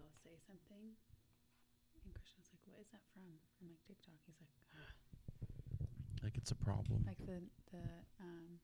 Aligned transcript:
I'll 0.00 0.14
say 0.24 0.36
something, 0.46 0.94
and 2.04 2.14
Christian's 2.14 2.48
like, 2.52 2.62
"What 2.66 2.80
is 2.80 2.88
that 2.92 3.02
from?" 3.14 3.24
I'm 3.62 3.68
like, 3.68 3.82
"TikTok." 3.86 4.14
He's 4.26 4.36
like, 4.40 4.54
Like 6.22 6.36
it's 6.36 6.50
a 6.50 6.54
problem. 6.56 7.04
like 7.06 7.18
the 7.18 7.40
the 7.72 7.84
um 8.20 8.58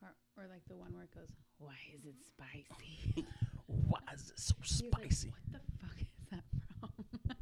part 0.00 0.14
or 0.36 0.46
like 0.48 0.64
the 0.68 0.76
one 0.76 0.92
where 0.94 1.04
it 1.04 1.14
goes, 1.14 1.30
"Why 1.58 1.76
is 1.94 2.04
it 2.04 2.14
spicy?" 2.24 3.26
Why 3.66 4.00
is 4.14 4.30
it 4.30 4.38
so 4.38 4.54
He's 4.62 4.82
like, 4.82 5.12
spicy? 5.12 5.28
what 5.30 5.52
the 5.52 5.60
fuck 5.80 5.96
is 6.00 6.08
that 6.30 6.44
from? 6.80 6.90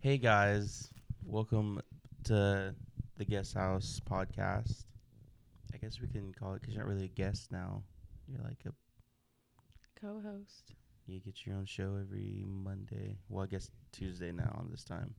Hey 0.00 0.18
guys, 0.18 0.88
welcome 1.24 1.80
to 2.24 2.74
the 3.16 3.24
Guest 3.24 3.54
House 3.54 4.00
podcast. 4.08 4.84
I 5.74 5.78
guess 5.78 6.00
we 6.00 6.06
can 6.08 6.32
call 6.32 6.54
it 6.54 6.60
because 6.60 6.74
you're 6.74 6.84
not 6.84 6.88
really 6.92 7.06
a 7.06 7.08
guest 7.08 7.50
now. 7.50 7.82
You're 8.28 8.42
like 8.44 8.62
a 8.66 8.72
Co-host. 10.00 10.74
you 11.06 11.20
get 11.20 11.46
your 11.46 11.56
own 11.56 11.64
show 11.64 11.96
every 12.00 12.44
Monday. 12.46 13.16
Well, 13.28 13.44
I 13.44 13.46
guess 13.46 13.70
Tuesday 13.92 14.32
now 14.32 14.54
on 14.58 14.68
this 14.70 14.84
time. 14.84 15.14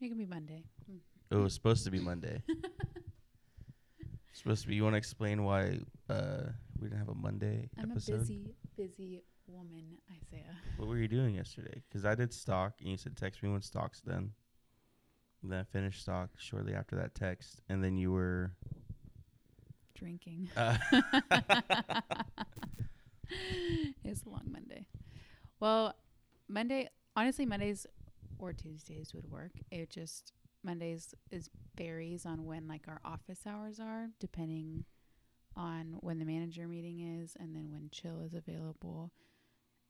It 0.00 0.08
can 0.08 0.18
be 0.18 0.26
Monday. 0.26 0.64
Mm. 0.90 0.98
It 1.30 1.36
was 1.36 1.54
supposed 1.54 1.84
to 1.84 1.90
be 1.90 1.98
Monday. 2.00 2.42
supposed 4.34 4.62
to 4.62 4.68
be. 4.68 4.74
You 4.74 4.82
want 4.82 4.94
to 4.94 4.98
explain 4.98 5.44
why 5.44 5.78
uh, 6.10 6.42
we 6.78 6.88
didn't 6.88 6.98
have 6.98 7.08
a 7.08 7.14
Monday 7.14 7.70
I'm 7.78 7.92
episode? 7.92 8.14
a 8.14 8.18
busy, 8.18 8.54
busy 8.76 9.22
woman, 9.46 9.96
Isaiah. 10.10 10.56
What 10.76 10.88
were 10.88 10.98
you 10.98 11.08
doing 11.08 11.34
yesterday? 11.36 11.82
Because 11.88 12.04
I 12.04 12.14
did 12.14 12.32
stock, 12.32 12.74
and 12.80 12.90
you 12.90 12.96
said 12.96 13.16
text 13.16 13.42
me 13.42 13.48
when 13.48 13.62
stock's 13.62 14.00
done. 14.00 14.32
And 15.42 15.52
then 15.52 15.60
I 15.60 15.64
finished 15.64 16.02
stock 16.02 16.30
shortly 16.38 16.74
after 16.74 16.96
that 16.96 17.14
text, 17.14 17.60
and 17.68 17.82
then 17.82 17.96
you 17.96 18.12
were. 18.12 18.52
Drinking. 19.94 20.50
Uh, 20.56 20.76
it's 24.04 24.22
a 24.24 24.28
long 24.28 24.46
Monday. 24.50 24.86
Well, 25.60 25.94
Monday, 26.48 26.88
honestly, 27.16 27.46
Mondays 27.46 27.86
or 28.38 28.52
Tuesdays 28.52 29.14
would 29.14 29.30
work. 29.30 29.52
It 29.70 29.90
just 29.90 30.32
Mondays 30.62 31.14
is 31.30 31.50
varies 31.76 32.26
on 32.26 32.44
when 32.44 32.66
like 32.66 32.88
our 32.88 33.00
office 33.04 33.40
hours 33.46 33.78
are, 33.80 34.08
depending 34.18 34.84
on 35.56 35.96
when 36.00 36.18
the 36.18 36.24
manager 36.24 36.66
meeting 36.66 37.00
is, 37.20 37.36
and 37.38 37.54
then 37.54 37.70
when 37.70 37.88
chill 37.92 38.20
is 38.20 38.34
available, 38.34 39.12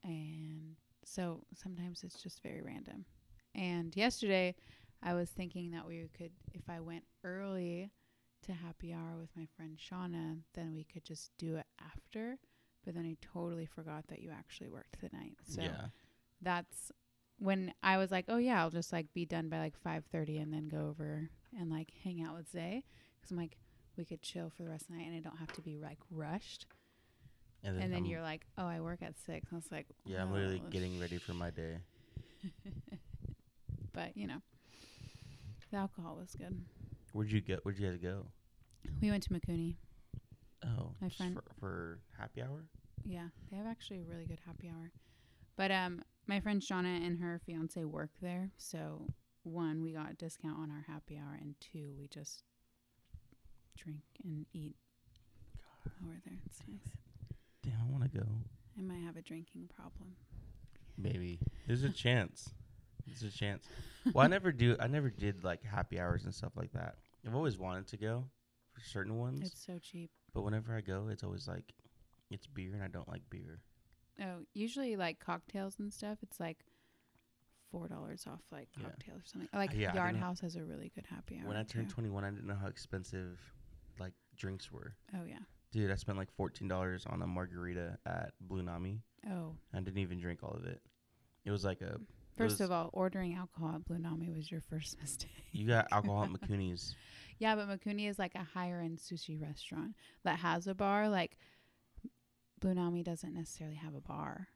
and 0.03 0.77
so 1.05 1.45
sometimes 1.55 2.03
it's 2.03 2.23
just 2.23 2.43
very 2.43 2.61
random. 2.61 3.05
And 3.55 3.95
yesterday, 3.97 4.55
I 5.03 5.15
was 5.15 5.31
thinking 5.31 5.71
that 5.71 5.87
we 5.87 6.09
could, 6.17 6.33
if 6.53 6.69
I 6.69 6.81
went 6.81 7.05
early 7.23 7.91
to 8.43 8.53
happy 8.53 8.93
hour 8.93 9.17
with 9.19 9.31
my 9.37 9.47
friend 9.57 9.79
Shauna, 9.79 10.39
then 10.55 10.75
we 10.75 10.85
could 10.85 11.05
just 11.05 11.31
do 11.39 11.57
it 11.57 11.67
after 11.81 12.39
but 12.85 12.95
then 12.95 13.05
I 13.05 13.17
totally 13.21 13.67
forgot 13.67 14.07
that 14.09 14.21
you 14.21 14.31
actually 14.31 14.69
worked 14.69 15.01
the 15.01 15.11
night. 15.17 15.37
So 15.45 15.63
yeah. 15.63 15.87
that's 16.43 16.93
when 17.39 17.73
I 17.83 17.97
was 17.97 18.11
like, 18.11 18.27
oh 18.29 18.39
yeah, 18.39 18.61
I'll 18.61 18.71
just 18.71 18.93
like 18.93 19.13
be 19.15 19.25
done 19.25 19.49
by 19.49 19.59
like 19.59 19.75
5:30 19.85 20.43
and 20.43 20.53
then 20.53 20.69
go 20.69 20.89
over 20.89 21.29
and 21.59 21.71
like 21.71 21.93
hang 22.03 22.23
out 22.23 22.37
with 22.37 22.51
Zay 22.51 22.85
cuz 23.23 23.31
I'm 23.31 23.37
like 23.37 23.57
we 23.97 24.05
could 24.05 24.23
chill 24.23 24.51
for 24.51 24.63
the 24.65 24.71
rest 24.71 24.83
of 24.83 24.89
the 24.89 24.97
night 24.97 25.07
and 25.07 25.17
I 25.17 25.21
don't 25.21 25.39
have 25.39 25.53
to 25.53 25.63
be 25.63 25.79
like 25.79 25.99
rushed. 26.11 26.67
And 27.63 27.81
And 27.83 27.93
then 27.93 28.05
you're 28.05 28.21
like, 28.21 28.47
"Oh, 28.59 28.67
I 28.67 28.81
work 28.81 29.03
at 29.03 29.19
6." 29.19 29.49
I 29.51 29.55
was 29.55 29.73
like, 29.73 29.87
Yeah, 30.05 30.23
I'm 30.23 30.33
literally 30.33 30.61
"Oh, 30.63 30.69
getting 30.69 31.01
ready 31.01 31.17
for 31.17 31.33
my 31.33 31.49
day. 31.51 31.79
but, 33.95 34.15
you 34.15 34.27
know. 34.27 34.43
The 35.71 35.79
alcohol 35.79 36.19
was 36.21 36.35
good. 36.37 36.61
Where'd 37.13 37.33
you 37.33 37.41
go? 37.41 37.59
Where'd 37.63 37.79
you 37.79 37.89
guys 37.89 37.97
go? 37.97 38.27
We 39.01 39.11
went 39.11 39.23
to 39.25 39.31
Mikuni. 39.31 39.77
Oh, 40.65 40.95
My 41.01 41.09
friend- 41.09 41.35
for, 41.35 41.45
for 41.61 41.99
happy 42.19 42.43
hour. 42.43 42.65
Yeah, 43.05 43.29
they 43.51 43.57
have 43.57 43.67
actually 43.67 44.01
a 44.01 44.05
really 44.05 44.25
good 44.25 44.41
happy 44.47 44.69
hour. 44.69 44.91
But 45.57 45.71
um, 45.71 46.03
my 46.27 46.41
friend 46.41 46.61
Shauna 46.63 47.05
and 47.07 47.19
her 47.21 47.41
fiance 47.45 47.85
work 47.85 48.11
there, 48.23 48.51
so 48.57 49.07
one, 49.43 49.83
we 49.83 49.93
got 49.93 50.11
a 50.11 50.15
discount 50.15 50.59
on 50.59 50.71
our 50.71 50.85
happy 50.89 51.17
hour, 51.19 51.39
and 51.41 51.55
two, 51.61 51.93
we 51.99 52.09
just 52.09 52.45
drink 53.77 54.01
and 54.25 54.47
eat 54.55 54.75
while 55.85 56.09
we're 56.11 56.21
there. 56.25 56.39
It's 56.47 56.61
nice. 56.67 56.81
Damn, 57.63 57.81
I 57.87 57.91
want 57.93 58.05
to 58.11 58.19
go. 58.19 58.27
I 58.79 58.83
might 58.83 59.03
have 59.05 59.17
a 59.17 59.23
drinking 59.23 59.69
problem. 59.77 60.17
Maybe 60.97 61.39
there's 61.67 61.83
a 61.85 61.91
chance. 62.05 62.51
There's 63.07 63.23
a 63.23 63.37
chance. 63.37 63.65
Well, 64.15 64.25
I 64.25 64.29
never 64.29 64.51
do. 64.51 64.77
I 64.81 64.87
never 64.87 65.11
did 65.11 65.45
like 65.45 65.63
happy 65.63 66.01
hours 66.01 66.25
and 66.25 66.35
stuff 66.35 66.53
like 66.57 66.73
that. 66.73 66.95
I've 67.27 67.35
always 67.35 67.59
wanted 67.59 67.87
to 67.89 67.97
go 67.99 68.25
for 68.73 68.81
certain 68.81 69.19
ones, 69.19 69.41
It's 69.47 69.65
so 69.65 69.79
cheap. 69.79 70.11
But 70.35 70.43
whenever 70.43 70.75
I 70.77 70.81
go, 70.83 71.09
it's 71.11 71.23
always 71.25 71.49
like 71.49 71.73
it's 72.31 72.47
beer, 72.47 72.75
and 72.75 72.83
I 72.83 72.89
don't 72.89 73.09
like 73.09 73.23
beer. 73.31 73.61
Oh, 74.21 74.45
usually 74.53 74.97
like 74.97 75.19
cocktails 75.21 75.79
and 75.79 75.93
stuff. 75.93 76.19
It's 76.23 76.39
like 76.41 76.59
four 77.71 77.89
dollars 77.89 78.25
off 78.27 78.41
like 78.53 78.69
Yeah. 78.77 78.85
cocktails 78.89 79.21
or 79.23 79.27
something. 79.27 79.49
Like 79.53 79.73
yeah, 79.75 79.95
Yard 79.95 80.17
House 80.17 80.41
has 80.41 80.57
a 80.57 80.65
really 80.65 80.93
good 80.95 81.07
happy 81.07 81.39
hour. 81.41 81.49
When 81.49 81.57
I 81.57 81.63
turned 81.63 81.89
21, 81.91 82.25
I 82.25 82.31
didn't 82.31 82.47
know 82.47 82.55
how 82.55 82.67
expensive 82.69 83.41
like 83.99 84.13
drinks 84.37 84.71
were. 84.71 84.95
oh 85.15 85.25
yeah. 85.27 85.39
Dude, 85.73 85.91
I 85.91 85.97
spent 85.97 86.19
like 86.19 86.31
fourteen 86.37 86.69
dollars 86.69 87.05
on 87.09 87.23
a 87.23 87.27
margarita 87.27 87.99
at 88.07 88.33
Blue 88.41 88.63
Nami. 88.63 89.03
Oh, 89.29 89.55
I 89.73 89.81
didn't 89.81 89.99
even 89.99 90.21
drink 90.21 90.41
all 90.43 90.53
of 90.53 90.65
it. 90.67 90.81
It 91.45 91.51
was 91.51 91.65
like 91.65 91.81
a 91.81 91.99
first 92.37 92.61
of 92.61 92.71
all, 92.71 92.91
ordering 92.93 93.35
alcohol 93.35 93.73
at 93.75 93.85
Blue 93.85 93.99
Nami 93.99 94.31
was 94.31 94.51
your 94.51 94.61
first 94.61 94.99
mistake. 95.01 95.31
you 95.53 95.67
got 95.67 95.89
alcohol 95.91 96.25
at 96.25 96.31
Mikuni's. 96.31 96.95
Yeah, 97.39 97.57
but 97.57 97.69
Mikuni 97.69 98.09
is 98.09 98.19
like 98.19 98.35
a 98.35 98.45
higher 98.45 98.81
end 98.81 98.99
sushi 98.99 99.41
restaurant 99.41 99.95
that 100.25 100.39
has 100.39 100.67
a 100.67 100.75
bar. 100.75 101.09
Like 101.09 101.37
Blue 102.61 102.75
Nami 102.75 103.03
doesn't 103.03 103.35
necessarily 103.35 103.77
have 103.77 103.95
a 103.95 104.01
bar. 104.01 104.49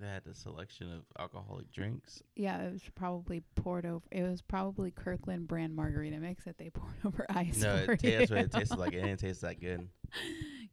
They 0.00 0.06
had 0.08 0.26
a 0.26 0.34
selection 0.34 0.92
of 0.92 1.02
alcoholic 1.20 1.70
drinks. 1.72 2.20
Yeah, 2.34 2.62
it 2.62 2.72
was 2.72 2.82
probably 2.96 3.42
poured 3.54 3.86
over. 3.86 4.04
It 4.10 4.22
was 4.24 4.42
probably 4.42 4.90
Kirkland 4.90 5.46
brand 5.46 5.74
margarita 5.76 6.18
mix 6.18 6.44
that 6.44 6.58
they 6.58 6.68
poured 6.74 6.94
over 7.04 7.26
ice. 7.30 7.58
No, 7.62 7.84
for 7.84 7.92
it, 7.92 8.00
ta- 8.02 8.08
that's 8.18 8.30
what 8.30 8.40
it 8.40 8.50
tasted 8.52 8.78
like. 8.78 8.92
It 8.92 9.02
didn't 9.02 9.20
taste 9.20 9.40
that 9.42 9.60
good. 9.60 9.88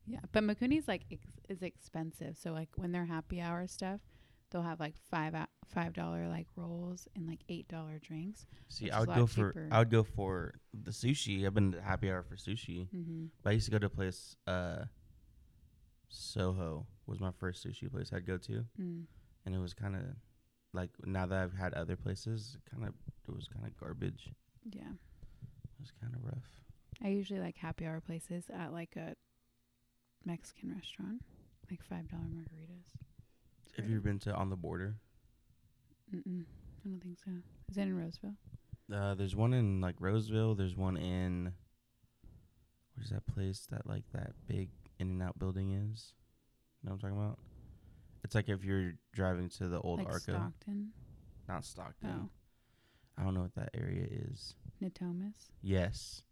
Yeah, 0.08 0.20
but 0.32 0.44
Mikuni's 0.44 0.88
like 0.88 1.04
ex- 1.12 1.28
is 1.48 1.62
expensive. 1.62 2.36
So 2.36 2.52
like 2.52 2.70
when 2.76 2.92
they're 2.92 3.06
happy 3.06 3.40
hour 3.40 3.66
stuff, 3.68 4.02
they'll 4.52 4.62
have 4.62 4.80
like 4.80 4.96
five 5.10 5.34
a- 5.34 5.48
five 5.68 5.94
dollar 5.94 6.28
like 6.28 6.48
rolls 6.56 7.08
and 7.16 7.28
like 7.28 7.40
eight 7.50 7.68
dollar 7.68 8.00
drinks. 8.00 8.46
See, 8.68 8.92
I 8.92 9.00
would 9.00 9.10
go 9.16 9.26
for 9.26 9.50
cheaper. 9.50 9.68
I 9.72 9.80
would 9.80 9.90
go 9.90 10.04
for 10.04 10.54
the 10.74 10.92
sushi. 10.92 11.46
I've 11.46 11.54
been 11.54 11.72
to 11.72 11.82
happy 11.82 12.10
hour 12.12 12.24
for 12.24 12.36
sushi. 12.36 12.88
Mm-hmm. 12.96 13.26
But 13.42 13.50
I 13.52 13.54
used 13.54 13.66
to 13.66 13.72
go 13.72 13.80
to 13.80 13.88
a 13.88 13.90
place 13.90 14.36
uh 14.48 14.84
Soho 16.10 16.86
was 17.08 17.20
my 17.20 17.32
first 17.32 17.66
sushi 17.66 17.90
place 17.90 18.12
I'd 18.14 18.26
go 18.28 18.38
to. 18.38 18.66
Mm. 18.80 19.06
And 19.46 19.56
it 19.56 19.60
was 19.60 19.74
kinda 19.74 20.16
like 20.74 20.90
now 21.06 21.26
that 21.26 21.42
I've 21.44 21.54
had 21.54 21.74
other 21.74 21.96
places, 21.96 22.58
kinda 22.70 22.94
it 23.28 23.34
was 23.34 23.48
kinda 23.48 23.70
garbage. 23.80 24.30
Yeah, 24.70 24.92
It 24.92 25.80
was 25.80 25.92
kinda 26.00 26.18
rough. 26.22 26.64
I 27.04 27.08
usually 27.10 27.40
like 27.40 27.58
happy 27.58 27.86
hour 27.88 28.02
places 28.02 28.50
at 28.54 28.72
like 28.74 28.96
a 28.96 29.16
Mexican 30.26 30.74
restaurant, 30.74 31.24
like 31.70 31.82
five 31.84 32.08
dollar 32.10 32.24
margaritas. 32.26 32.92
Have 33.78 33.90
you 33.90 33.96
ever 33.98 34.02
been 34.04 34.20
to 34.20 34.34
On 34.34 34.50
the 34.50 34.56
Border? 34.56 34.96
Mm-mm. 36.14 36.44
I 36.86 36.90
don't 36.90 37.00
think 37.02 37.18
so. 37.24 37.32
Is 37.70 37.76
that 37.76 37.84
in 37.88 37.96
Roseville? 37.96 38.36
Uh, 38.94 39.16
there's 39.16 39.36
one 39.36 39.54
in 39.54 39.80
like 39.82 39.96
Roseville. 40.00 40.56
There's 40.56 40.76
one 40.76 40.98
in 40.98 41.54
where's 42.96 43.10
that 43.12 43.26
place 43.28 43.68
that 43.72 43.88
like 43.88 44.04
that 44.14 44.32
big 44.48 44.70
In 45.00 45.08
and 45.10 45.24
Out 45.24 45.40
building 45.40 45.72
is? 45.72 46.14
You 46.84 46.90
know 46.90 46.96
what 46.96 47.04
I'm 47.04 47.12
talking 47.12 47.18
about? 47.26 47.40
It's 48.24 48.36
like 48.36 48.50
if 48.50 48.64
you're 48.64 48.94
driving 49.14 49.50
to 49.50 49.68
the 49.68 49.80
old 49.80 50.00
like 50.00 50.08
Arco, 50.08 50.20
Stockton? 50.34 50.90
not 51.48 51.64
Stockton. 51.66 52.10
Oh, 52.26 52.30
I 53.18 53.24
don't 53.24 53.34
know 53.34 53.42
what 53.42 53.56
that 53.56 53.70
area 53.74 54.06
is. 54.10 54.56
Natomas? 54.84 55.50
Yes, 55.62 56.24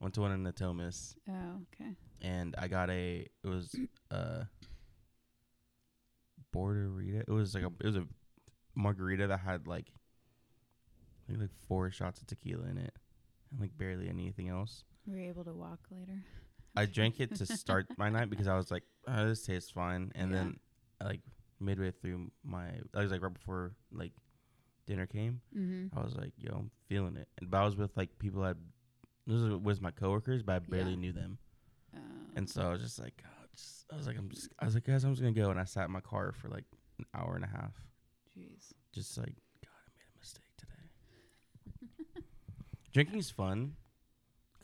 went 0.00 0.14
to 0.14 0.20
one 0.20 0.32
in 0.32 0.42
Natomas, 0.44 1.14
Oh, 1.28 1.60
okay. 1.74 1.92
and 2.20 2.54
I 2.58 2.68
got 2.68 2.90
a. 2.90 3.26
It 3.42 3.48
was 3.48 3.74
uh 4.10 4.44
borderita. 6.54 7.20
It 7.22 7.30
was 7.30 7.54
like 7.54 7.64
a. 7.64 7.70
It 7.80 7.86
was 7.86 7.96
a 7.96 8.06
margarita 8.74 9.26
that 9.28 9.40
had 9.40 9.66
like. 9.66 9.86
I 11.24 11.32
think 11.32 11.40
like 11.40 11.50
four 11.68 11.90
shots 11.90 12.20
of 12.20 12.26
tequila 12.26 12.66
in 12.68 12.78
it, 12.78 12.92
and 13.50 13.60
like 13.60 13.76
barely 13.78 14.08
anything 14.08 14.48
else. 14.48 14.84
Were 15.06 15.16
you 15.16 15.28
able 15.28 15.44
to 15.44 15.52
walk 15.52 15.80
later? 15.90 16.22
I 16.76 16.86
drank 16.86 17.20
it 17.20 17.34
to 17.36 17.46
start 17.46 17.86
my 17.98 18.08
night 18.08 18.30
because 18.30 18.48
I 18.48 18.56
was 18.56 18.70
like, 18.70 18.82
oh, 19.06 19.28
this 19.28 19.44
tastes 19.44 19.70
fine. 19.70 20.10
And 20.14 20.30
Yeah. 20.30 20.36
then, 20.38 20.60
like 21.04 21.20
midway 21.60 21.90
through 21.90 22.30
my, 22.44 22.68
I 22.94 23.02
was 23.02 23.10
like 23.12 23.22
right 23.22 23.32
before 23.32 23.72
like 23.92 24.12
dinner 24.86 25.06
came. 25.06 25.40
Mm-hmm. 25.56 25.96
I 25.98 26.02
was 26.02 26.14
like, 26.16 26.32
yo, 26.38 26.54
I'm 26.54 26.70
feeling 26.88 27.16
it. 27.16 27.28
And 27.38 27.50
but 27.50 27.58
I 27.58 27.64
was 27.64 27.76
with 27.76 27.96
like 27.96 28.18
people 28.18 28.42
I, 28.42 28.54
this 29.26 29.40
was 29.62 29.80
my 29.80 29.90
coworkers, 29.90 30.42
but 30.42 30.54
I 30.56 30.58
barely 30.60 30.92
Yeah. 30.92 30.96
knew 30.96 31.12
them. 31.12 31.38
Oh. 31.94 31.98
And 32.36 32.48
so 32.48 32.62
I 32.62 32.70
was 32.72 32.80
just 32.80 32.98
like, 32.98 33.22
oh, 33.24 33.41
just, 33.54 33.86
I 33.92 33.96
was 33.96 34.06
like, 34.06 34.18
I'm 34.18 34.28
just, 34.28 34.48
I 34.58 34.64
was 34.64 34.74
like, 34.74 34.84
guys, 34.84 35.04
I'm 35.04 35.12
just 35.12 35.22
gonna 35.22 35.32
go. 35.32 35.50
And 35.50 35.60
I 35.60 35.64
sat 35.64 35.86
in 35.86 35.92
my 35.92 36.00
car 36.00 36.32
for 36.32 36.48
like 36.48 36.64
an 36.98 37.06
hour 37.14 37.34
and 37.34 37.44
a 37.44 37.48
half, 37.48 37.74
Jeez. 38.36 38.72
just 38.92 39.16
like, 39.18 39.34
God, 39.62 39.80
I 39.86 39.90
made 39.96 40.06
a 40.14 40.18
mistake 40.18 40.44
today. 40.58 42.22
Drinking's 42.92 43.30
fun. 43.30 43.74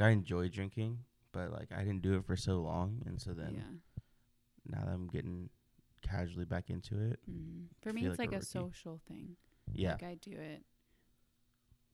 I 0.00 0.10
enjoy 0.10 0.48
drinking, 0.48 0.98
but 1.32 1.52
like 1.52 1.68
I 1.76 1.78
didn't 1.78 2.02
do 2.02 2.14
it 2.14 2.24
for 2.24 2.36
so 2.36 2.60
long, 2.60 3.02
and 3.06 3.20
so 3.20 3.32
then 3.32 3.54
yeah. 3.56 4.76
now 4.78 4.84
that 4.84 4.92
I'm 4.92 5.08
getting 5.08 5.50
casually 6.02 6.44
back 6.44 6.70
into 6.70 6.94
it. 6.94 7.18
Mm. 7.30 7.66
For 7.82 7.92
me, 7.92 8.06
it's 8.06 8.18
like 8.18 8.30
like, 8.30 8.40
a 8.40 8.42
a, 8.42 8.46
social 8.46 9.00
thing. 9.08 9.36
Yeah. 9.72 9.92
Like 9.92 10.04
I 10.04 10.14
do 10.20 10.32
it. 10.32 10.62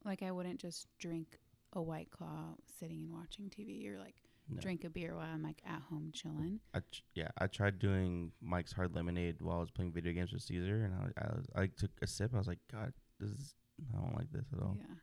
Like 0.05 0.23
I 0.23 0.31
wouldn't 0.31 0.61
just 0.61 0.87
drink 0.99 1.39
a 1.73 1.83
white 1.83 2.11
claw 2.11 2.55
sitting 2.79 3.01
and 3.01 3.13
watching 3.13 3.47
TV 3.47 3.83
You're 3.83 3.99
like 3.99 4.17
no. 4.49 4.61
drink 4.61 4.85
a 4.85 4.91
beer 4.91 5.15
while 5.15 5.27
I'm 5.33 5.43
like 5.43 5.61
at 5.67 5.83
home 5.91 6.11
chilling. 6.13 6.61
I 6.75 6.81
tr- 6.81 7.03
yeah, 7.15 7.29
I 7.39 7.47
tried 7.47 7.79
doing 7.79 8.33
Mike's 8.41 8.73
Hard 8.73 8.95
Lemonade 8.95 9.37
while 9.41 9.57
I 9.59 9.61
was 9.61 9.71
playing 9.71 9.93
video 9.93 10.13
games 10.13 10.33
with 10.33 10.43
Caesar, 10.43 10.85
and 10.85 10.95
I, 10.95 11.61
I, 11.61 11.63
I 11.63 11.67
took 11.67 11.91
a 12.03 12.07
sip. 12.07 12.33
I 12.35 12.39
was 12.39 12.49
like, 12.49 12.59
God, 12.71 12.93
this 13.21 13.31
is 13.31 13.55
I 13.95 14.01
don't 14.01 14.17
like 14.17 14.31
this 14.33 14.47
at 14.53 14.63
all. 14.63 14.77
Yeah. 14.79 14.95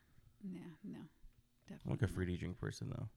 Yeah. 0.44 0.60
No. 0.84 1.00
Definitely. 1.68 1.84
I'm 1.86 1.92
like 1.92 2.02
a 2.10 2.14
fruity 2.14 2.38
drink 2.38 2.60
person 2.60 2.90
though. 2.90 3.08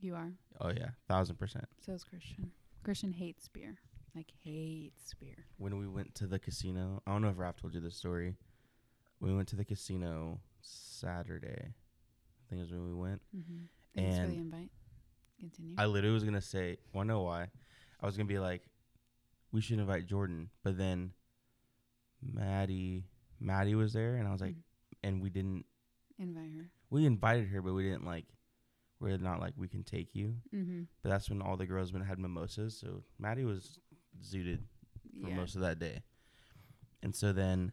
You 0.00 0.14
are. 0.14 0.32
Oh 0.60 0.70
yeah, 0.70 0.90
thousand 1.08 1.36
percent. 1.36 1.66
So 1.84 1.92
is 1.92 2.04
Christian. 2.04 2.50
Christian 2.82 3.12
hates 3.12 3.48
beer. 3.48 3.76
Like 4.14 4.32
hates 4.42 5.14
beer. 5.18 5.46
When 5.56 5.78
we 5.78 5.88
went 5.88 6.14
to 6.16 6.26
the 6.26 6.38
casino, 6.38 7.02
I 7.06 7.12
don't 7.12 7.22
know 7.22 7.30
if 7.30 7.36
Raph 7.36 7.56
told 7.56 7.74
you 7.74 7.80
this 7.80 7.96
story. 7.96 8.36
We 9.20 9.34
went 9.34 9.48
to 9.48 9.56
the 9.56 9.64
casino 9.64 10.40
Saturday, 10.60 11.72
I 11.72 12.50
think 12.50 12.62
is 12.62 12.70
when 12.70 12.86
we 12.86 12.94
went. 12.94 13.22
Mm-hmm. 13.36 13.64
Thanks 13.96 14.16
for 14.16 14.22
And 14.22 14.32
the 14.32 14.36
invite. 14.36 14.70
Continue. 15.40 15.74
I 15.78 15.86
literally 15.86 16.14
was 16.14 16.24
gonna 16.24 16.40
say, 16.40 16.78
"Want 16.92 17.08
to 17.08 17.14
know 17.14 17.22
why?" 17.22 17.50
I 18.00 18.06
was 18.06 18.16
gonna 18.16 18.26
be 18.28 18.38
like, 18.38 18.68
"We 19.52 19.60
should 19.60 19.78
invite 19.78 20.06
Jordan," 20.06 20.50
but 20.62 20.76
then 20.78 21.12
Maddie, 22.22 23.04
Maddie 23.40 23.74
was 23.74 23.92
there, 23.92 24.16
and 24.16 24.26
I 24.26 24.32
was 24.32 24.40
like, 24.40 24.54
Mm. 24.54 24.62
and 25.02 25.22
we 25.22 25.30
didn't. 25.30 25.66
invite 26.18 26.52
her. 26.52 26.70
We 26.90 27.06
invited 27.06 27.48
her, 27.48 27.60
but 27.60 27.74
we 27.74 27.82
didn't 27.82 28.04
like. 28.04 28.26
We're 29.00 29.18
not 29.18 29.40
like 29.40 29.54
we 29.56 29.66
can 29.68 29.82
take 29.82 30.14
you, 30.14 30.40
Mm-hmm. 30.52 30.84
but 31.02 31.08
that's 31.10 31.28
when 31.28 31.42
all 31.42 31.56
the 31.56 31.66
girls 31.66 31.90
been 31.90 32.02
had 32.02 32.18
mimosas. 32.20 32.78
So 32.78 33.04
Maddie 33.18 33.44
was 33.44 33.80
zooted 34.22 34.62
for 35.20 35.28
Yeah. 35.28 35.34
most 35.36 35.56
of 35.56 35.60
that 35.62 35.78
day, 35.80 36.04
and 37.02 37.14
so 37.14 37.32
then 37.32 37.72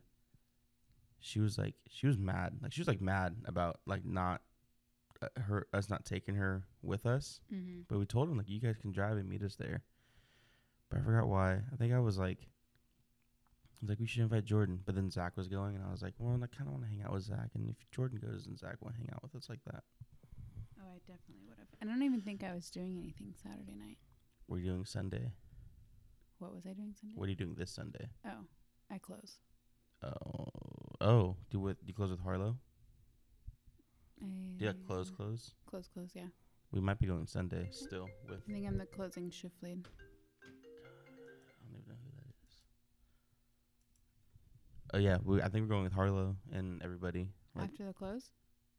she 1.19 1.40
was 1.40 1.58
like, 1.60 1.75
she 1.88 2.08
was 2.08 2.18
mad, 2.18 2.58
like 2.62 2.74
she 2.74 2.81
was 2.81 2.88
like 2.88 3.00
mad 3.00 3.38
about 3.46 3.80
like 3.86 4.04
not 4.04 4.42
her 5.38 5.68
us 5.73 5.89
not 5.89 6.06
taking 6.06 6.35
her 6.35 6.63
with 6.81 7.06
us. 7.06 7.39
Mm-hmm. 7.53 7.81
But 7.88 8.00
we 8.00 8.06
told 8.06 8.29
him 8.29 8.38
like 8.38 8.50
you 8.50 8.59
guys 8.59 8.77
can 8.77 8.91
drive 8.91 9.18
and 9.18 9.29
meet 9.29 9.44
us 9.44 9.56
there. 9.56 9.83
But 10.89 11.00
I 11.00 11.03
forgot 11.03 11.27
why. 11.27 11.53
I 11.53 11.75
think 11.77 11.94
I 11.94 12.00
was 12.00 12.18
like, 12.18 12.39
I 12.41 13.77
was 13.81 13.89
like 13.89 14.00
we 14.00 14.07
should 14.07 14.23
invite 14.23 14.45
Jordan. 14.45 14.79
But 14.85 14.95
then 14.95 15.09
Zach 15.09 15.38
was 15.38 15.47
going, 15.47 15.75
and 15.75 15.83
I 15.88 15.91
was 15.91 16.01
like, 16.01 16.13
well, 16.18 16.35
I 16.35 16.47
kind 16.47 16.68
of 16.68 16.73
want 16.73 16.83
to 16.83 16.89
hang 16.89 17.03
out 17.03 17.13
with 17.13 17.23
Zach. 17.23 17.50
And 17.56 17.69
if 17.69 17.75
Jordan 17.91 18.19
goes, 18.21 18.47
and 18.47 18.57
Zach 18.57 18.75
want 18.81 18.95
to 18.95 19.00
hang 19.00 19.09
out 19.13 19.23
with 19.23 19.35
us 19.35 19.50
like 19.50 19.63
that. 19.65 19.83
Oh, 20.79 20.89
I 20.89 21.00
definitely 21.00 21.44
would 21.47 21.57
have. 21.57 21.67
I 21.81 21.85
don't 21.85 22.03
even 22.03 22.21
think 22.21 22.44
I 22.44 22.53
was 22.53 22.69
doing 22.69 22.97
anything 22.97 23.33
Saturday 23.41 23.75
night. 23.75 23.97
What 24.47 24.57
are 24.57 24.59
you 24.59 24.71
doing 24.71 24.85
Sunday? 24.85 25.31
What 26.39 26.53
was 26.53 26.65
I 26.65 26.74
doing 26.74 26.95
Sunday? 27.00 27.15
What 27.15 27.27
are 27.27 27.29
you 27.29 27.35
doing 27.35 27.56
this 27.56 27.71
Sunday? 27.71 28.09
Oh, 28.25 28.45
I 28.89 28.97
close. 28.97 29.38
Oh, 30.03 30.47
oh, 31.00 31.35
do 31.51 31.59
with 31.59 31.79
do 31.81 31.88
you 31.88 31.94
close 31.94 32.09
with 32.09 32.21
Harlow? 32.21 32.57
Do 34.62 34.73
close 34.88 35.09
close? 35.09 35.53
Close, 35.65 35.88
close. 35.88 36.12
Yeah. 36.13 36.27
We 36.71 36.81
might 36.81 37.00
be 37.00 37.07
going 37.07 37.25
Sunday 37.25 37.63
mm-hmm. 37.63 37.71
still 37.73 38.09
with. 38.29 38.41
I 38.47 38.53
think 38.53 38.68
I'm 38.68 38.77
the 38.77 38.85
closing 38.85 39.29
shift 39.31 39.56
lead. 39.63 39.88
I 40.39 40.47
don't 41.65 41.73
even 41.73 41.88
know 41.88 41.95
who 42.03 42.12
that 42.15 42.29
is. 42.45 42.53
Oh 44.94 44.97
yeah, 45.00 45.18
we, 45.23 45.41
I 45.41 45.50
think 45.50 45.63
we're 45.63 45.73
going 45.73 45.83
with 45.83 45.94
Harlow 45.94 46.35
and 46.53 46.81
everybody. 46.83 47.29
Like, 47.56 47.65
After 47.65 47.85
the 47.85 47.94
close. 47.94 48.29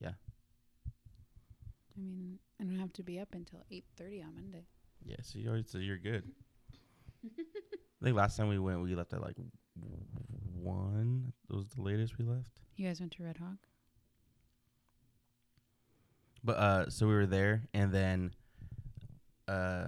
Yeah. 0.00 0.12
I 1.96 2.00
mean, 2.00 2.38
I 2.60 2.64
don't 2.64 2.78
have 2.78 2.92
to 2.94 3.02
be 3.02 3.18
up 3.18 3.34
until 3.34 3.64
eight 3.70 3.84
thirty 3.96 4.22
on 4.22 4.34
Monday. 4.34 4.66
Yeah, 5.04 5.16
so 5.22 5.38
you 5.38 5.48
already 5.48 5.64
so 5.66 5.78
you're 5.78 5.98
good. 5.98 6.24
I 7.24 8.04
think 8.04 8.16
last 8.16 8.36
time 8.36 8.48
we 8.48 8.58
went, 8.58 8.82
we 8.82 8.94
left 8.94 9.12
at 9.12 9.20
like 9.20 9.36
one. 10.54 11.32
That 11.48 11.56
was 11.56 11.66
the 11.66 11.82
latest 11.82 12.18
we 12.18 12.24
left. 12.24 12.50
You 12.76 12.86
guys 12.86 13.00
went 13.00 13.12
to 13.12 13.24
Red 13.24 13.36
Hawk. 13.36 13.58
But 16.44 16.56
uh, 16.56 16.90
so 16.90 17.06
we 17.06 17.14
were 17.14 17.26
there, 17.26 17.62
and 17.72 17.92
then 17.92 18.34
uh, 19.48 19.86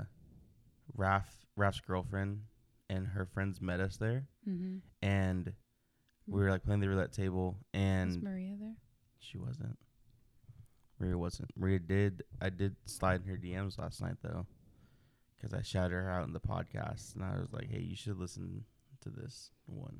Raph, 0.96 1.24
Raph's 1.58 1.80
girlfriend 1.80 2.40
and 2.88 3.06
her 3.08 3.26
friends 3.26 3.60
met 3.60 3.80
us 3.80 3.96
there, 3.96 4.26
Mm-hmm. 4.48 4.76
and 5.02 5.52
we 6.26 6.40
were 6.42 6.50
like 6.50 6.62
playing 6.64 6.80
the 6.80 6.88
roulette 6.88 7.12
table, 7.12 7.56
Was 7.74 7.80
and 7.82 8.22
Maria 8.22 8.54
there? 8.60 8.74
she 9.18 9.36
wasn't. 9.38 9.76
Maria 11.00 11.18
wasn't. 11.18 11.50
Maria 11.56 11.78
did. 11.80 12.22
I 12.40 12.50
did 12.50 12.76
slide 12.86 13.22
in 13.24 13.28
her 13.30 13.36
DMs 13.36 13.78
last 13.78 14.00
night 14.00 14.16
though, 14.22 14.46
because 15.36 15.52
I 15.52 15.62
shouted 15.62 15.92
her 15.94 16.10
out 16.10 16.26
in 16.26 16.32
the 16.32 16.40
podcast, 16.40 17.14
and 17.16 17.24
I 17.24 17.38
was 17.38 17.52
like, 17.52 17.68
"Hey, 17.70 17.80
you 17.80 17.96
should 17.96 18.18
listen 18.18 18.64
to 19.02 19.10
this 19.10 19.50
one." 19.66 19.98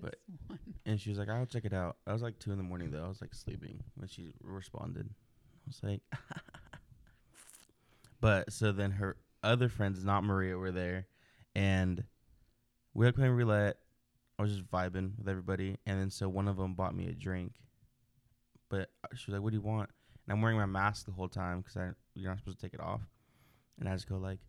But- 0.00 0.16
one. 0.48 0.58
And 0.86 1.00
she 1.00 1.08
was 1.08 1.18
like, 1.18 1.30
"I'll 1.30 1.46
check 1.46 1.64
it 1.64 1.72
out." 1.72 1.96
I 2.06 2.12
was 2.12 2.20
like 2.20 2.38
two 2.38 2.52
in 2.52 2.58
the 2.58 2.62
morning 2.62 2.90
though. 2.90 3.06
I 3.06 3.08
was 3.08 3.22
like 3.22 3.32
sleeping 3.32 3.82
when 3.94 4.06
she 4.06 4.34
responded. 4.42 5.08
I 5.08 5.62
was 5.66 5.80
like, 5.82 6.02
but 8.20 8.52
so 8.52 8.70
then 8.70 8.90
her 8.90 9.16
other 9.42 9.70
friends, 9.70 10.04
not 10.04 10.24
Maria, 10.24 10.58
were 10.58 10.72
there, 10.72 11.06
and 11.54 12.04
we 12.92 13.06
were 13.06 13.12
playing 13.12 13.32
roulette. 13.32 13.78
I 14.38 14.42
was 14.42 14.52
just 14.52 14.70
vibing 14.70 15.16
with 15.16 15.26
everybody, 15.26 15.78
and 15.86 15.98
then 15.98 16.10
so 16.10 16.28
one 16.28 16.48
of 16.48 16.58
them 16.58 16.74
bought 16.74 16.94
me 16.94 17.08
a 17.08 17.12
drink, 17.12 17.54
but 18.68 18.90
uh, 19.04 19.08
she 19.14 19.30
was 19.30 19.38
like, 19.38 19.42
"What 19.42 19.52
do 19.52 19.56
you 19.56 19.62
want?" 19.62 19.88
And 20.26 20.36
I'm 20.36 20.42
wearing 20.42 20.58
my 20.58 20.66
mask 20.66 21.06
the 21.06 21.12
whole 21.12 21.28
time 21.28 21.60
because 21.60 21.78
I 21.78 21.90
you're 22.14 22.28
not 22.28 22.40
supposed 22.40 22.60
to 22.60 22.66
take 22.66 22.74
it 22.74 22.80
off, 22.80 23.00
and 23.78 23.88
I 23.88 23.94
just 23.94 24.06
go 24.08 24.18
like, 24.18 24.40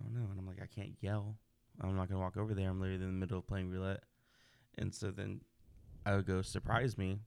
"I 0.00 0.02
don't 0.02 0.14
know," 0.14 0.28
and 0.28 0.40
I'm 0.40 0.46
like, 0.46 0.60
"I 0.60 0.66
can't 0.66 0.96
yell. 1.00 1.36
I'm 1.80 1.94
not 1.94 2.08
gonna 2.08 2.20
walk 2.20 2.36
over 2.36 2.52
there. 2.52 2.68
I'm 2.68 2.80
literally 2.80 3.04
in 3.04 3.12
the 3.12 3.20
middle 3.20 3.38
of 3.38 3.46
playing 3.46 3.70
roulette." 3.70 4.02
And 4.78 4.94
so 4.94 5.10
then 5.10 5.40
I 6.06 6.16
would 6.16 6.26
go 6.26 6.40
surprise 6.40 6.96
me, 6.96 7.18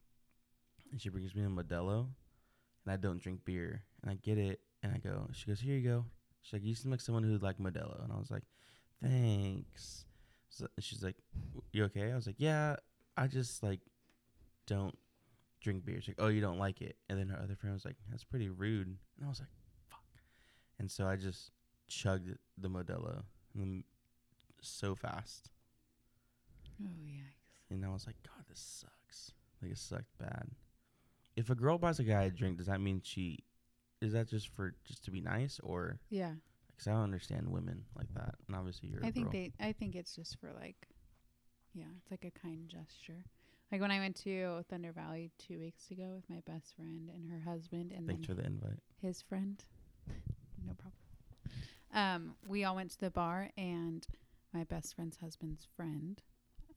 and 0.91 1.01
she 1.01 1.09
brings 1.09 1.35
me 1.35 1.43
a 1.43 1.47
Modelo, 1.47 2.07
and 2.85 2.93
I 2.93 2.95
don't 2.95 3.21
drink 3.21 3.43
beer, 3.45 3.83
and 4.01 4.09
I 4.11 4.15
get 4.15 4.37
it, 4.37 4.61
and 4.81 4.93
I 4.93 4.97
go. 4.97 5.29
She 5.33 5.47
goes, 5.47 5.59
"Here 5.59 5.75
you 5.75 5.87
go." 5.87 6.05
She's 6.41 6.53
like, 6.53 6.63
"You 6.63 6.73
seem 6.73 6.91
like 6.91 7.01
someone 7.01 7.23
who 7.23 7.37
like 7.37 7.59
Modelo," 7.59 8.03
and 8.03 8.11
I 8.11 8.17
was 8.17 8.31
like, 8.31 8.43
"Thanks." 9.01 10.05
So 10.49 10.67
she's 10.79 11.03
like, 11.03 11.17
"You 11.71 11.83
okay?" 11.85 12.11
I 12.11 12.15
was 12.15 12.25
like, 12.25 12.39
"Yeah, 12.39 12.77
I 13.17 13.27
just 13.27 13.61
like 13.63 13.81
don't 14.65 14.97
drink 15.59 15.85
beer." 15.85 16.01
She's 16.01 16.09
like, 16.09 16.25
"Oh, 16.25 16.29
you 16.29 16.41
don't 16.41 16.57
like 16.57 16.81
it?" 16.81 16.97
And 17.09 17.19
then 17.19 17.29
her 17.29 17.39
other 17.41 17.55
friend 17.55 17.73
was 17.73 17.85
like, 17.85 17.97
"That's 18.09 18.23
pretty 18.23 18.49
rude," 18.49 18.87
and 18.87 19.25
I 19.25 19.27
was 19.29 19.39
like, 19.39 19.49
"Fuck." 19.89 20.05
And 20.79 20.89
so 20.89 21.05
I 21.07 21.15
just 21.15 21.51
chugged 21.87 22.37
the 22.57 22.69
Modelo, 22.69 23.23
so 24.61 24.95
fast. 24.95 25.51
Oh 26.83 26.89
yikes! 27.05 27.40
And 27.71 27.85
I 27.85 27.89
was 27.89 28.05
like, 28.05 28.17
God, 28.23 28.43
this 28.49 28.59
sucks. 28.59 29.31
Like 29.61 29.71
it 29.71 29.77
sucked 29.77 30.17
bad. 30.19 30.49
If 31.35 31.49
a 31.49 31.55
girl 31.55 31.77
buys 31.77 31.99
a 31.99 32.03
guy 32.03 32.23
a 32.23 32.29
drink, 32.29 32.57
does 32.57 32.67
that 32.67 32.81
mean 32.81 33.01
she? 33.03 33.39
Is 34.01 34.13
that 34.13 34.27
just 34.27 34.49
for 34.49 34.73
just 34.83 35.05
to 35.05 35.11
be 35.11 35.21
nice, 35.21 35.59
or 35.63 35.99
Yeah, 36.09 36.33
because 36.67 36.87
I 36.87 36.91
don't 36.91 37.03
understand 37.03 37.47
women 37.49 37.85
like 37.95 38.13
that? 38.15 38.35
And 38.47 38.55
obviously 38.55 38.89
you're. 38.89 39.01
a 39.01 39.07
I 39.07 39.11
think 39.11 39.31
they. 39.31 39.51
I 39.59 39.71
think 39.71 39.95
it's 39.95 40.15
just 40.15 40.39
for 40.39 40.51
like, 40.59 40.87
yeah, 41.73 41.85
it's 42.01 42.11
like 42.11 42.25
a 42.25 42.39
kind 42.39 42.67
gesture. 42.67 43.23
Like 43.71 43.79
when 43.79 43.91
I 43.91 43.99
went 43.99 44.17
to 44.23 44.65
Thunder 44.69 44.91
Valley 44.91 45.31
two 45.37 45.57
weeks 45.59 45.89
ago 45.91 46.13
with 46.15 46.29
my 46.29 46.41
best 46.51 46.75
friend 46.75 47.09
and 47.13 47.31
her 47.31 47.49
husband, 47.49 47.93
and 47.95 48.05
Thanks 48.07 48.27
then 48.27 48.35
for 48.35 48.41
the 48.41 48.45
invite. 48.47 48.79
his 49.01 49.21
friend. 49.21 49.63
no 50.67 50.73
problem. 50.73 50.93
Um, 51.93 52.35
we 52.47 52.63
all 52.65 52.75
went 52.75 52.91
to 52.91 52.99
the 52.99 53.11
bar, 53.11 53.49
and 53.57 54.05
my 54.53 54.63
best 54.65 54.95
friend's 54.95 55.17
husband's 55.17 55.65
friend 55.77 56.21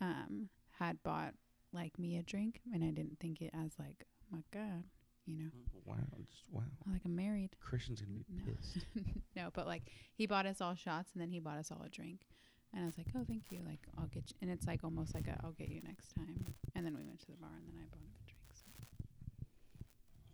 um, 0.01 0.49
had 0.79 1.03
bought 1.03 1.35
like 1.73 1.99
me 1.99 2.17
a 2.17 2.23
drink, 2.23 2.61
and 2.73 2.85
I 2.85 2.91
didn't 2.91 3.19
think 3.21 3.41
it 3.43 3.51
as 3.55 3.73
like, 3.79 4.07
oh 4.23 4.27
my 4.37 4.43
God, 4.53 4.85
you 5.27 5.37
know, 5.37 5.51
Wow, 5.85 5.97
just 6.31 6.45
wow. 6.51 6.63
like 6.91 7.03
I'm 7.05 7.15
married. 7.17 7.51
Christian's 7.61 8.01
gonna 8.01 8.15
be 8.15 8.25
No. 8.29 8.53
pissed. 8.53 8.87
no, 9.37 9.51
but 9.53 9.67
like 9.67 9.91
he 10.15 10.27
bought 10.27 10.47
us 10.47 10.61
all 10.61 10.75
shots, 10.75 11.11
and 11.13 11.21
then 11.23 11.31
he 11.31 11.41
bought 11.41 11.59
us 11.59 11.71
all 11.71 11.83
a 11.85 11.89
drink. 11.89 12.27
And 12.73 12.83
I 12.83 12.87
was 12.87 12.99
like, 12.99 13.07
"Oh, 13.15 13.25
thank 13.25 13.53
you. 13.53 13.61
Like, 13.65 13.87
I'll 13.97 14.09
get 14.09 14.31
you." 14.31 14.37
And 14.43 14.51
it's 14.51 14.67
like 14.67 14.83
almost 14.83 15.15
like 15.15 15.29
a, 15.29 15.39
"I'll 15.45 15.53
get 15.53 15.69
you 15.69 15.81
next 15.83 16.13
time." 16.15 16.45
And 16.75 16.85
then 16.85 16.97
we 16.97 17.05
went 17.05 17.21
to 17.21 17.27
the 17.31 17.37
bar, 17.37 17.51
and 17.57 17.69
then 17.69 17.81
I 17.81 17.87
bought 17.87 18.03
him 18.03 18.11
a 18.21 18.25
drink. 18.27 18.41
So. 18.53 18.65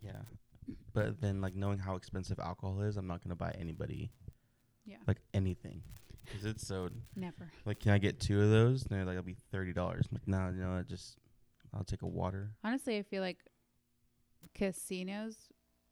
Yeah, 0.01 0.73
but 0.93 1.21
then 1.21 1.41
like 1.41 1.55
knowing 1.55 1.77
how 1.79 1.95
expensive 1.95 2.39
alcohol 2.39 2.81
is, 2.81 2.97
I'm 2.97 3.05
not 3.07 3.23
gonna 3.23 3.35
buy 3.35 3.51
anybody 3.59 4.11
Yeah, 4.85 4.97
like 5.07 5.19
anything 5.33 5.83
because 6.31 6.45
it's 6.45 6.67
so 6.67 6.89
never. 7.15 7.51
like. 7.65 7.79
Can 7.79 7.91
I 7.91 7.97
get 7.97 8.19
two 8.19 8.41
of 8.41 8.49
those? 8.49 8.83
And 8.83 8.91
they're 8.91 9.05
like, 9.05 9.13
it'll 9.13 9.23
be 9.23 9.37
thirty 9.51 9.73
dollars. 9.73 10.07
Like, 10.11 10.27
no, 10.27 10.51
you 10.55 10.61
know, 10.63 10.75
what, 10.75 10.87
just 10.87 11.17
I'll 11.73 11.83
take 11.83 12.01
a 12.01 12.07
water. 12.07 12.51
Honestly, 12.63 12.97
I 12.97 13.03
feel 13.03 13.21
like 13.21 13.37
casinos. 14.53 15.35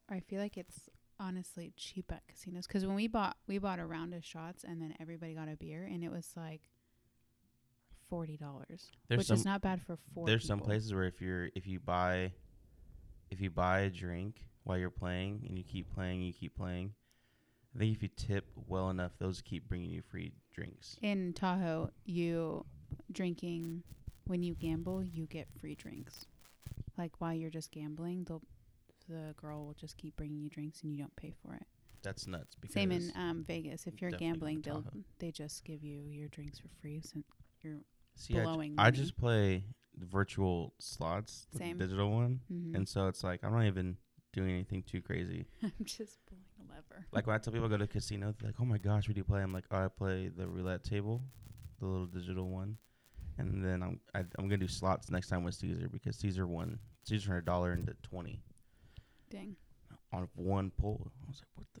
I 0.08 0.20
feel 0.20 0.40
like 0.40 0.56
it's 0.56 0.88
honestly 1.18 1.72
cheap 1.76 2.10
at 2.10 2.26
casinos 2.26 2.66
because 2.66 2.86
when 2.86 2.96
we 2.96 3.06
bought 3.06 3.36
we 3.46 3.58
bought 3.58 3.78
a 3.78 3.84
round 3.84 4.14
of 4.14 4.24
shots 4.24 4.64
and 4.64 4.80
then 4.80 4.94
everybody 4.98 5.34
got 5.34 5.48
a 5.48 5.56
beer 5.56 5.84
and 5.84 6.02
it 6.02 6.10
was 6.10 6.32
like 6.36 6.62
forty 8.08 8.36
dollars, 8.36 8.90
which 9.08 9.30
is 9.30 9.44
not 9.44 9.60
bad 9.60 9.80
for 9.82 9.98
four. 10.14 10.26
there's 10.26 10.46
some 10.46 10.58
places 10.58 10.92
where 10.94 11.04
if 11.04 11.20
you're 11.20 11.50
if 11.54 11.66
you 11.66 11.78
buy 11.78 12.32
if 13.30 13.40
you 13.40 13.50
buy 13.50 13.80
a 13.80 13.90
drink 13.90 14.44
while 14.64 14.76
you're 14.76 14.90
playing 14.90 15.44
and 15.46 15.56
you 15.56 15.64
keep 15.64 15.92
playing 15.94 16.20
you 16.20 16.32
keep 16.32 16.56
playing 16.56 16.92
I 17.74 17.78
think 17.78 17.96
if 17.96 18.02
you 18.02 18.08
tip 18.16 18.46
well 18.66 18.90
enough, 18.90 19.12
those 19.18 19.40
keep 19.40 19.68
bringing 19.68 19.90
you 19.90 20.02
free 20.02 20.32
drinks. 20.52 20.96
In 21.02 21.32
Tahoe, 21.32 21.90
you 22.04 22.64
drinking 23.12 23.82
when 24.26 24.42
you 24.42 24.54
gamble, 24.54 25.04
you 25.04 25.26
get 25.26 25.48
free 25.60 25.74
drinks. 25.74 26.26
Like 26.96 27.12
while 27.20 27.34
you're 27.34 27.50
just 27.50 27.70
gambling, 27.70 28.24
the 28.24 28.40
the 29.08 29.34
girl 29.36 29.66
will 29.66 29.74
just 29.74 29.96
keep 29.96 30.16
bringing 30.16 30.40
you 30.40 30.48
drinks 30.48 30.82
and 30.82 30.92
you 30.92 30.98
don't 30.98 31.14
pay 31.16 31.32
for 31.42 31.54
it. 31.54 31.66
That's 32.02 32.26
nuts. 32.26 32.54
Because 32.54 32.74
Same 32.74 32.92
in 32.92 33.12
um, 33.16 33.44
Vegas. 33.46 33.86
If 33.86 34.00
you're 34.00 34.10
gambling, 34.12 34.62
they'll 34.62 34.84
they 35.18 35.30
just 35.30 35.64
give 35.64 35.82
you 35.82 36.02
your 36.08 36.28
drinks 36.28 36.58
for 36.58 36.68
free. 36.80 37.02
So 37.04 37.20
you're 37.62 37.80
see, 38.14 38.34
blowing 38.34 38.74
I 38.78 38.90
just 38.90 39.16
play 39.16 39.64
the 39.96 40.06
virtual 40.06 40.74
slots, 40.78 41.46
the 41.52 41.58
Same. 41.58 41.78
digital 41.78 42.10
one, 42.10 42.40
mhm. 42.50 42.74
and 42.74 42.88
so 42.88 43.06
it's 43.08 43.22
like 43.22 43.40
I'm 43.42 43.52
not 43.52 43.66
even 43.66 43.96
doing 44.32 44.50
anything 44.50 44.82
too 44.82 45.02
crazy. 45.02 45.46
I'm 45.62 45.72
just 45.84 46.18
pulling 46.26 46.44
Like 47.12 47.26
when 47.26 47.34
I 47.34 47.38
tell 47.38 47.52
people 47.52 47.66
I 47.66 47.70
go 47.70 47.76
to 47.78 47.84
a 47.84 47.88
casino, 47.88 48.34
they're 48.38 48.48
like, 48.48 48.60
"Oh 48.60 48.64
my 48.64 48.78
gosh, 48.78 49.08
what 49.08 49.14
do 49.14 49.20
you 49.20 49.24
play?" 49.24 49.42
I'm 49.42 49.52
like, 49.52 49.64
"Oh, 49.70 49.84
I 49.84 49.88
play 49.88 50.28
the 50.28 50.46
roulette 50.46 50.84
table, 50.84 51.22
the 51.80 51.86
little 51.86 52.06
digital 52.06 52.48
one, 52.48 52.78
and 53.38 53.64
then 53.64 53.82
I'm 53.82 54.00
I, 54.14 54.20
I'm 54.20 54.46
gonna 54.46 54.58
do 54.58 54.68
slots 54.68 55.10
next 55.10 55.28
time 55.28 55.44
with 55.44 55.54
Caesar 55.54 55.88
because 55.88 56.16
Caesar 56.16 56.46
won. 56.46 56.78
Caesar 57.04 57.28
turned 57.28 57.38
a 57.38 57.44
dollar 57.44 57.72
into 57.72 57.94
twenty 58.02 58.40
Dang. 59.30 59.56
on 60.12 60.28
one 60.34 60.70
pull. 60.78 61.10
I 61.26 61.28
was 61.30 61.40
like, 61.40 61.48
"What 61.56 61.66
the, 61.74 61.80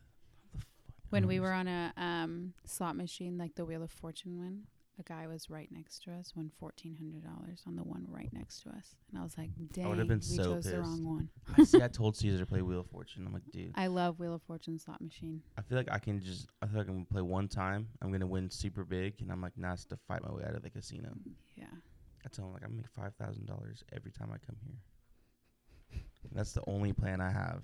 the 0.52 0.58
fuck?" 0.58 0.66
When 1.10 1.26
we 1.26 1.38
were 1.40 1.52
on 1.52 1.68
a 1.68 1.92
um, 1.96 2.54
slot 2.64 2.96
machine, 2.96 3.38
like 3.38 3.54
the 3.54 3.64
Wheel 3.64 3.82
of 3.82 3.90
Fortune 3.90 4.38
one, 4.38 4.62
a 4.98 5.02
guy 5.02 5.26
was 5.26 5.48
right 5.48 5.68
next 5.72 6.02
to 6.04 6.12
us, 6.12 6.32
won 6.36 6.50
fourteen 6.58 6.96
hundred 6.96 7.24
dollars 7.24 7.62
on 7.66 7.76
the 7.76 7.82
one 7.82 8.04
right 8.08 8.28
next 8.32 8.62
to 8.62 8.70
us, 8.70 8.96
and 9.10 9.18
I 9.18 9.22
was 9.22 9.36
like, 9.38 9.50
"Dang, 9.72 9.88
would've 9.88 10.08
been 10.08 10.18
we 10.18 10.36
so 10.36 10.44
chose 10.44 10.64
the 10.64 10.80
wrong 10.80 11.04
one." 11.04 11.28
I 11.56 11.64
see. 11.64 11.82
I 11.82 11.88
told 11.92 12.16
Caesar 12.16 12.38
to 12.38 12.46
play 12.46 12.60
Wheel 12.62 12.80
of 12.80 12.86
Fortune. 12.88 13.24
I'm 13.26 13.32
like, 13.32 13.42
dude, 13.52 13.72
I 13.74 13.86
love 13.86 14.18
Wheel 14.18 14.34
of 14.34 14.42
Fortune 14.42 14.78
slot 14.78 15.00
machine. 15.00 15.42
I 15.56 15.62
feel 15.62 15.78
like 15.78 15.90
I 15.90 15.98
can 15.98 16.20
just. 16.20 16.48
I 16.62 16.66
feel 16.66 16.78
like 16.78 16.88
I'm 16.88 16.94
gonna 16.94 17.06
play 17.06 17.22
one 17.22 17.48
time. 17.48 17.88
I'm 18.02 18.12
gonna 18.12 18.26
win 18.26 18.50
super 18.50 18.84
big, 18.84 19.14
and 19.20 19.30
I'm 19.32 19.40
like, 19.40 19.56
nah, 19.56 19.72
it's 19.72 19.84
to 19.86 19.96
fight 20.08 20.22
my 20.22 20.32
way 20.32 20.44
out 20.46 20.54
of 20.54 20.62
the 20.62 20.70
casino. 20.70 21.10
Yeah, 21.56 21.66
I 22.24 22.28
tell 22.28 22.46
him 22.46 22.52
like 22.52 22.64
I 22.64 22.68
make 22.68 22.88
five 22.88 23.14
thousand 23.14 23.46
dollars 23.46 23.82
every 23.94 24.10
time 24.10 24.30
I 24.32 24.38
come 24.46 24.56
here. 24.64 26.02
That's 26.32 26.52
the 26.52 26.62
only 26.66 26.92
plan 26.92 27.20
I 27.20 27.30
have. 27.30 27.62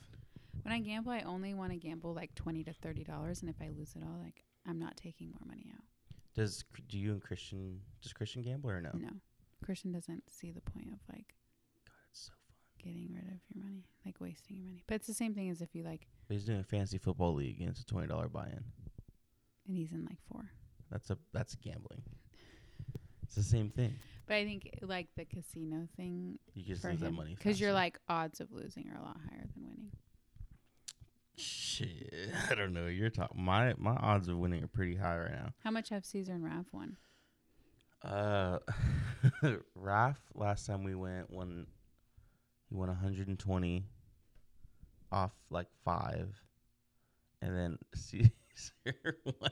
when 0.63 0.73
I 0.73 0.81
gamble, 0.81 1.13
I 1.13 1.21
only 1.21 1.55
want 1.55 1.73
to 1.73 1.77
gamble 1.77 2.15
like 2.15 2.35
twenty 2.35 2.65
to 2.65 2.73
thirty 2.73 3.05
dollars, 3.05 3.43
and 3.43 3.51
if 3.51 3.57
I 3.61 3.69
lose 3.77 3.93
it 3.95 4.03
all, 4.03 4.19
like 4.23 4.45
I'm 4.67 4.79
not 4.79 4.97
taking 4.97 5.29
more 5.31 5.47
money 5.47 5.67
out. 5.75 5.85
Does 6.37 6.65
do 6.89 6.99
you 6.99 7.13
and 7.13 7.21
Christian 7.23 7.81
does 8.03 8.13
Christian 8.13 8.43
gamble 8.43 8.71
or 8.71 8.81
no? 8.81 8.91
No, 8.95 9.09
Christian 9.65 9.91
doesn't 9.93 10.23
see 10.31 10.53
the 10.53 10.61
point 10.61 10.89
of 10.93 10.99
like 11.11 11.35
God, 11.87 11.95
it's 12.11 12.27
so 12.27 12.33
fun. 12.33 12.57
getting 12.85 13.09
rid 13.15 13.25
of 13.25 13.41
your 13.55 13.65
money, 13.65 13.87
like 14.05 14.21
wasting 14.21 14.57
your 14.59 14.67
money. 14.67 14.85
But 14.87 14.97
it's 14.97 15.07
the 15.07 15.15
same 15.15 15.35
thing 15.35 15.49
as 15.51 15.61
if 15.63 15.75
you 15.75 15.83
like, 15.83 16.07
But 16.29 16.35
he's 16.35 16.45
doing 16.45 16.61
a 16.61 16.65
fantasy 16.65 16.99
football 16.99 17.35
league 17.35 17.61
and 17.61 17.71
it's 17.71 17.81
a 17.81 17.87
twenty 17.87 18.07
dollar 18.07 18.29
buy 18.29 18.47
in. 18.47 18.63
and 19.67 19.77
he's 19.77 19.93
in 19.93 20.05
like 20.05 20.19
four. 20.31 20.51
That's 20.91 21.09
a 21.11 21.19
that's 21.33 21.55
gambling. 21.57 22.03
It's 23.25 23.35
the 23.35 23.43
same 23.43 23.71
thing. 23.71 23.95
But 24.27 24.35
I 24.35 24.45
think 24.45 24.79
like 24.83 25.09
the 25.17 25.25
casino 25.25 25.89
thing 25.97 26.39
You 26.55 26.63
just 26.65 26.85
lose 26.85 27.01
that 27.01 27.13
money 27.13 27.35
because 27.37 27.61
your 27.61 27.73
like 27.73 27.99
odds 28.09 28.41
of 28.41 28.53
losing 28.53 28.89
are 28.91 28.99
a 29.01 29.03
lot 29.03 29.17
higher 29.31 29.47
than 29.55 29.65
winning. 29.67 29.91
Shit. 31.37 32.13
I 32.51 32.55
don't 32.55 32.73
know. 32.73 32.87
You're 32.87 33.11
talking. 33.11 33.43
My 33.43 33.75
my 33.79 33.95
odds 33.95 34.29
of 34.29 34.39
winning 34.39 34.63
are 34.65 34.69
pretty 34.69 34.97
high 34.97 35.19
right 35.19 35.33
now. 35.33 35.53
How 35.65 35.71
much 35.71 35.89
have 35.91 36.05
Caesar 36.05 36.33
and 36.35 36.45
Raph 36.45 36.67
won? 36.73 36.97
Uh, 38.03 38.59
Raph 39.79 40.17
last 40.35 40.67
time 40.67 40.85
we 40.85 40.95
went 40.95 41.31
won. 41.31 41.67
He 42.69 42.75
won 42.75 42.89
120 42.89 43.85
off 45.13 45.33
like 45.51 45.69
five, 45.85 46.35
and 47.41 47.57
then 47.57 47.79
Caesar 47.95 48.33
won. 49.25 49.51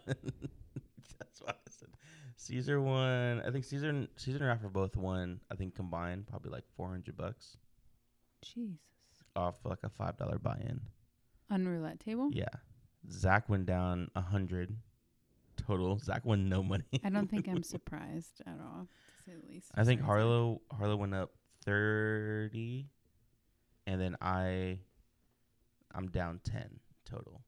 That's 1.18 1.40
what 1.40 1.50
I 1.50 1.70
said. 1.70 1.88
Caesar 2.36 2.80
won. 2.80 3.40
I 3.46 3.50
think 3.50 3.64
Caesar 3.64 3.88
and 3.90 4.08
Caesar 4.16 4.48
and 4.48 4.60
Raph 4.60 4.64
are 4.64 4.68
both 4.70 4.96
won. 4.96 5.40
I 5.50 5.54
think 5.54 5.74
combined 5.74 6.26
probably 6.26 6.50
like 6.50 6.64
400 6.76 7.16
bucks 7.16 7.56
Jesus. 8.42 8.76
off 9.36 9.56
like 9.64 9.78
a 9.84 9.88
five 9.88 10.16
dollar 10.16 10.38
buy 10.38 10.56
in. 10.60 10.80
On 11.50 11.66
roulette 11.68 12.00
table? 12.00 12.30
Yeah, 12.32 12.48
Zach 13.10 13.48
went 13.48 13.66
down 13.66 14.10
a 14.16 14.20
hundred 14.20 14.74
total. 15.56 15.98
Zach 15.98 16.24
won 16.24 16.48
no 16.48 16.62
money. 16.62 16.84
I 17.04 17.10
don't 17.10 17.28
think 17.30 17.48
I'm 17.48 17.62
surprised 17.74 18.40
at 18.46 18.58
all, 18.60 18.88
to 19.18 19.22
say 19.30 19.36
the 19.40 19.46
least. 19.52 19.70
I 19.74 19.84
think 19.84 20.00
Harlow 20.00 20.60
Harlow 20.72 20.96
went 20.96 21.14
up 21.14 21.32
thirty, 21.64 22.88
and 23.86 24.00
then 24.00 24.16
I, 24.20 24.78
I'm 25.94 26.08
down 26.08 26.40
ten 26.44 26.80
total, 27.04 27.42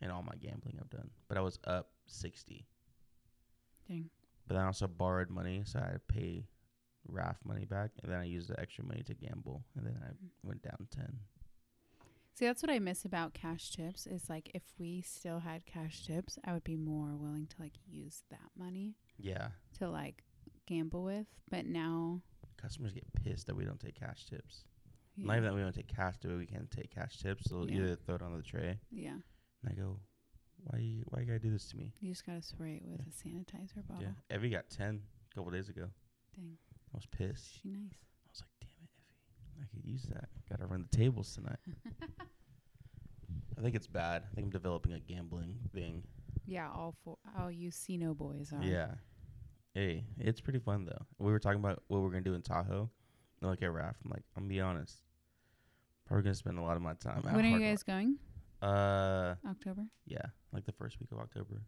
in 0.00 0.10
all 0.10 0.22
my 0.22 0.34
gambling 0.40 0.78
I've 0.80 0.90
done. 0.90 1.10
But 1.28 1.36
I 1.36 1.40
was 1.40 1.58
up 1.64 1.88
sixty. 2.06 2.66
Dang. 3.88 4.08
But 4.46 4.54
then 4.54 4.62
I 4.62 4.66
also 4.66 4.86
borrowed 4.86 5.30
money, 5.30 5.62
so 5.64 5.78
I 5.80 5.84
had 5.84 5.92
to 5.94 5.98
pay 6.14 6.46
Raph 7.10 7.36
money 7.44 7.64
back, 7.64 7.90
and 8.02 8.12
then 8.12 8.20
I 8.20 8.24
used 8.24 8.48
the 8.48 8.58
extra 8.60 8.84
money 8.84 9.02
to 9.04 9.14
gamble, 9.14 9.64
and 9.76 9.84
then 9.86 9.98
I 10.02 10.10
Mm. 10.12 10.28
went 10.44 10.62
down 10.62 10.86
ten. 10.90 11.18
See, 12.34 12.46
that's 12.46 12.62
what 12.62 12.70
I 12.70 12.78
miss 12.78 13.04
about 13.04 13.34
cash 13.34 13.70
tips 13.70 14.06
is 14.06 14.28
like 14.30 14.50
if 14.54 14.62
we 14.78 15.02
still 15.02 15.40
had 15.40 15.66
cash 15.66 16.06
tips, 16.06 16.38
I 16.44 16.52
would 16.54 16.64
be 16.64 16.76
more 16.76 17.14
willing 17.14 17.46
to 17.46 17.56
like 17.60 17.74
use 17.86 18.22
that 18.30 18.50
money 18.58 18.96
Yeah, 19.18 19.48
to 19.78 19.90
like 19.90 20.24
gamble 20.66 21.04
with. 21.04 21.26
But 21.50 21.66
now, 21.66 22.22
customers 22.56 22.92
get 22.94 23.04
pissed 23.22 23.46
that 23.48 23.54
we 23.56 23.64
don't 23.64 23.78
take 23.80 23.96
cash 24.00 24.24
tips. 24.26 24.64
yeah, 25.16 25.26
Not 25.26 25.32
even 25.36 25.44
that 25.44 25.54
we 25.54 25.60
don't 25.60 25.74
take 25.74 25.88
cash 25.88 26.18
tips, 26.18 26.34
we 26.34 26.46
can't 26.46 26.70
take 26.70 26.90
cash 26.90 27.18
tips. 27.18 27.44
They'll 27.50 27.68
Yeah. 27.68 27.76
either 27.76 27.96
throw 27.96 28.14
it 28.14 28.22
on 28.22 28.34
the 28.36 28.42
tray, 28.42 28.80
yeah, 28.90 29.10
and 29.62 29.70
I 29.70 29.74
go, 29.74 30.00
"Why 30.56 30.78
you 30.78 31.02
why 31.08 31.20
you 31.20 31.26
gotta 31.26 31.38
do 31.38 31.50
this 31.50 31.68
to 31.68 31.76
me?" 31.76 31.92
you 32.00 32.10
just 32.12 32.24
gotta 32.24 32.40
spray 32.42 32.76
it 32.76 32.84
with 32.86 33.00
Yeah. 33.00 33.06
a 33.08 33.28
sanitizer 33.28 33.86
bottle. 33.86 34.02
Yeah, 34.30 34.34
Evie 34.36 34.48
got 34.48 34.70
ten 34.70 35.02
a 35.30 35.34
couple 35.34 35.50
days 35.50 35.68
ago. 35.68 35.90
Dang, 36.34 36.56
I 36.92 36.96
was 36.96 37.04
pissed. 37.06 37.60
she 37.60 37.68
nice. 37.68 37.92
I 38.24 38.28
was 38.30 38.40
like, 38.40 38.50
"Damn 38.60 38.84
it, 38.84 38.90
Evie! 39.50 39.51
I 39.62 39.66
could 39.74 39.84
use 39.84 40.02
that. 40.12 40.28
Got 40.50 40.60
to 40.60 40.66
run 40.66 40.86
the 40.90 40.96
tables 40.96 41.34
tonight." 41.34 41.58
I 43.58 43.60
think 43.62 43.76
it's 43.76 43.86
bad. 43.86 44.24
I 44.30 44.34
think 44.34 44.46
I'm 44.46 44.50
developing 44.50 44.92
a 44.92 44.98
gambling 45.00 45.54
thing. 45.72 46.02
Yeah, 46.46 46.68
all 46.74 46.94
four, 47.04 47.18
all 47.38 47.50
you 47.50 47.70
Sino 47.70 48.14
boys 48.14 48.52
are. 48.52 48.62
Yeah. 48.64 48.88
Hey, 49.74 50.04
it's 50.18 50.40
pretty 50.40 50.58
fun 50.58 50.84
though. 50.84 51.06
We 51.18 51.30
were 51.32 51.38
talking 51.38 51.60
about 51.60 51.82
what 51.88 52.02
we're 52.02 52.10
gonna 52.10 52.22
do 52.22 52.34
in 52.34 52.42
Tahoe. 52.42 52.90
And 53.40 53.50
like 53.50 53.62
at 53.62 53.70
Raph, 53.70 53.94
I'm 54.04 54.10
like, 54.10 54.22
I'm 54.36 54.42
gonna 54.44 54.48
be 54.48 54.60
honest. 54.60 54.96
Probably 56.06 56.24
gonna 56.24 56.34
spend 56.34 56.58
a 56.58 56.62
lot 56.62 56.76
of 56.76 56.82
my 56.82 56.94
time. 56.94 57.22
at 57.26 57.34
When 57.34 57.44
are 57.44 57.48
you 57.48 57.58
Hard 57.58 57.62
guys 57.62 57.82
going? 57.82 58.16
Uh, 58.60 59.34
October. 59.48 59.82
yeah, 60.06 60.26
like 60.52 60.64
the 60.64 60.72
first 60.72 60.98
week 61.00 61.10
of 61.12 61.18
October. 61.18 61.62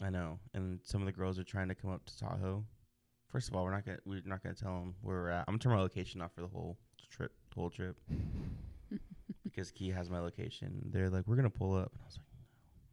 I 0.00 0.10
know, 0.10 0.38
and 0.54 0.80
some 0.84 1.02
of 1.02 1.06
the 1.06 1.12
girls 1.12 1.38
are 1.38 1.44
trying 1.44 1.68
to 1.68 1.74
come 1.74 1.90
up 1.90 2.04
to 2.06 2.18
Tahoe. 2.18 2.64
First 3.30 3.48
of 3.48 3.54
all, 3.56 3.64
we're 3.64 3.72
not 3.72 3.84
gonna 3.84 3.98
we're 4.04 4.22
not 4.24 4.42
gonna 4.42 4.54
tell 4.54 4.72
them 4.78 4.94
where 5.02 5.16
we're 5.16 5.28
at. 5.30 5.44
I'm 5.46 5.52
gonna 5.54 5.58
turn 5.58 5.72
my 5.72 5.80
location 5.80 6.20
off 6.22 6.32
for 6.34 6.40
the 6.40 6.46
whole 6.48 6.78
trip, 7.10 7.32
the 7.54 7.60
whole 7.60 7.70
trip, 7.70 7.96
because 9.44 9.70
Key 9.70 9.90
has 9.90 10.08
my 10.10 10.18
location. 10.20 10.88
They're 10.90 11.10
like, 11.10 11.26
we're 11.26 11.36
gonna 11.36 11.50
pull 11.50 11.74
up, 11.76 11.92
and 11.92 12.00
I 12.02 12.06
was 12.06 12.16
like, 12.16 12.24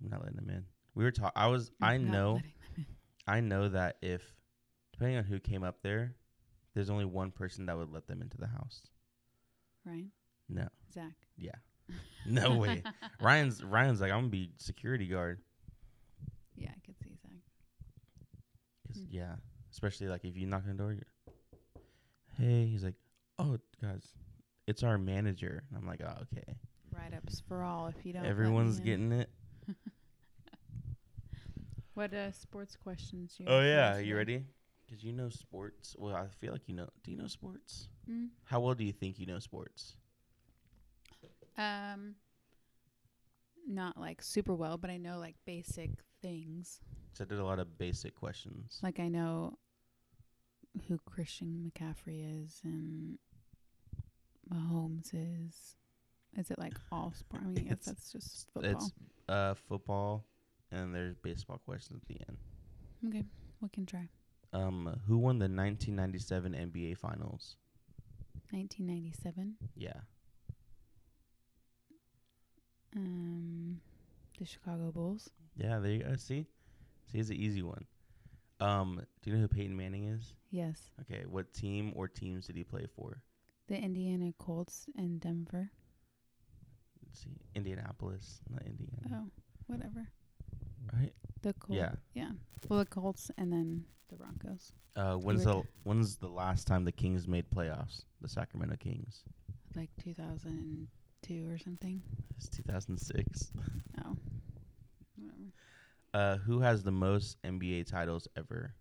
no, 0.01 0.05
I'm 0.05 0.09
not 0.11 0.21
letting 0.23 0.35
them 0.37 0.49
in. 0.49 0.65
We 0.93 1.03
were 1.03 1.11
talking. 1.11 1.31
I 1.35 1.47
was. 1.47 1.71
I 1.81 1.97
know. 1.97 2.33
letting 2.33 2.43
them 2.43 2.51
in. 2.77 2.85
I 3.27 3.39
know 3.39 3.69
that 3.69 3.97
if, 4.01 4.21
depending 4.91 5.17
on 5.17 5.23
who 5.23 5.39
came 5.39 5.63
up 5.63 5.77
there, 5.81 6.13
there's 6.73 6.89
only 6.89 7.05
one 7.05 7.31
person 7.31 7.65
that 7.67 7.77
would 7.77 7.91
let 7.91 8.05
them 8.07 8.21
into 8.21 8.37
the 8.37 8.47
house. 8.47 8.81
Ryan, 9.85 10.11
No. 10.49 10.67
Zach. 10.93 11.13
Yeah. 11.37 11.55
No 12.27 12.55
way. 12.59 12.83
Ryan's 13.21 13.63
Ryan's 13.63 14.01
like 14.01 14.11
I'm 14.11 14.19
gonna 14.19 14.29
be 14.29 14.51
security 14.57 15.07
guard. 15.07 15.39
Yeah, 16.55 16.69
I 16.71 16.79
could 16.85 16.95
see 17.03 17.15
Zach. 17.21 17.31
'Cause, 18.87 18.97
Hmm. 18.97 19.05
yeah, 19.09 19.35
especially 19.75 20.07
like 20.07 20.23
if 20.23 20.37
you 20.37 20.47
knock 20.47 20.63
on 20.63 20.77
the 20.77 20.83
door, 20.83 20.93
you're, 20.93 21.03
hey, 22.39 22.65
he's 22.65 22.83
like, 22.83 22.95
oh 23.37 23.57
guys, 23.81 24.07
it's 24.67 24.83
our 24.83 24.97
manager. 24.97 25.63
And 25.69 25.77
I'm 25.77 25.85
like, 25.85 26.01
oh 26.01 26.23
okay. 26.33 26.55
Write 26.95 27.13
ups 27.13 27.43
for 27.45 27.61
all 27.61 27.87
if 27.87 28.05
you 28.05 28.13
don't. 28.13 28.25
Everyone's 28.25 28.79
in. 28.79 28.85
getting 28.85 29.11
it. 29.11 29.29
What 31.95 32.13
uh, 32.13 32.33
sports 32.33 32.75
questions? 32.75 33.35
You 33.39 33.45
Oh 33.47 33.61
yeah, 33.61 33.99
you 33.99 34.17
ready? 34.17 34.43
Because 34.85 35.01
you 35.01 35.13
know 35.13 35.29
sports. 35.29 35.95
Well, 35.97 36.13
I 36.13 36.27
feel 36.41 36.51
like 36.51 36.67
you 36.67 36.75
know. 36.75 36.89
Do 37.05 37.11
you 37.11 37.17
know 37.17 37.27
sports? 37.27 37.87
Mm. 38.11 38.27
How 38.43 38.59
well 38.59 38.75
do 38.75 38.83
you 38.83 38.91
think 38.91 39.17
you 39.17 39.25
know 39.25 39.39
sports? 39.39 39.95
Um, 41.57 42.15
not 43.65 43.97
like 43.97 44.21
super 44.21 44.53
well, 44.53 44.77
but 44.77 44.89
I 44.89 44.97
know 44.97 45.19
like 45.19 45.35
basic 45.45 45.91
things. 46.21 46.81
So 47.13 47.23
I 47.23 47.27
did 47.27 47.39
a 47.39 47.45
lot 47.45 47.59
of 47.59 47.77
basic 47.77 48.13
questions. 48.13 48.77
Like 48.83 48.99
I 48.99 49.07
know 49.07 49.57
who 50.87 50.97
Christian 51.05 51.71
McCaffrey 51.71 52.43
is 52.45 52.61
and 52.63 53.17
Mahomes 54.51 55.09
is. 55.13 55.75
Is 56.37 56.51
it 56.51 56.59
like 56.59 56.73
all 56.91 57.13
sport? 57.13 57.43
I 57.43 57.47
mean, 57.47 57.63
guess 57.65 57.71
It's- 57.73 57.85
that's 57.85 58.11
just 58.11 58.51
football. 58.51 58.71
It's 58.71 58.91
uh 59.29 59.53
football, 59.53 60.25
and 60.71 60.93
there's 60.93 61.15
baseball 61.15 61.57
questions 61.59 62.01
at 62.03 62.07
the 62.07 62.19
end. 62.27 62.37
okay, 63.07 63.25
we 63.61 63.69
can 63.69 63.85
try. 63.85 64.09
Um, 64.53 64.99
who 65.07 65.17
won 65.17 65.39
the 65.39 65.45
1997 65.49 66.53
NBA 66.53 66.95
Finals? 66.97 67.55
1997. 68.51 69.57
Yeah, 69.75 70.01
Um, 72.95 73.81
the 74.37 74.45
Chicago 74.45 74.91
Bulls. 74.91 75.29
Yeah, 75.57 75.79
there 75.79 75.91
you 75.91 76.03
go. 76.03 76.15
See, 76.15 76.45
see, 77.11 77.19
it's 77.19 77.29
an 77.29 77.35
easy 77.35 77.61
one. 77.61 77.85
Um, 78.59 79.01
do 79.21 79.29
you 79.29 79.35
know 79.35 79.41
who 79.41 79.47
Peyton 79.47 79.75
Manning 79.75 80.05
is? 80.05 80.33
Yes. 80.51 80.91
Okay, 81.01 81.25
what 81.29 81.53
team 81.53 81.91
or 81.95 82.07
teams 82.07 82.47
did 82.47 82.55
he 82.55 82.63
play 82.63 82.85
for? 82.95 83.21
The 83.67 83.75
Indiana 83.77 84.31
Colts 84.37 84.85
and 84.95 85.19
Denver. 85.19 85.71
Let's 87.05 87.19
see, 87.21 87.37
Indianapolis, 87.55 88.41
not 88.49 88.61
Indiana, 88.63 89.23
Oh, 89.25 89.31
whatever. 89.67 90.07
right? 90.93 91.11
The 91.41 91.53
Colts. 91.53 91.77
Yeah. 91.77 91.91
Yeah. 92.13 92.31
Well, 92.69 92.79
the 92.79 92.85
Colts 92.85 93.29
and 93.37 93.51
then 93.51 93.85
the 94.09 94.15
Broncos. 94.15 94.71
Uh, 94.95 95.15
when's 95.15 95.43
the 95.43 95.61
when's 95.83 96.15
the 96.17 96.27
last 96.29 96.67
time 96.67 96.85
the 96.85 96.91
Kings 96.91 97.27
made 97.27 97.49
playoffs? 97.49 98.03
The 98.21 98.29
Sacramento 98.29 98.77
Kings. 98.79 99.23
Like 99.75 99.89
2002 100.01 101.49
or 101.51 101.57
something. 101.57 102.01
It's 102.37 102.47
2006. 102.49 103.51
Oh. 104.05 104.15
Uh, 106.15 106.37
who 106.37 106.61
has 106.61 106.83
the 106.83 106.91
most 106.91 107.37
NBA 107.43 107.83
titles 107.83 108.27
ever 108.37 108.73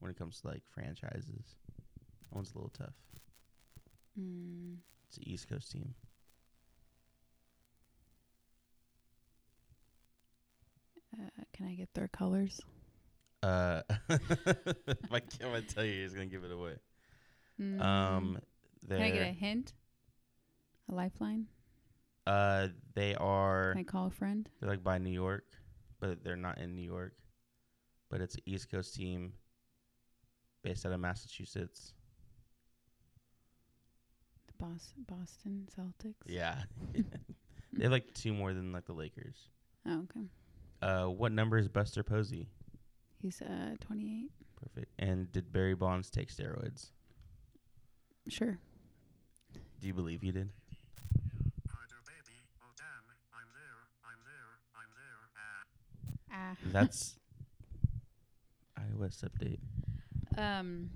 when 0.00 0.10
it 0.10 0.18
comes 0.18 0.40
to 0.40 0.48
like 0.48 0.62
franchises? 0.74 1.56
That 2.30 2.34
one's 2.36 2.50
a 2.52 2.54
little 2.58 2.72
tough. 2.76 2.94
Mm, 4.18 4.78
It's 5.08 5.18
an 5.18 5.28
East 5.28 5.48
Coast 5.48 5.70
team. 5.72 5.94
uh, 11.14 11.44
can 11.52 11.66
I 11.66 11.74
get 11.74 11.92
their 11.94 12.08
colors? 12.08 12.60
Uh, 13.42 13.82
if 14.10 15.12
I 15.12 15.20
can't 15.38 15.54
I 15.54 15.60
tell 15.60 15.84
you, 15.84 16.02
he's 16.02 16.12
gonna 16.12 16.26
give 16.26 16.44
it 16.44 16.52
away. 16.52 16.74
Mm, 17.60 17.80
Um, 17.80 18.38
can 18.90 19.02
I 19.02 19.10
get 19.10 19.22
a 19.22 19.32
hint? 19.32 19.74
A 20.90 20.94
lifeline? 20.94 21.46
uh 22.26 22.68
they 22.94 23.14
are 23.14 23.72
Can 23.72 23.80
I 23.80 23.84
call 23.84 24.06
a 24.06 24.10
friend? 24.10 24.48
they're 24.60 24.68
like 24.70 24.84
by 24.84 24.98
New 24.98 25.10
York, 25.10 25.44
but 26.00 26.24
they're 26.24 26.36
not 26.36 26.58
in 26.58 26.74
New 26.74 26.82
York. 26.82 27.12
But 28.10 28.20
it's 28.20 28.34
an 28.34 28.42
East 28.46 28.70
Coast 28.70 28.94
team 28.94 29.34
based 30.64 30.84
out 30.84 30.92
of 30.92 31.00
Massachusetts. 31.00 31.92
The 34.48 34.64
Bos- 34.64 34.94
Boston 35.06 35.68
Celtics. 35.78 36.14
Yeah, 36.26 36.56
they 37.72 37.82
have 37.84 37.92
like 37.92 38.12
two 38.14 38.32
more 38.32 38.52
than 38.52 38.72
like 38.72 38.86
the 38.86 38.92
Lakers. 38.92 39.48
Oh, 39.86 40.04
okay. 40.10 40.26
Uh, 40.82 41.06
what 41.06 41.30
number 41.32 41.56
is 41.58 41.68
Buster 41.68 42.02
Posey? 42.02 42.48
He's 43.22 43.40
uh 43.42 43.76
28. 43.80 44.30
Perfect. 44.60 44.92
And 44.98 45.30
did 45.30 45.52
Barry 45.52 45.74
Bonds 45.74 46.10
take 46.10 46.34
steroids? 46.34 46.90
Sure. 48.28 48.58
Do 49.80 49.86
you 49.86 49.94
believe 49.94 50.20
he 50.22 50.30
did? 50.30 50.50
Hi 51.70 51.84
there, 51.88 52.00
baby. 52.06 52.36
Oh, 52.62 52.72
damn. 52.76 53.04
I'm 56.29 56.29
there. 56.40 56.56
I'm 56.72 56.72
there. 56.72 56.72
I'm 56.72 56.72
there. 56.72 56.82
That's 56.82 57.18
iOS 58.78 59.24
update. 59.24 59.58
um. 60.38 60.90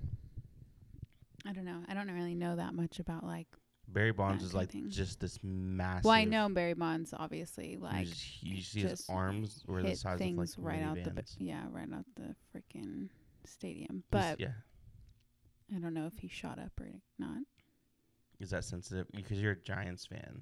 I 1.47 1.53
don't 1.53 1.65
know. 1.65 1.83
I 1.87 1.93
don't 1.93 2.09
really 2.09 2.33
know 2.33 2.55
that 2.55 2.73
much 2.73 2.99
about 2.99 3.23
like. 3.23 3.47
Barry 3.87 4.11
Bonds 4.11 4.43
is 4.43 4.55
like 4.55 4.71
thing. 4.71 4.89
just 4.89 5.19
this 5.19 5.37
massive. 5.43 6.05
Well, 6.05 6.13
I 6.15 6.23
know 6.23 6.49
Barry 6.49 6.73
Bonds 6.73 7.13
obviously 7.15 7.77
like 7.77 8.07
you 8.41 8.59
see 8.63 8.79
his 8.81 9.05
arms 9.07 9.63
were 9.67 9.83
the 9.83 9.95
size 9.95 10.17
things 10.17 10.57
of 10.57 10.63
like 10.63 10.73
right 10.73 10.81
out 10.83 10.97
the 11.03 11.23
yeah 11.37 11.65
right 11.71 11.87
out 11.93 12.05
the 12.15 12.35
freaking 12.51 13.09
stadium. 13.45 14.03
He's- 14.11 14.23
But 14.37 14.39
yeah, 14.39 14.53
I 15.75 15.77
don't 15.79 15.93
know 15.93 16.07
if 16.07 16.17
he 16.17 16.27
shot 16.27 16.57
up 16.57 16.71
or 16.81 16.89
not. 17.19 17.43
is 18.39 18.49
that 18.49 18.63
sensitive? 18.63 19.05
Because 19.13 19.39
you're 19.39 19.51
a 19.51 19.61
Giants 19.61 20.07
fan, 20.07 20.41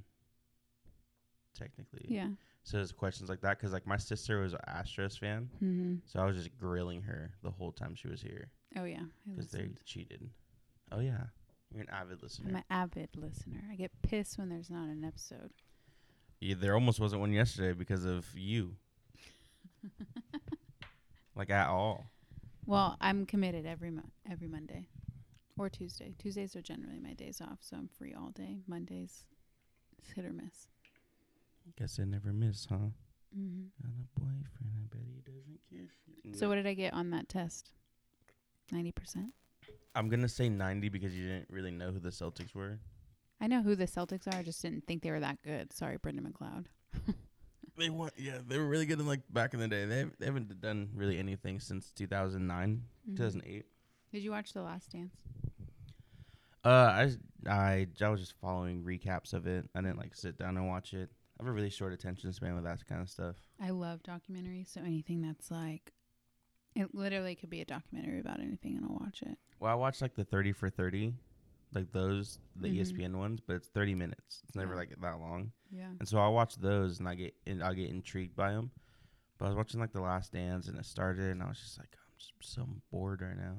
technically. 1.53 2.05
Yeah. 2.07 2.29
So 2.63 2.77
there's 2.77 2.91
questions 2.93 3.29
like 3.29 3.41
that 3.41 3.57
because 3.57 3.73
like 3.73 3.85
my 3.85 3.97
sister 3.97 4.39
was 4.41 4.53
an 4.53 4.59
Astros 4.69 5.19
fan, 5.19 5.49
Mm-hmm. 5.61 5.95
so 6.05 6.19
I 6.19 6.25
was 6.25 6.37
just 6.37 6.57
grilling 6.57 7.01
her 7.01 7.31
the 7.43 7.51
whole 7.51 7.71
time 7.73 7.93
she 7.95 8.07
was 8.07 8.21
here 8.21 8.49
Oh 8.77 8.85
yeah. 8.85 9.03
Because 9.29 9.51
they 9.51 9.69
cheated. 9.85 10.29
Oh 10.91 10.99
yeah, 10.99 11.25
you're 11.73 11.81
an 11.83 11.89
avid 11.91 12.23
listener. 12.23 12.49
I'm 12.49 12.55
an 12.55 12.63
avid 12.69 13.09
listener. 13.15 13.61
I 13.71 13.75
get 13.75 13.91
pissed 14.01 14.37
when 14.39 14.49
there's 14.49 14.69
not 14.69 14.87
an 14.87 15.03
episode. 15.03 15.51
Yeah, 16.39 16.55
there 16.57 16.73
almost 16.73 16.99
wasn't 16.99 17.21
one 17.21 17.33
yesterday 17.33 17.73
because 17.77 18.05
of 18.05 18.25
you. 18.35 18.75
like 21.35 21.49
at 21.49 21.67
all. 21.67 22.05
Well, 22.65 22.95
I'm 23.01 23.25
committed 23.25 23.65
every 23.65 23.91
mo- 23.91 24.11
every 24.29 24.47
Monday 24.47 24.87
or 25.57 25.69
Tuesday. 25.69 26.13
Tuesdays 26.17 26.55
are 26.55 26.61
generally 26.61 26.99
my 26.99 27.13
days 27.13 27.41
off, 27.41 27.59
so 27.61 27.75
I'm 27.77 27.89
free 27.89 28.13
all 28.13 28.29
day. 28.31 28.59
Mondays, 28.67 29.25
it's 29.97 30.11
hit 30.11 30.25
or 30.25 30.33
miss. 30.33 30.67
Guess 31.77 31.99
I 31.99 32.05
never 32.05 32.31
miss, 32.33 32.65
huh? 32.69 32.75
hmm 33.33 33.63
Got 33.81 33.91
a 33.91 34.19
boyfriend. 34.19 34.43
I 34.93 34.95
bet 34.95 35.01
he 35.15 35.21
doesn't 35.31 35.59
kiss. 35.69 36.39
So 36.39 36.47
what 36.49 36.55
did 36.55 36.67
I 36.67 36.73
get 36.73 36.93
on 36.93 37.09
that 37.11 37.29
test? 37.29 37.71
Ninety 38.71 38.91
percent. 38.91 39.33
I'm 39.95 40.09
gonna 40.09 40.29
say 40.29 40.49
90 40.49 40.89
because 40.89 41.15
you 41.15 41.27
didn't 41.27 41.49
really 41.49 41.71
know 41.71 41.91
who 41.91 41.99
the 41.99 42.09
Celtics 42.09 42.53
were. 42.55 42.79
I 43.41 43.47
know 43.47 43.61
who 43.61 43.75
the 43.75 43.85
Celtics 43.85 44.27
are. 44.27 44.37
I 44.37 44.43
just 44.43 44.61
didn't 44.61 44.85
think 44.87 45.03
they 45.03 45.11
were 45.11 45.19
that 45.19 45.41
good. 45.43 45.73
Sorry, 45.73 45.97
Brendan 45.97 46.31
McLeod. 46.31 46.65
They 47.75 47.89
won. 47.89 48.11
Yeah, 48.17 48.37
they 48.47 48.59
were 48.59 48.67
really 48.67 48.85
good 48.85 48.99
in 48.99 49.07
like 49.07 49.21
back 49.31 49.55
in 49.55 49.59
the 49.59 49.67
day. 49.67 49.85
They 49.85 49.97
have, 49.99 50.11
they 50.19 50.27
haven't 50.27 50.61
done 50.61 50.89
really 50.93 51.17
anything 51.17 51.59
since 51.59 51.91
2009, 51.93 52.83
Mhm. 53.09 53.15
2008. 53.17 53.65
Did 54.11 54.21
you 54.21 54.29
watch 54.29 54.53
The 54.53 54.61
Last 54.61 54.91
Dance? 54.91 55.15
Uh, 56.63 56.67
I, 56.69 57.03
s- 57.05 57.17
I 57.49 57.87
I 57.99 58.09
was 58.09 58.19
just 58.19 58.33
following 58.39 58.83
recaps 58.83 59.33
of 59.33 59.47
it. 59.47 59.67
I 59.73 59.81
didn't 59.81 59.97
like 59.97 60.13
sit 60.13 60.37
down 60.37 60.55
and 60.57 60.67
watch 60.67 60.93
it. 60.93 61.09
I 61.39 61.43
have 61.43 61.47
a 61.49 61.51
really 61.51 61.69
short 61.69 61.93
attention 61.93 62.31
span 62.33 62.55
with 62.55 62.63
that 62.65 62.85
kind 62.87 63.01
of 63.01 63.09
stuff. 63.09 63.35
I 63.59 63.71
love 63.71 64.01
documentaries, 64.03 64.71
so 64.71 64.81
anything 64.81 65.21
that's 65.21 65.49
like, 65.49 65.91
it 66.75 66.93
literally 66.93 67.35
could 67.35 67.49
be 67.49 67.61
a 67.61 67.65
documentary 67.65 68.19
about 68.19 68.39
anything, 68.39 68.75
and 68.77 68.85
I'll 68.85 68.97
watch 68.99 69.21
it. 69.23 69.37
Well, 69.59 69.71
I 69.71 69.75
watched 69.75 70.01
like 70.01 70.15
the 70.15 70.25
30 70.25 70.51
for 70.51 70.69
30, 70.69 71.13
like 71.73 71.91
those 71.91 72.39
the 72.55 72.67
Mhm. 72.67 72.75
ESPN 72.77 73.17
ones, 73.17 73.39
but 73.41 73.55
it's 73.55 73.67
30 73.69 73.95
minutes. 73.95 74.41
It's 74.43 74.55
never 74.55 74.73
Yeah. 74.73 74.77
like 74.79 74.89
that 75.01 75.19
long. 75.19 75.51
Yeah. 75.71 75.89
And 75.99 76.07
so 76.07 76.19
I 76.19 76.27
watch 76.27 76.55
those 76.57 76.99
and 76.99 77.07
I 77.09 77.15
get 77.15 77.35
and 77.47 77.63
I 77.63 77.73
get 77.73 77.89
intrigued 77.89 78.35
by 78.35 78.51
them. 78.51 78.71
But 79.37 79.45
I 79.45 79.49
was 79.49 79.57
watching 79.57 79.79
like 79.79 79.91
The 79.91 80.01
Last 80.01 80.31
Dance 80.33 80.67
and 80.67 80.77
it 80.77 80.85
started 80.85 81.31
and 81.31 81.41
I 81.41 81.47
was 81.47 81.59
just 81.59 81.79
like 81.79 81.89
I'm 81.95 82.13
just 82.19 82.33
so 82.41 82.67
bored 82.91 83.21
right 83.21 83.35
now. 83.37 83.57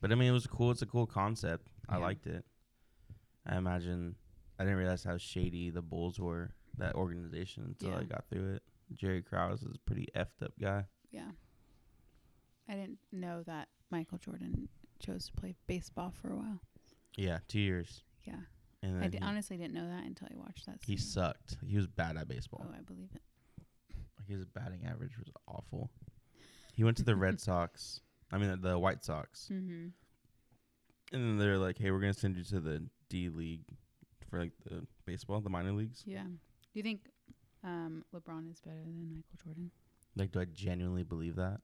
But 0.00 0.12
I 0.12 0.14
mean 0.16 0.28
it 0.28 0.32
was 0.32 0.46
cool. 0.46 0.70
It's 0.70 0.82
a 0.82 0.86
cool 0.86 1.06
concept. 1.06 1.68
I 1.88 1.96
liked 1.96 2.26
it. 2.26 2.44
I 3.46 3.56
imagine 3.56 4.16
I 4.60 4.64
didn't 4.64 4.76
realize 4.76 5.02
how 5.02 5.16
shady 5.16 5.70
the 5.70 5.80
Bulls 5.80 6.20
were 6.20 6.50
that 6.76 6.94
organization 6.94 7.64
until 7.66 7.96
I 7.96 8.04
got 8.04 8.24
through 8.30 8.56
it. 8.56 8.62
Jerry 8.94 9.22
Krause 9.22 9.62
is 9.62 9.74
a 9.74 9.78
pretty 9.86 10.08
effed 10.14 10.44
up 10.44 10.52
guy. 10.60 10.84
Yeah. 11.10 11.30
I 12.68 12.74
didn't 12.74 12.98
know 13.10 13.42
that 13.46 13.68
Michael 13.90 14.18
Jordan 14.18 14.68
chose 14.98 15.24
to 15.26 15.32
play 15.32 15.54
baseball 15.66 16.12
for 16.20 16.30
a 16.30 16.36
while. 16.36 16.60
Yeah, 17.16 17.38
two 17.48 17.58
years. 17.58 18.02
Yeah. 18.24 18.34
And 18.82 19.02
I 19.02 19.08
he, 19.08 19.18
honestly 19.22 19.56
didn't 19.56 19.72
know 19.72 19.88
that 19.88 20.04
until 20.04 20.28
I 20.30 20.36
watched 20.36 20.66
that. 20.66 20.76
he 20.84 20.98
sucked. 20.98 21.56
He 21.66 21.76
was 21.76 21.86
bad 21.86 22.18
at 22.18 22.28
baseball. 22.28 22.66
Oh, 22.68 22.74
I 22.76 22.82
believe 22.82 23.08
it. 23.14 23.22
Like 24.18 24.28
his 24.28 24.44
batting 24.44 24.84
average 24.86 25.16
was 25.16 25.30
awful. 25.48 25.90
He 26.74 26.84
went 26.84 26.98
to 26.98 27.02
the 27.02 27.16
Red 27.16 27.40
Sox. 27.40 28.02
I 28.30 28.36
mean 28.36 28.60
the 28.60 28.78
White 28.78 29.04
Sox. 29.04 29.48
Mm-hmm. 29.50 29.86
And 31.12 31.24
then 31.24 31.38
they're 31.38 31.58
like, 31.58 31.78
"Hey, 31.78 31.90
we're 31.90 31.98
gonna 32.00 32.12
send 32.12 32.36
you 32.36 32.44
to 32.44 32.60
the 32.60 32.84
D 33.08 33.30
League 33.30 33.64
for 34.30 34.38
like 34.40 34.52
the 34.64 34.86
baseball, 35.04 35.40
the 35.40 35.50
minor 35.50 35.72
leagues." 35.72 36.02
Yeah. 36.06 36.24
Do 36.24 36.78
you 36.78 36.82
think 36.82 37.10
um, 37.64 38.04
LeBron 38.14 38.50
is 38.50 38.60
better 38.60 38.80
than 38.82 39.08
Michael 39.10 39.38
Jordan? 39.44 39.70
Like, 40.16 40.32
do 40.32 40.40
I 40.40 40.44
genuinely 40.46 41.02
believe 41.02 41.36
that? 41.36 41.60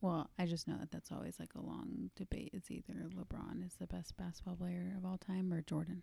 Well, 0.00 0.30
I 0.38 0.46
just 0.46 0.66
know 0.66 0.76
that 0.78 0.90
that's 0.90 1.12
always 1.12 1.38
like 1.38 1.50
a 1.54 1.60
long 1.60 2.10
debate. 2.16 2.50
It's 2.54 2.70
either 2.70 2.94
LeBron 3.14 3.64
is 3.66 3.74
the 3.78 3.86
best 3.86 4.16
basketball 4.16 4.56
player 4.56 4.94
of 4.96 5.04
all 5.04 5.18
time 5.18 5.52
or 5.52 5.60
Jordan. 5.60 6.02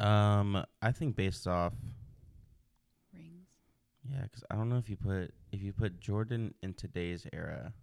Um, 0.00 0.64
I 0.82 0.92
think 0.92 1.14
based 1.14 1.46
off, 1.46 1.74
Rings. 3.12 3.46
yeah, 4.10 4.22
because 4.22 4.42
I 4.50 4.54
don't 4.56 4.68
know 4.70 4.78
if 4.78 4.88
you 4.88 4.96
put 4.96 5.34
if 5.52 5.62
you 5.62 5.72
put 5.72 6.00
Jordan 6.00 6.54
in 6.62 6.72
today's 6.74 7.26
era, 7.32 7.74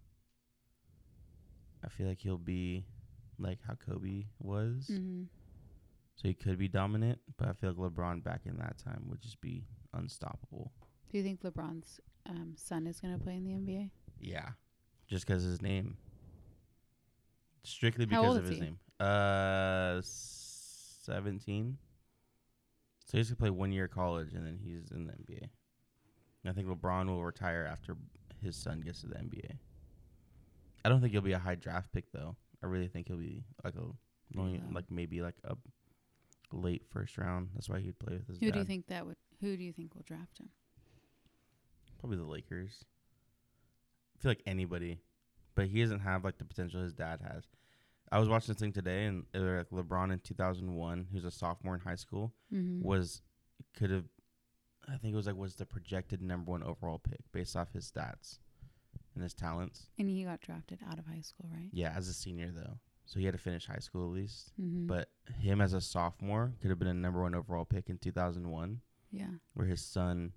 I 1.86 1.90
feel 1.90 2.08
like 2.08 2.20
he'll 2.22 2.38
be 2.38 2.86
like 3.40 3.60
how 3.68 3.76
Kobe 3.76 4.26
was, 4.40 4.88
Mm-hmm. 4.92 5.24
So 6.22 6.28
he 6.28 6.34
could 6.34 6.58
be 6.58 6.68
dominant. 6.68 7.20
But 7.38 7.48
I 7.48 7.54
feel 7.54 7.72
like 7.72 7.92
LeBron 7.92 8.24
back 8.24 8.42
in 8.46 8.58
that 8.58 8.78
time 8.78 9.06
would 9.10 9.22
just 9.22 9.42
be 9.42 9.66
unstoppable. 9.94 10.72
Do 11.10 11.18
you 11.18 11.24
think 11.24 11.42
LeBron's 11.42 12.00
um, 12.30 12.54
son 12.56 12.86
is 12.88 13.00
going 13.00 13.18
to 13.18 13.24
play 13.24 13.36
in 13.36 13.44
the 13.44 13.52
NBA? 13.52 13.90
Yeah, 14.20 14.50
just 15.08 15.26
because 15.26 15.44
his 15.44 15.62
name. 15.62 15.98
Strictly 17.64 18.06
because 18.06 18.38
of 18.38 18.46
his 18.46 18.56
he? 18.56 18.62
name. 18.62 18.80
Uh, 19.00 20.00
seventeen. 20.04 21.78
So 23.06 23.18
he's 23.18 23.30
gonna 23.30 23.36
play 23.36 23.50
one 23.50 23.72
year 23.72 23.86
of 23.86 23.92
college 23.92 24.34
and 24.34 24.46
then 24.46 24.58
he's 24.64 24.92
in 24.92 25.06
the 25.06 25.14
NBA. 25.14 25.50
I 26.48 26.54
think 26.54 26.68
LeBron 26.68 27.08
will 27.08 27.24
retire 27.24 27.68
after 27.70 27.98
his 28.42 28.56
son 28.56 28.82
gets 28.82 29.02
to 29.02 29.08
the 29.08 29.16
NBA. 29.16 29.58
I 30.84 30.90
don't 30.90 31.02
think 31.02 31.12
he'll 31.12 31.22
be 31.22 31.34
a 31.34 31.40
high 31.40 31.56
draft 31.56 31.92
pick 31.92 32.12
though. 32.12 32.36
I 32.64 32.68
really 32.68 32.88
think 32.88 33.08
he'll 33.08 33.18
be 33.18 33.44
like 33.64 33.76
a 33.76 33.82
low. 34.40 34.58
like 34.72 34.86
maybe 34.90 35.22
like 35.22 35.36
a 35.44 35.56
late 36.54 36.84
first 36.90 37.18
round. 37.18 37.50
That's 37.54 37.70
why 37.70 37.80
he'd 37.80 38.00
play 38.00 38.14
with 38.18 38.28
his 38.28 38.38
Who 38.40 38.48
dad. 38.48 38.54
do 38.54 38.60
you 38.60 38.66
think 38.66 38.88
that 38.88 39.06
would? 39.06 39.18
Who 39.42 39.58
do 39.58 39.64
you 39.64 39.74
think 39.74 39.96
will 39.96 40.04
draft 40.06 40.40
him? 40.40 40.50
Probably 42.00 42.18
the 42.18 42.26
Lakers. 42.26 42.86
I 44.18 44.22
feel 44.22 44.32
like 44.32 44.42
anybody, 44.46 45.00
but 45.56 45.68
he 45.68 45.82
doesn't 45.82 46.00
have 46.02 46.24
like 46.24 46.38
the 46.38 46.46
potential 46.46 46.82
his 46.82 46.94
dad 46.94 47.22
has. 47.22 47.44
I 48.12 48.20
was 48.20 48.28
watching 48.28 48.54
this 48.54 48.60
thing 48.62 48.74
today, 48.74 49.06
and 49.06 49.24
it 49.34 49.40
was, 49.40 49.66
like 49.72 49.86
LeBron 49.86 50.12
in 50.12 50.20
2001, 50.20 51.08
who's 51.12 51.26
a 51.26 51.32
sophomore 51.32 51.76
in 51.76 51.80
high 51.82 51.96
school, 51.96 52.34
Mm-hmm. 52.54 52.86
was 52.86 53.22
could 53.78 53.90
have. 53.90 54.06
I 54.88 54.98
think 54.98 55.14
it 55.14 55.16
was 55.16 55.28
like 55.28 55.36
was 55.36 55.56
the 55.56 55.66
projected 55.66 56.22
number 56.22 56.52
one 56.52 56.64
overall 56.64 56.98
pick 57.00 57.22
based 57.32 57.56
off 57.56 57.72
his 57.72 57.90
stats 57.90 58.40
and 59.14 59.24
his 59.24 59.34
talents. 59.34 59.88
And 60.00 60.10
he 60.10 60.24
got 60.24 60.42
drafted 60.42 60.80
out 60.90 60.98
of 61.00 61.06
high 61.06 61.22
school, 61.22 61.50
right? 61.54 61.70
Yeah, 61.72 61.94
as 61.96 62.08
a 62.08 62.14
senior 62.14 62.52
though, 62.52 62.80
so 63.12 63.20
he 63.20 63.26
had 63.26 63.34
to 63.34 63.38
finish 63.38 63.68
high 63.68 63.80
school 63.80 64.06
at 64.06 64.16
least. 64.16 64.54
Mm-hmm. 64.60 64.88
But 64.88 65.10
him 65.38 65.60
as 65.60 65.74
a 65.74 65.82
sophomore 65.82 66.54
could 66.62 66.70
have 66.70 66.80
been 66.80 66.88
a 66.88 66.94
number 66.94 67.22
one 67.22 67.36
overall 67.36 67.66
pick 67.66 67.90
in 67.90 67.98
2001, 67.98 68.80
yeah, 69.12 69.26
where 69.54 69.68
his 69.68 69.82
son 69.82 70.32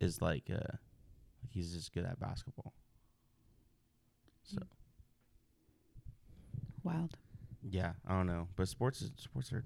is 0.00 0.20
like, 0.20 0.50
uh, 0.52 0.78
he's 1.48 1.72
just 1.72 1.94
good 1.94 2.04
at 2.04 2.18
basketball. 2.18 2.72
So 4.42 4.58
wild. 6.82 7.16
yeah, 7.62 7.92
I 8.04 8.14
don't 8.14 8.26
know, 8.26 8.48
but 8.56 8.66
sports 8.66 9.00
is, 9.00 9.12
sports 9.16 9.52
are 9.52 9.64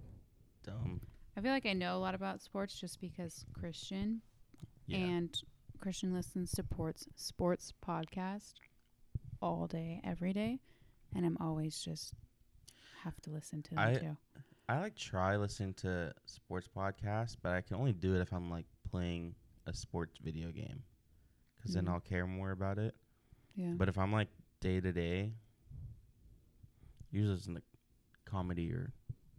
dumb. 0.62 1.00
I 1.38 1.40
feel 1.40 1.52
like 1.52 1.64
I 1.64 1.72
know 1.72 1.96
a 1.96 2.00
lot 2.00 2.14
about 2.14 2.42
sports 2.42 2.78
just 2.78 3.00
because 3.00 3.46
Christian 3.58 4.20
Yeah, 4.86 4.98
and 4.98 5.42
Christian 5.80 6.12
listens 6.12 6.50
to 6.52 6.64
sports 6.64 7.06
sports 7.16 7.72
podcast 7.86 8.52
all 9.40 9.66
day, 9.66 10.02
every 10.04 10.34
day, 10.34 10.60
and 11.14 11.24
I'm 11.26 11.36
always 11.40 11.78
just 11.80 12.14
have 13.04 13.20
to 13.22 13.30
listen 13.30 13.62
to 13.64 13.70
them 13.74 13.78
I- 13.78 13.94
too. 13.94 14.16
I 14.68 14.78
like 14.78 14.94
try 14.94 15.36
listening 15.36 15.74
to 15.78 16.14
sports 16.26 16.68
podcasts, 16.74 17.36
but 17.42 17.52
I 17.52 17.60
can 17.60 17.76
only 17.76 17.92
do 17.92 18.14
it 18.14 18.20
if 18.20 18.32
I'm 18.32 18.48
like 18.50 18.66
playing 18.88 19.34
a 19.66 19.72
sports 19.74 20.16
video 20.22 20.52
game, 20.52 20.84
because 21.56 21.74
then 21.74 21.86
Mhm. 21.86 21.88
I'll 21.94 22.00
care 22.00 22.24
more 22.26 22.52
about 22.52 22.78
it. 22.78 22.94
Yeah, 23.56 23.74
But 23.76 23.88
if 23.88 23.98
I'm 23.98 24.12
like 24.12 24.28
day 24.60 24.80
to 24.80 24.92
day, 24.92 25.34
usually 27.10 27.34
listen 27.34 27.54
to 27.56 27.62
comedy 28.24 28.72
or 28.72 28.92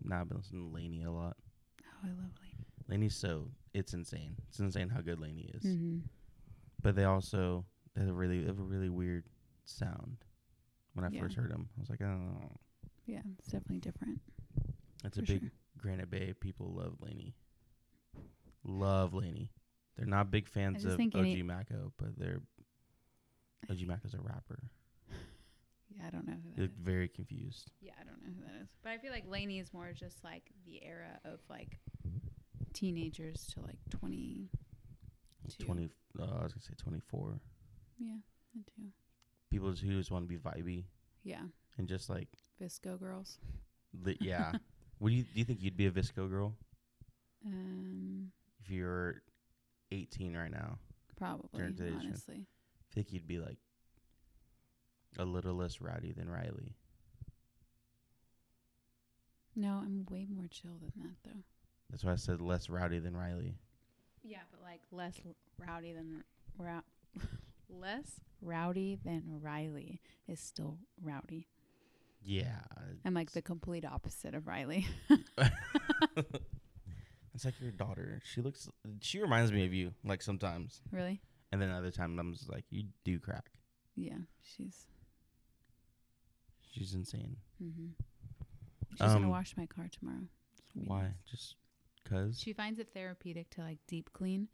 now 0.03 0.19
I've 0.21 0.27
been 0.27 0.37
listening 0.37 0.67
to 0.69 0.75
LANY 0.75 1.03
a 1.03 1.11
lot. 1.11 1.37
oh, 1.81 1.85
I 2.03 2.07
love 2.09 2.31
Lane. 2.41 2.65
LANY's 2.89 3.15
so 3.15 3.49
it's 3.73 3.93
insane. 3.93 4.35
It's 4.49 4.59
insane 4.59 4.89
how 4.89 4.99
good 5.01 5.19
Laney 5.19 5.49
is. 5.53 5.63
Mm-hmm. 5.63 5.99
But 6.81 6.95
they 6.95 7.05
also 7.05 7.65
they 7.93 8.01
have 8.01 8.09
a 8.09 8.13
really 8.13 8.41
they 8.41 8.47
have 8.47 8.59
a 8.59 8.63
really 8.63 8.89
weird 8.89 9.23
sound. 9.63 10.25
When 10.93 11.05
I 11.05 11.09
Yeah. 11.09 11.21
first 11.21 11.35
heard 11.35 11.51
him. 11.51 11.69
I 11.77 11.79
was 11.79 11.89
like, 11.89 12.01
oh, 12.01 12.57
Yeah, 13.05 13.21
it's 13.37 13.47
definitely 13.47 13.79
different. 13.79 14.21
That's 15.03 15.17
a 15.17 15.21
big 15.23 15.39
sure. 15.41 15.51
Granite 15.77 16.09
Bay. 16.09 16.33
People 16.33 16.73
love 16.73 16.97
LANY. 17.01 17.33
Love 18.63 19.13
LANY. 19.13 19.49
They're 19.95 20.05
not 20.05 20.31
big 20.31 20.47
fans 20.47 20.85
of 20.85 20.99
OG 20.99 21.43
Maco, 21.43 21.91
but 21.97 22.17
they're 22.17 22.41
OG 23.69 23.81
Maco's 23.87 24.13
a 24.13 24.19
rapper. 24.21 24.69
Yeah, 25.89 26.07
I 26.07 26.09
don't 26.11 26.25
know 26.27 26.33
who 26.43 26.51
that 26.55 26.61
look 26.61 26.71
is. 26.71 26.77
very 26.77 27.09
confused. 27.09 27.71
Yeah, 27.81 27.93
I 27.99 28.03
don't 28.03 28.21
know 28.21 28.29
who 28.37 28.45
that 28.45 28.61
is. 28.63 28.69
But 28.83 28.91
I 28.91 28.97
feel 28.99 29.11
like 29.11 29.27
LANY 29.27 29.59
is 29.59 29.73
more 29.73 29.91
just 29.93 30.23
like 30.23 30.43
the 30.65 30.83
era 30.83 31.19
of 31.25 31.39
like 31.49 31.79
teenagers 32.73 33.45
to 33.53 33.61
like 33.61 33.79
20. 33.89 34.49
Twenty. 35.59 35.89
Uh, 36.17 36.23
I 36.23 36.43
was 36.43 36.53
gonna 36.53 36.61
say 36.61 36.75
twenty 36.77 36.99
four. 37.01 37.41
Yeah, 37.97 38.15
I 38.55 38.59
too. 38.75 38.87
People 39.51 39.69
who 39.73 39.97
just 39.97 40.09
want 40.11 40.23
to 40.23 40.29
be 40.29 40.37
vibey 40.37 40.85
Yeah, 41.23 41.43
and 41.77 41.87
just 41.87 42.09
like 42.09 42.27
VSCO 42.61 42.99
girls. 42.99 43.37
li- 44.03 44.17
yeah. 44.21 44.53
Would 44.99 45.13
you 45.13 45.23
do 45.23 45.29
you 45.35 45.43
think 45.45 45.61
you'd 45.61 45.77
be 45.77 45.85
a 45.87 45.91
VSCO 45.91 46.29
girl 46.29 46.55
Um, 47.45 48.31
if 48.63 48.69
you're 48.71 49.21
18 49.91 50.35
right 50.35 50.49
now? 50.51 50.79
probably, 51.17 51.49
During 51.59 51.75
today's 51.75 51.95
honestly. 51.99 52.47
I 52.47 52.95
think 52.95 53.11
you'd 53.13 53.27
be 53.27 53.39
like 53.39 53.57
a 55.19 55.25
little 55.25 55.53
less 55.53 55.81
rowdy 55.81 56.13
than 56.13 56.29
Riley. 56.29 56.75
No, 59.55 59.81
I'm 59.83 60.05
way 60.09 60.25
more 60.29 60.47
chill 60.49 60.77
than 60.79 60.93
that 61.03 61.15
though. 61.29 61.39
That's 61.89 62.03
why 62.05 62.13
I 62.13 62.15
said 62.15 62.39
less 62.41 62.69
rowdy 62.69 62.99
than 62.99 63.15
Riley. 63.17 63.55
Yeah, 64.23 64.39
but 64.51 64.61
like 64.61 64.79
less 64.91 65.19
l- 65.25 65.35
rowdy 65.57 65.91
than 65.93 66.23
rou- 66.57 66.81
less 67.71 68.19
rowdy 68.41 68.97
than 69.03 69.39
Riley 69.41 70.01
is 70.27 70.39
still 70.39 70.77
rowdy. 71.01 71.47
Yeah. 72.23 72.59
I'm 73.05 73.13
like 73.13 73.31
the 73.31 73.41
complete 73.41 73.85
opposite 73.85 74.35
of 74.35 74.45
Riley. 74.47 74.87
It's 77.33 77.45
like 77.45 77.59
your 77.61 77.71
daughter. 77.71 78.21
She 78.25 78.41
looks. 78.41 78.67
She 78.99 79.19
reminds 79.21 79.51
me 79.53 79.65
of 79.65 79.73
you. 79.73 79.93
Like 80.03 80.21
sometimes, 80.21 80.81
really? 80.91 81.21
and 81.51 81.61
then 81.61 81.69
other 81.71 81.89
times 81.89 82.19
I'm 82.19 82.33
just 82.33 82.49
like, 82.51 82.65
you 82.69 82.83
do 83.05 83.19
crack. 83.19 83.45
Yeah, 83.95 84.17
she's. 84.43 84.85
She's 86.71 86.93
insane. 86.93 87.37
Mm-hmm. 87.63 87.87
She's 88.91 88.99
gonna 88.99 89.15
Um, 89.25 89.29
wash 89.29 89.55
my 89.57 89.65
car 89.65 89.87
tomorrow. 89.91 90.23
It's 90.51 90.61
gonna 90.73 90.83
be 90.83 90.89
Why? 90.89 91.01
nice. 91.03 91.11
Just 91.29 91.55
cause. 92.03 92.39
She 92.39 92.51
finds 92.53 92.79
it 92.79 92.89
therapeutic 92.93 93.49
to 93.51 93.61
like 93.61 93.79
deep 93.87 94.09
clean. 94.13 94.49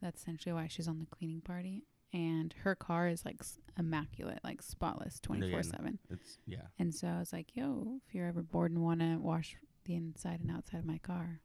That's 0.00 0.20
essentially 0.22 0.52
why 0.54 0.68
she's 0.68 0.88
on 0.88 0.98
the 0.98 1.06
cleaning 1.06 1.42
party. 1.42 1.82
And 2.12 2.54
her 2.62 2.74
car 2.74 3.08
is 3.08 3.24
like 3.24 3.36
s- 3.40 3.58
immaculate, 3.78 4.40
like 4.44 4.62
spotless, 4.62 5.20
twenty 5.20 5.50
four 5.50 5.62
seven. 5.62 5.98
It's 6.10 6.38
yeah. 6.46 6.62
And 6.78 6.94
so 6.94 7.08
I 7.08 7.18
was 7.18 7.32
like, 7.32 7.54
"Yo, 7.54 8.00
if 8.06 8.14
you're 8.14 8.26
ever 8.28 8.42
bored 8.42 8.70
and 8.70 8.82
want 8.82 9.00
to 9.00 9.16
wash 9.16 9.56
the 9.84 9.94
inside 9.96 10.40
and 10.40 10.50
outside 10.50 10.78
of 10.78 10.86
my 10.86 10.98
car, 10.98 11.40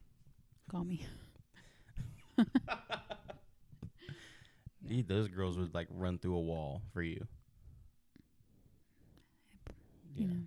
call 0.70 0.84
me." 0.84 1.04
Dude, 4.86 5.06
those 5.08 5.28
girls 5.28 5.56
would 5.58 5.74
like 5.74 5.86
run 5.90 6.18
through 6.18 6.36
a 6.36 6.40
wall 6.40 6.82
for 6.92 7.02
you. 7.02 7.24
You 10.14 10.26
Yeah. 10.26 10.32
know, 10.34 10.42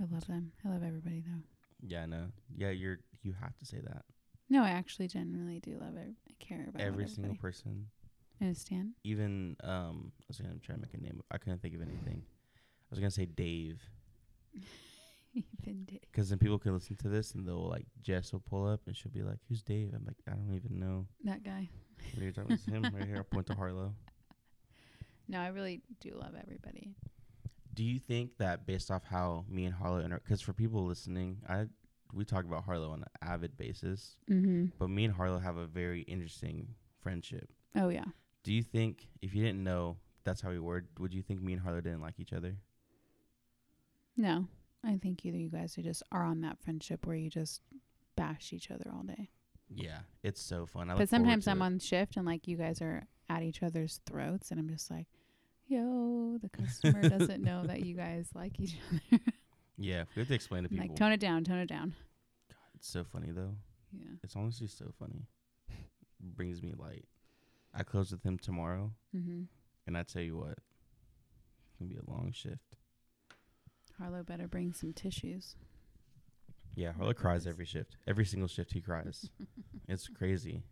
I 0.00 0.04
love 0.14 0.26
them. 0.26 0.52
I 0.64 0.68
love 0.68 0.82
everybody 0.82 1.20
though. 1.20 1.42
Yeah, 1.82 2.02
I 2.02 2.06
know. 2.06 2.26
Yeah, 2.56 2.70
you're 2.70 2.98
you 3.22 3.32
have 3.40 3.56
to 3.58 3.64
say 3.66 3.78
that. 3.80 4.04
No, 4.48 4.62
I 4.62 4.70
actually 4.70 5.08
genuinely 5.08 5.60
do 5.60 5.78
love 5.80 5.96
it. 5.96 6.14
I 6.28 6.32
care 6.40 6.66
about 6.68 6.82
Every 6.82 7.06
single 7.08 7.32
everybody- 7.32 7.38
person. 8.40 8.46
Understand? 8.48 8.92
Even 9.04 9.56
um 9.62 10.12
I 10.20 10.24
was 10.28 10.38
gonna 10.40 10.54
try 10.58 10.74
to 10.74 10.80
make 10.80 10.94
a 10.94 10.98
name. 10.98 11.20
I 11.30 11.38
couldn't 11.38 11.62
think 11.62 11.74
of 11.74 11.82
anything. 11.82 12.22
I 12.24 12.88
was 12.90 12.98
gonna 12.98 13.10
say 13.10 13.26
Dave. 13.26 13.80
Even 15.32 15.84
did. 15.84 16.00
Because 16.10 16.28
then 16.30 16.38
people 16.38 16.58
can 16.58 16.74
listen 16.74 16.96
to 16.96 17.08
this 17.08 17.34
and 17.34 17.46
they'll 17.46 17.68
like 17.68 17.86
Jess 18.02 18.32
will 18.32 18.40
pull 18.40 18.66
up 18.66 18.80
and 18.86 18.96
she'll 18.96 19.12
be 19.12 19.22
like, 19.22 19.38
"Who's 19.48 19.62
Dave?" 19.62 19.92
I'm 19.94 20.04
like, 20.04 20.16
"I 20.26 20.32
don't 20.32 20.54
even 20.56 20.80
know." 20.80 21.06
That 21.24 21.44
guy. 21.44 21.68
What 22.14 22.22
are 22.22 22.26
you 22.26 22.32
talking 22.32 22.58
about? 22.66 22.84
Him 22.90 22.96
right 22.96 23.06
here. 23.06 23.16
I'll 23.18 23.24
point 23.24 23.46
to 23.46 23.54
Harlow. 23.54 23.94
No, 25.28 25.38
I 25.38 25.46
really 25.48 25.80
do 26.00 26.10
love 26.20 26.32
everybody. 26.36 26.96
Do 27.74 27.84
you 27.84 28.00
think 28.00 28.36
that 28.38 28.66
based 28.66 28.90
off 28.90 29.04
how 29.04 29.44
me 29.48 29.64
and 29.64 29.72
Harlow 29.72 30.00
interact, 30.00 30.24
because 30.24 30.40
for 30.40 30.52
people 30.52 30.84
listening, 30.84 31.36
I 31.48 31.66
we 32.12 32.24
talk 32.24 32.44
about 32.44 32.64
Harlow 32.64 32.90
on 32.90 33.02
an 33.02 33.08
avid 33.22 33.56
basis, 33.56 34.16
Mm-hmm. 34.28 34.64
but 34.80 34.90
me 34.90 35.04
and 35.04 35.14
Harlow 35.14 35.38
have 35.38 35.56
a 35.56 35.68
very 35.68 36.00
interesting 36.02 36.66
friendship. 37.00 37.48
Oh 37.76 37.90
yeah. 37.90 38.06
Do 38.42 38.52
you 38.52 38.62
think 38.62 39.06
if 39.20 39.34
you 39.34 39.42
didn't 39.44 39.62
know 39.62 39.96
that's 40.24 40.40
how 40.40 40.50
we 40.50 40.58
were, 40.58 40.84
would 40.98 41.12
you 41.14 41.22
think 41.22 41.42
me 41.42 41.52
and 41.52 41.62
Harlow 41.62 41.80
didn't 41.80 42.00
like 42.00 42.18
each 42.18 42.32
other? 42.32 42.56
No, 44.16 44.46
I 44.84 44.96
think 44.96 45.24
either 45.24 45.38
you 45.38 45.50
guys 45.50 45.76
are 45.78 45.82
just 45.82 46.02
are 46.12 46.24
on 46.24 46.40
that 46.42 46.58
friendship 46.62 47.06
where 47.06 47.16
you 47.16 47.30
just 47.30 47.62
bash 48.16 48.52
each 48.52 48.70
other 48.70 48.90
all 48.94 49.02
day. 49.02 49.30
Yeah, 49.72 50.00
it's 50.22 50.42
so 50.42 50.66
fun. 50.66 50.90
I 50.90 50.96
but 50.96 51.08
sometimes 51.08 51.46
I'm 51.46 51.62
it. 51.62 51.64
on 51.64 51.78
shift 51.78 52.16
and 52.16 52.26
like 52.26 52.48
you 52.48 52.56
guys 52.56 52.82
are 52.82 53.06
at 53.28 53.42
each 53.42 53.62
other's 53.62 54.00
throats, 54.06 54.50
and 54.50 54.58
I'm 54.58 54.68
just 54.68 54.90
like, 54.90 55.06
"Yo, 55.68 56.38
the 56.42 56.48
customer 56.48 57.08
doesn't 57.08 57.42
know 57.42 57.64
that 57.66 57.80
you 57.86 57.94
guys 57.94 58.28
like 58.34 58.58
each 58.58 58.76
other." 59.12 59.22
Yeah, 59.78 60.04
we 60.14 60.20
have 60.20 60.28
to 60.28 60.34
explain 60.34 60.64
to 60.64 60.68
people. 60.68 60.86
like, 60.88 60.96
tone 60.96 61.12
it 61.12 61.20
down, 61.20 61.44
tone 61.44 61.58
it 61.58 61.68
down. 61.68 61.94
God, 62.48 62.56
it's 62.74 62.88
so 62.88 63.04
funny 63.04 63.30
though. 63.30 63.54
Yeah. 63.92 64.10
It's 64.22 64.36
honestly 64.36 64.66
so 64.66 64.92
funny. 64.98 65.26
Brings 66.20 66.62
me 66.62 66.74
light. 66.76 67.04
I 67.74 67.82
close 67.82 68.10
with 68.12 68.22
him 68.24 68.38
tomorrow, 68.38 68.92
Mm-hmm. 69.16 69.42
and 69.86 69.96
I 69.98 70.02
tell 70.02 70.22
you 70.22 70.36
what, 70.36 70.58
it's 70.58 71.76
gonna 71.78 71.88
be 71.90 71.96
a 71.96 72.10
long 72.10 72.32
shift. 72.32 72.76
Harlow 73.98 74.22
better 74.22 74.48
bring 74.48 74.72
some 74.72 74.92
tissues. 74.92 75.56
Yeah, 76.74 76.92
Harlow 76.92 77.12
cries 77.14 77.46
every 77.46 77.66
shift. 77.66 77.96
Every 78.06 78.24
single 78.24 78.48
shift 78.48 78.72
he 78.72 78.80
cries. 78.80 79.28
it's 79.88 80.08
crazy, 80.08 80.62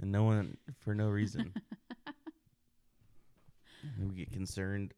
and 0.00 0.12
no 0.12 0.24
one 0.24 0.56
for 0.78 0.94
no 0.94 1.08
reason. 1.08 1.52
and 3.98 4.10
we 4.10 4.16
get 4.18 4.32
concerned. 4.32 4.94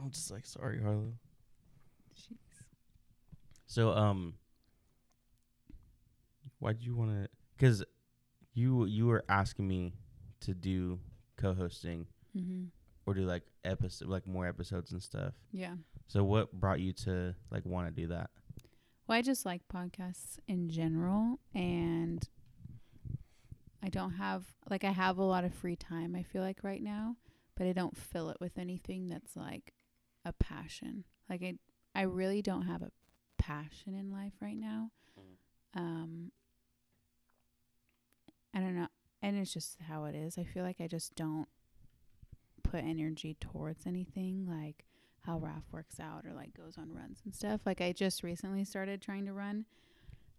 I'm 0.00 0.10
just 0.10 0.30
like, 0.30 0.46
sorry, 0.46 0.80
Harlow. 0.80 1.12
Jeez. 2.16 2.36
So, 3.66 3.92
um, 3.92 4.34
why 6.60 6.72
do 6.72 6.84
you 6.84 6.94
want 6.96 7.10
to? 7.10 7.28
Because 7.56 7.84
you 8.58 8.84
you 8.86 9.06
were 9.06 9.24
asking 9.28 9.66
me 9.68 9.94
to 10.40 10.54
do 10.54 10.98
co-hosting 11.36 12.06
Mm-hmm. 12.36 12.64
or 13.06 13.14
do 13.14 13.22
like 13.22 13.42
episode 13.64 14.08
like 14.08 14.26
more 14.26 14.46
episodes 14.46 14.92
and 14.92 15.02
stuff. 15.02 15.32
Yeah. 15.50 15.74
So, 16.08 16.22
what 16.22 16.52
brought 16.52 16.78
you 16.80 16.92
to 17.04 17.34
like 17.50 17.64
want 17.64 17.88
to 17.88 18.00
do 18.02 18.06
that? 18.08 18.30
Well, 19.06 19.16
I 19.18 19.22
just 19.22 19.46
like 19.46 19.62
podcasts 19.68 20.38
in 20.46 20.68
general, 20.68 21.40
and 21.54 22.22
I 23.82 23.88
don't 23.88 24.12
have 24.12 24.44
like 24.70 24.84
I 24.84 24.90
have 24.90 25.18
a 25.18 25.24
lot 25.24 25.44
of 25.44 25.54
free 25.54 25.76
time. 25.76 26.14
I 26.14 26.22
feel 26.22 26.42
like 26.42 26.58
right 26.62 26.82
now, 26.82 27.16
but 27.56 27.66
I 27.66 27.72
don't 27.72 27.96
fill 27.96 28.28
it 28.30 28.36
with 28.40 28.58
anything 28.58 29.08
that's 29.08 29.36
like 29.36 29.72
a 30.24 30.32
passion. 30.32 31.04
Like 31.30 31.42
I, 31.42 31.54
I 31.94 32.02
really 32.02 32.42
don't 32.42 32.66
have 32.66 32.82
a 32.82 32.90
passion 33.38 33.94
in 33.94 34.10
life 34.10 34.34
right 34.40 34.56
now. 34.58 34.90
Um, 35.74 36.30
I 38.54 38.60
don't 38.60 38.76
know, 38.76 38.88
and 39.22 39.36
it's 39.38 39.52
just 39.52 39.76
how 39.88 40.04
it 40.04 40.14
is. 40.14 40.38
I 40.38 40.44
feel 40.44 40.64
like 40.64 40.80
I 40.80 40.86
just 40.86 41.14
don't 41.14 41.46
put 42.62 42.84
energy 42.84 43.36
towards 43.40 43.86
anything 43.86 44.46
like 44.48 44.84
how 45.20 45.38
Raph 45.38 45.62
works 45.72 45.98
out 46.00 46.24
or 46.26 46.32
like 46.34 46.54
goes 46.54 46.76
on 46.78 46.92
runs 46.92 47.20
and 47.24 47.34
stuff. 47.34 47.60
Like 47.66 47.80
I 47.80 47.92
just 47.92 48.22
recently 48.22 48.64
started 48.64 49.00
trying 49.02 49.26
to 49.26 49.32
run 49.32 49.64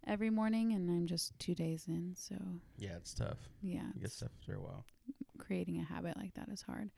every 0.07 0.29
morning 0.29 0.71
and 0.73 0.89
I'm 0.89 1.05
just 1.07 1.37
2 1.39 1.53
days 1.55 1.85
in, 1.87 2.15
so 2.17 2.35
Yeah, 2.77 2.95
it's 2.97 3.13
tough. 3.13 3.37
yeah. 3.61 3.89
It's- 3.95 4.19
tough 4.19 4.31
after 4.39 4.55
a 4.55 4.61
while. 4.61 4.85
creating 5.37 5.79
a 5.79 5.83
habit 5.83 6.17
like 6.17 6.33
that 6.35 6.49
is 6.49 6.61
hard. 6.63 6.91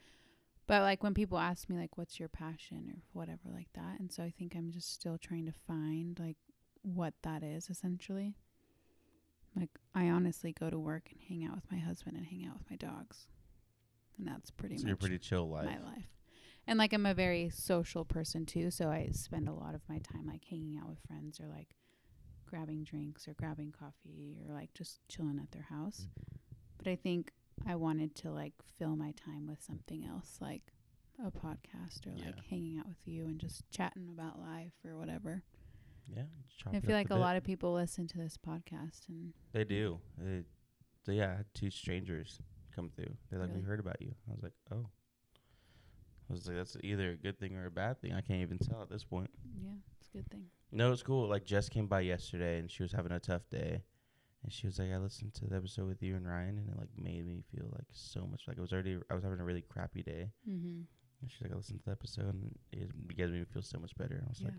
But 0.68 0.82
like 0.82 1.04
when 1.04 1.14
people 1.14 1.38
ask 1.38 1.70
me 1.70 1.78
like 1.78 1.98
what's 1.98 2.20
your 2.20 2.30
passion 2.30 2.86
or 2.90 3.02
whatever 3.14 3.50
like 3.54 3.70
that, 3.74 4.00
and 4.00 4.12
so 4.12 4.24
I 4.24 4.32
think 4.32 4.56
I'm 4.56 4.72
just 4.72 4.92
still 4.94 5.18
trying 5.18 5.46
to 5.46 5.54
find 5.68 6.18
like 6.20 6.38
what 6.82 7.14
that 7.24 7.44
is 7.44 7.70
essentially. 7.70 8.36
Like 9.56 9.70
I 9.94 10.10
honestly 10.10 10.54
go 10.54 10.70
to 10.70 10.80
work 10.80 11.10
and 11.12 11.20
hang 11.28 11.44
out 11.46 11.56
with 11.56 11.72
my 11.72 11.78
husband 11.80 12.16
and 12.18 12.26
hang 12.26 12.46
out 12.46 12.58
with 12.58 12.70
my 12.70 12.78
dogs. 12.78 13.28
And 14.18 14.28
that's 14.28 14.52
pretty 14.52 14.78
So 14.78 14.84
much 14.84 14.88
you're 14.88 14.96
pretty 14.98 15.18
chill 15.20 15.50
life. 15.50 15.66
my 15.66 15.80
life. 15.80 16.06
And 16.68 16.78
like 16.80 16.94
I'm 16.94 17.06
a 17.06 17.14
very 17.14 17.50
social 17.50 18.06
person 18.06 18.46
too, 18.46 18.72
so 18.72 18.90
I 18.90 19.10
spend 19.12 19.48
a 19.50 19.54
lot 19.54 19.76
of 19.76 19.82
my 19.90 19.98
time 20.00 20.28
like 20.28 20.46
hanging 20.46 20.78
out 20.78 20.88
with 20.90 21.00
friends 21.08 21.40
or 21.40 21.48
like 21.48 21.76
grabbing 22.46 22.84
drinks 22.84 23.28
or 23.28 23.34
grabbing 23.34 23.72
coffee 23.78 24.38
or 24.48 24.54
like 24.54 24.74
just 24.74 25.00
chilling 25.10 25.40
at 25.42 25.52
their 25.52 25.64
house. 25.70 26.08
But 26.78 26.88
I 26.88 26.96
think 26.96 27.32
I 27.68 27.76
wanted 27.76 28.16
to 28.18 28.32
like 28.32 28.54
fill 28.78 28.96
my 28.96 29.12
time 29.14 29.48
with 29.48 29.62
something 29.62 30.06
else 30.06 30.38
like 30.40 30.62
a 31.24 31.30
podcast 31.32 32.08
or 32.08 32.12
like 32.12 32.26
Yeah. 32.36 32.42
hanging 32.50 32.78
out 32.80 32.88
with 32.88 33.06
you 33.06 33.26
and 33.26 33.40
just 33.40 33.70
chatting 33.72 34.08
about 34.14 34.40
life 34.40 34.74
or 34.86 34.98
whatever. 34.98 35.44
Yeah. 36.08 36.24
I 36.68 36.80
feel 36.80 36.96
like 36.96 37.08
a 37.10 37.16
bit. 37.16 37.20
lot 37.20 37.36
of 37.38 37.44
people 37.44 37.74
listen 37.74 38.08
to 38.08 38.18
this 38.18 38.38
podcast 38.38 39.08
and 39.10 39.34
They 39.54 39.64
do. 39.64 40.00
They, 40.18 40.44
they, 41.06 41.14
yeah, 41.16 41.32
I 41.34 41.38
had 41.38 41.46
two 41.54 41.70
strangers 41.72 42.40
come 42.76 42.90
through. 42.96 43.16
They're 43.30 43.40
like, 43.40 43.50
Really? 43.50 43.62
we 43.62 43.68
heard 43.68 43.80
about 43.80 44.02
you. 44.02 44.14
I 44.30 44.32
was 44.34 44.44
like, 44.44 44.54
oh. 44.72 44.88
I 46.30 46.34
was 46.34 46.48
like, 46.48 46.58
that's 46.58 46.78
either 46.84 47.12
a 47.12 47.16
good 47.18 47.40
thing 47.40 47.56
or 47.58 47.66
a 47.66 47.72
bad 47.72 48.00
thing. 48.02 48.14
I 48.14 48.22
can't 48.22 48.42
even 48.42 48.58
tell 48.58 48.82
at 48.82 48.90
this 48.90 49.04
point. 49.04 49.30
yeah, 49.62 49.72
it's 50.00 50.10
a 50.14 50.18
good 50.18 50.30
thing. 50.30 50.46
No, 50.72 50.92
it's 50.94 51.04
cool. 51.04 51.28
Like 51.28 51.44
Jess 51.44 51.68
came 51.68 51.88
by 51.88 52.02
yesterday 52.02 52.60
and 52.60 52.72
she 52.72 52.84
was 52.84 52.94
having 52.94 53.12
a 53.12 53.20
tough 53.20 53.50
day, 53.50 53.84
and 54.44 54.54
she 54.54 54.66
was 54.68 54.80
like, 54.80 54.92
"I 54.92 54.98
listened 54.98 55.34
to 55.36 55.46
the 55.48 55.58
episode 55.58 55.88
with 55.90 56.02
you 56.02 56.16
and 56.16 56.26
Ryan, 56.26 56.58
and 56.60 56.70
it 56.70 56.78
like 56.78 56.88
made 56.98 57.28
me 57.28 57.44
feel 57.54 57.68
like 57.74 57.84
so 57.92 58.26
much 58.26 58.44
like 58.48 58.58
I 58.58 58.62
was 58.62 58.72
already 58.72 58.98
I 59.10 59.14
was 59.16 59.24
having 59.24 59.42
a 59.42 59.44
really 59.44 59.64
crappy 59.64 60.02
day." 60.04 60.32
Mhm. 60.50 60.86
And 61.22 61.30
she's 61.30 61.42
like, 61.42 61.52
"I 61.52 61.56
listened 61.58 61.80
to 61.80 61.86
the 61.88 61.92
episode 61.92 62.34
and 62.34 62.56
it 62.72 62.90
made 63.18 63.30
me 63.32 63.44
feel 63.44 63.62
so 63.62 63.80
much 63.80 63.94
better." 63.98 64.16
And 64.16 64.24
I 64.28 64.30
was 64.30 64.40
Yeah. 64.40 64.48
like, 64.48 64.56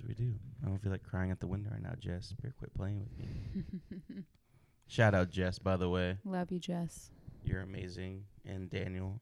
"That's 0.00 0.08
what 0.08 0.18
we 0.18 0.24
do." 0.24 0.34
I 0.62 0.68
don't 0.68 0.78
feel 0.82 0.92
like 0.92 1.02
crying 1.02 1.30
at 1.30 1.40
the 1.40 1.46
window 1.46 1.70
right 1.70 1.82
now, 1.82 1.94
Jess. 1.98 2.32
Better 2.32 2.54
quit 2.58 2.74
playing 2.74 3.00
with 3.00 3.18
me. 3.18 4.22
Shout 4.86 5.14
out 5.14 5.30
Jess, 5.30 5.58
by 5.58 5.76
the 5.76 5.88
way. 5.88 6.18
Love 6.24 6.50
you, 6.50 6.58
Jess. 6.58 7.10
You're 7.44 7.60
amazing. 7.60 8.24
And 8.44 8.68
Daniel. 8.68 9.20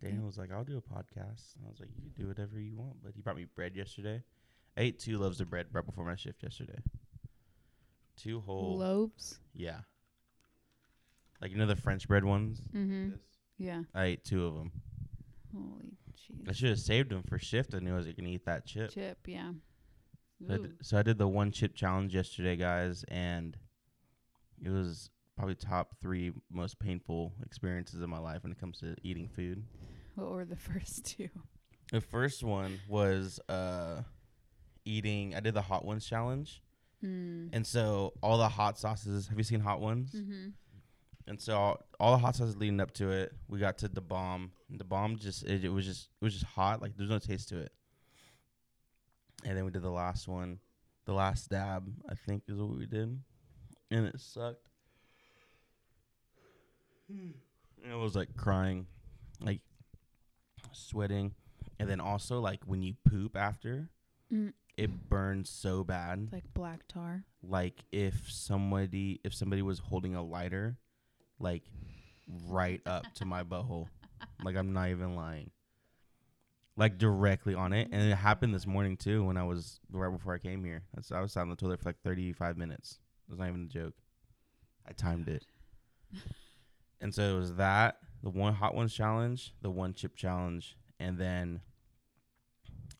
Daniel 0.00 0.26
was 0.26 0.38
like, 0.38 0.52
I'll 0.52 0.64
do 0.64 0.76
a 0.78 0.94
podcast. 0.94 1.56
And 1.56 1.66
I 1.66 1.70
was 1.70 1.80
like, 1.80 1.88
you 1.96 2.02
can 2.02 2.12
do 2.22 2.28
whatever 2.28 2.60
you 2.60 2.76
want. 2.76 3.02
But 3.02 3.12
he 3.16 3.20
brought 3.20 3.36
me 3.36 3.46
bread 3.56 3.74
yesterday. 3.74 4.22
I 4.76 4.82
ate 4.82 5.00
two 5.00 5.18
loaves 5.18 5.40
of 5.40 5.50
bread 5.50 5.66
right 5.72 5.84
before 5.84 6.04
my 6.04 6.14
shift 6.14 6.42
yesterday. 6.42 6.78
Two 8.16 8.40
whole. 8.40 8.78
loaves? 8.78 9.40
yeah. 9.54 9.80
Like, 11.40 11.50
you 11.50 11.56
know 11.56 11.66
the 11.66 11.76
French 11.76 12.06
bread 12.06 12.24
ones? 12.24 12.60
Mm-hmm. 12.74 13.10
This? 13.10 13.20
Yeah. 13.58 13.82
I 13.94 14.04
ate 14.04 14.24
two 14.24 14.44
of 14.46 14.54
them. 14.54 14.72
Holy 15.52 15.96
jeez. 16.28 16.48
I 16.48 16.52
should 16.52 16.68
have 16.70 16.78
saved 16.78 17.10
them 17.10 17.22
for 17.22 17.38
shift. 17.38 17.74
I 17.74 17.78
knew 17.78 17.94
I 17.94 17.96
was 17.96 18.06
going 18.06 18.24
to 18.24 18.30
eat 18.30 18.44
that 18.46 18.66
chip. 18.66 18.90
Chip, 18.90 19.18
yeah. 19.26 19.52
So 20.46 20.54
I, 20.54 20.56
did, 20.56 20.72
so 20.82 20.98
I 20.98 21.02
did 21.02 21.18
the 21.18 21.26
one 21.26 21.50
chip 21.50 21.74
challenge 21.74 22.14
yesterday, 22.14 22.56
guys. 22.56 23.04
And 23.08 23.56
it 24.64 24.70
was 24.70 25.10
probably 25.36 25.54
top 25.54 25.96
three 26.00 26.32
most 26.50 26.78
painful 26.78 27.32
experiences 27.44 28.00
of 28.00 28.08
my 28.08 28.18
life 28.18 28.42
when 28.42 28.52
it 28.52 28.58
comes 28.58 28.80
to 28.80 28.94
eating 29.02 29.28
food. 29.28 29.62
What 30.14 30.30
were 30.30 30.44
the 30.44 30.56
first 30.56 31.06
two? 31.06 31.28
The 31.92 32.00
first 32.00 32.42
one 32.42 32.78
was 32.88 33.40
uh 33.48 34.02
eating 34.84 35.34
I 35.34 35.40
did 35.40 35.54
the 35.54 35.62
hot 35.62 35.84
ones 35.84 36.06
challenge. 36.06 36.62
Mm. 37.04 37.50
And 37.52 37.66
so 37.66 38.14
all 38.22 38.38
the 38.38 38.48
hot 38.48 38.78
sauces, 38.78 39.28
have 39.28 39.38
you 39.38 39.44
seen 39.44 39.60
hot 39.60 39.80
ones? 39.80 40.12
Mm-hmm. 40.12 40.48
And 41.28 41.40
so 41.40 41.56
all, 41.56 41.86
all 42.00 42.12
the 42.12 42.18
hot 42.18 42.34
sauces 42.34 42.56
leading 42.56 42.80
up 42.80 42.92
to 42.94 43.10
it, 43.10 43.32
we 43.48 43.58
got 43.58 43.78
to 43.78 43.88
the 43.88 44.00
bomb. 44.00 44.50
And 44.70 44.80
the 44.80 44.84
bomb 44.84 45.16
just 45.16 45.44
it, 45.44 45.64
it 45.64 45.68
was 45.68 45.84
just 45.84 46.08
it 46.20 46.24
was 46.24 46.34
just 46.34 46.46
hot, 46.46 46.82
like 46.82 46.96
there's 46.96 47.10
no 47.10 47.18
taste 47.18 47.50
to 47.50 47.58
it. 47.58 47.72
And 49.44 49.56
then 49.56 49.64
we 49.64 49.70
did 49.70 49.82
the 49.82 49.90
last 49.90 50.28
one. 50.28 50.58
The 51.06 51.12
last 51.14 51.48
dab, 51.50 51.90
I 52.08 52.14
think 52.14 52.42
is 52.48 52.56
what 52.58 52.76
we 52.76 52.86
did. 52.86 53.18
And 53.90 54.06
it 54.06 54.20
sucked. 54.20 54.66
And 57.08 57.34
I 57.92 57.96
was 57.96 58.14
like 58.14 58.36
crying, 58.36 58.86
like 59.40 59.60
sweating. 60.72 61.34
And 61.78 61.88
then 61.88 62.00
also 62.00 62.40
like 62.40 62.60
when 62.66 62.82
you 62.82 62.94
poop 63.08 63.36
after, 63.36 63.88
Mm. 64.30 64.52
it 64.76 65.08
burns 65.08 65.48
so 65.48 65.82
bad 65.84 66.20
It's 66.24 66.32
like 66.34 66.52
black 66.52 66.86
tar. 66.86 67.24
like 67.42 67.82
if 67.92 68.30
somebody 68.30 69.20
if 69.24 69.32
somebody 69.32 69.62
was 69.62 69.78
holding 69.78 70.14
a 70.14 70.22
lighter 70.22 70.76
like 71.38 71.62
right 72.46 72.82
up 72.84 73.04
to 73.14 73.24
my 73.24 73.42
butthole 73.42 73.86
like 74.44 74.54
i'm 74.54 74.74
not 74.74 74.90
even 74.90 75.16
lying 75.16 75.50
like 76.78 76.96
directly 76.96 77.54
on 77.54 77.72
it 77.72 77.88
and 77.90 78.00
it 78.10 78.14
happened 78.14 78.54
this 78.54 78.66
morning 78.66 78.96
too 78.96 79.24
when 79.24 79.36
i 79.36 79.42
was 79.42 79.80
right 79.90 80.12
before 80.12 80.32
i 80.32 80.38
came 80.38 80.64
here. 80.64 80.82
That's, 80.94 81.10
i 81.10 81.20
was 81.20 81.32
sat 81.32 81.40
on 81.42 81.50
the 81.50 81.56
toilet 81.56 81.80
for 81.80 81.88
like 81.88 82.00
35 82.02 82.56
minutes. 82.56 83.00
That's 83.28 83.38
not 83.38 83.48
even 83.48 83.64
a 83.64 83.66
joke. 83.66 83.94
I 84.88 84.92
timed 84.92 85.28
it. 85.28 85.44
And 87.00 87.14
so 87.14 87.22
it 87.22 87.38
was 87.38 87.54
that 87.54 87.98
the 88.24 88.30
one 88.30 88.54
hot 88.54 88.74
ones 88.74 88.92
challenge 88.92 89.54
the 89.62 89.70
one 89.70 89.94
chip 89.94 90.16
challenge 90.16 90.76
and 90.98 91.16
then 91.16 91.60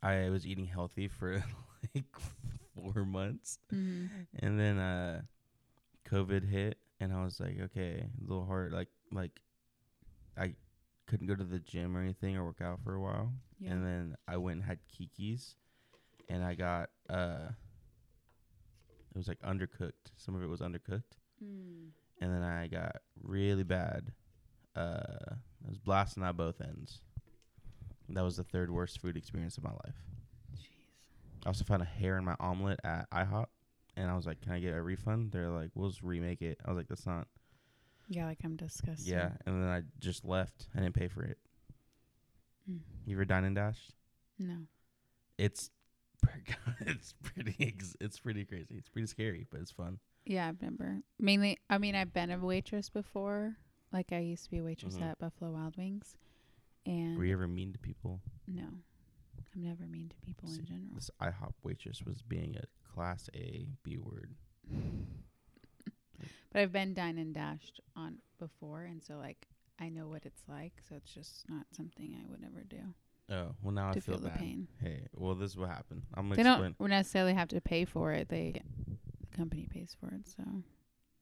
i 0.02 0.28
was 0.30 0.46
eating 0.46 0.66
healthy 0.66 1.08
for 1.08 1.42
like 1.94 2.04
four 2.76 3.04
months. 3.04 3.58
Mm-hmm. 3.72 4.06
and 4.38 4.60
then 4.60 4.78
uh 4.78 5.22
covid 6.08 6.48
hit 6.48 6.78
and 7.00 7.12
i 7.12 7.24
was 7.24 7.40
like 7.40 7.58
okay 7.60 8.04
a 8.06 8.22
little 8.22 8.46
hard 8.46 8.72
like 8.72 8.88
like 9.12 9.40
i 10.36 10.54
couldn't 11.08 11.26
go 11.26 11.34
to 11.34 11.44
the 11.44 11.58
gym 11.58 11.96
or 11.96 12.00
anything 12.00 12.36
or 12.36 12.44
work 12.44 12.60
out 12.60 12.78
for 12.84 12.94
a 12.94 13.00
while 13.00 13.32
Yeah. 13.58 13.72
and 13.72 13.84
then 13.84 14.14
i 14.28 14.36
went 14.36 14.56
and 14.58 14.64
had 14.64 14.78
kiki's 14.88 15.56
and 16.28 16.44
i 16.44 16.54
got 16.54 16.90
uh 17.10 17.48
it 19.10 19.16
was 19.16 19.26
like 19.28 19.40
undercooked 19.40 20.12
some 20.16 20.34
of 20.36 20.42
it 20.42 20.46
was 20.48 20.60
undercooked 20.60 21.16
mm. 21.42 21.88
and 22.20 22.32
then 22.32 22.42
i 22.42 22.66
got 22.68 22.96
really 23.22 23.64
bad 23.64 24.12
uh 24.76 25.00
i 25.30 25.68
was 25.68 25.78
blasting 25.78 26.22
out 26.22 26.36
both 26.36 26.60
ends 26.60 27.00
that 28.10 28.22
was 28.22 28.36
the 28.36 28.44
third 28.44 28.70
worst 28.70 29.00
food 29.00 29.16
experience 29.16 29.56
of 29.58 29.64
my 29.64 29.72
life 29.84 29.96
Jeez. 30.56 30.66
I 31.44 31.48
also 31.48 31.64
found 31.64 31.82
a 31.82 31.86
hair 31.86 32.16
in 32.18 32.24
my 32.24 32.34
omelet 32.40 32.80
at 32.84 33.08
IHOP, 33.10 33.46
and 33.96 34.10
I 34.10 34.16
was 34.16 34.26
like, 34.26 34.40
"Can 34.40 34.52
I 34.52 34.58
get 34.60 34.74
a 34.74 34.82
refund?" 34.82 35.30
They're 35.30 35.50
like, 35.50 35.70
"We'll 35.74 35.88
just 35.90 36.02
remake 36.02 36.42
it." 36.42 36.58
I 36.64 36.70
was 36.70 36.76
like, 36.78 36.88
"That's 36.88 37.06
not." 37.06 37.28
Yeah, 38.08 38.26
like 38.26 38.38
I'm 38.44 38.56
disgusted. 38.56 39.06
Yeah, 39.06 39.30
and 39.46 39.62
then 39.62 39.68
I 39.68 39.82
just 40.00 40.24
left. 40.24 40.66
I 40.74 40.80
didn't 40.80 40.94
pay 40.94 41.08
for 41.08 41.22
it. 41.24 41.38
Mm. 42.70 42.80
You 43.06 43.16
ever 43.16 43.24
dine 43.24 43.44
and 43.44 43.54
dash? 43.56 43.78
No. 44.38 44.56
It's 45.36 45.70
it's 46.80 47.14
pretty 47.22 47.54
ex- 47.60 47.96
it's 48.00 48.18
pretty 48.18 48.44
crazy. 48.44 48.74
It's 48.76 48.88
pretty 48.88 49.06
scary, 49.06 49.46
but 49.50 49.60
it's 49.60 49.70
fun. 49.70 49.98
Yeah, 50.24 50.48
I've 50.48 50.60
never. 50.60 50.98
Mainly, 51.18 51.58
I 51.70 51.78
mean, 51.78 51.94
I've 51.94 52.12
been 52.12 52.30
a 52.30 52.38
waitress 52.38 52.88
before. 52.90 53.56
Like 53.92 54.12
I 54.12 54.18
used 54.18 54.44
to 54.44 54.50
be 54.50 54.58
a 54.58 54.62
waitress 54.64 54.96
Mhm. 54.96 55.02
at 55.10 55.18
Buffalo 55.18 55.50
Wild 55.52 55.76
Wings, 55.78 56.16
and 56.84 57.16
Were 57.16 57.24
you 57.24 57.32
ever 57.34 57.48
mean 57.48 57.72
to 57.72 57.78
people? 57.78 58.20
no, 58.46 58.64
I'm 59.54 59.62
never 59.62 59.84
mean 59.86 60.08
to 60.10 60.16
people 60.16 60.48
See, 60.48 60.58
in 60.60 60.66
general. 60.66 60.88
This 60.94 61.10
IHOP 61.20 61.54
waitress 61.62 62.02
was 62.02 62.20
being 62.22 62.56
a 62.56 62.64
class 62.94 63.30
A 63.34 63.66
B 63.82 63.96
word. 63.98 64.34
But 66.52 66.62
I've 66.62 66.72
been 66.72 66.94
dine 66.94 67.18
and 67.18 67.34
dashed 67.34 67.80
on 67.96 68.18
before, 68.38 68.82
and 68.84 69.02
so 69.02 69.16
like 69.16 69.46
I 69.80 69.88
know 69.88 70.08
what 70.08 70.24
it's 70.24 70.42
like. 70.48 70.72
So 70.88 70.96
it's 70.96 71.12
just 71.12 71.48
not 71.48 71.66
something 71.76 72.16
I 72.20 72.30
would 72.30 72.44
ever 72.44 72.64
do 72.68 72.94
Oh 73.30 73.54
well, 73.62 73.72
now 73.74 73.88
I 73.90 73.92
feel, 73.94 74.14
feel, 74.14 74.18
the 74.18 74.28
bad. 74.30 74.38
pain. 74.38 74.68
Hey, 74.80 75.06
well, 75.14 75.34
this 75.34 75.50
is 75.50 75.56
what 75.56 75.68
happened. 75.68 76.02
I'm 76.14 76.28
gonna 76.30 76.42
They 76.42 76.48
explain. 76.50 76.74
don't 76.78 76.88
necessarily 76.90 77.34
have 77.34 77.48
to 77.48 77.60
pay 77.60 77.84
for 77.84 78.12
it. 78.12 78.28
They 78.28 78.62
the 79.30 79.36
company 79.36 79.66
pays 79.70 79.94
for 80.00 80.08
it, 80.14 80.26
so 80.26 80.42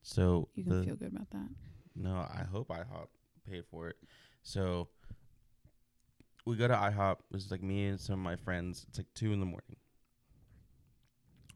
So 0.03 0.49
you 0.55 0.64
can 0.64 0.85
feel 0.85 0.97
good 0.97 1.12
about 1.12 1.31
that. 1.31 1.49
No, 1.97 2.14
I 2.14 2.45
hope 2.51 2.69
IHOP 2.69 3.09
paid 3.51 3.64
for 3.71 3.88
it. 3.88 3.97
So 4.42 4.88
we 6.45 6.57
go 6.57 6.69
to 6.69 6.75
IHOP. 6.75 7.16
It's 7.35 7.51
like 7.51 7.62
me 7.62 7.87
and 7.87 8.01
some 8.01 8.14
of 8.14 8.25
my 8.25 8.37
friends. 8.37 8.87
It's 8.88 8.99
like 8.99 9.09
two 9.14 9.33
in 9.33 9.40
the 9.40 9.47
morning. 9.47 9.77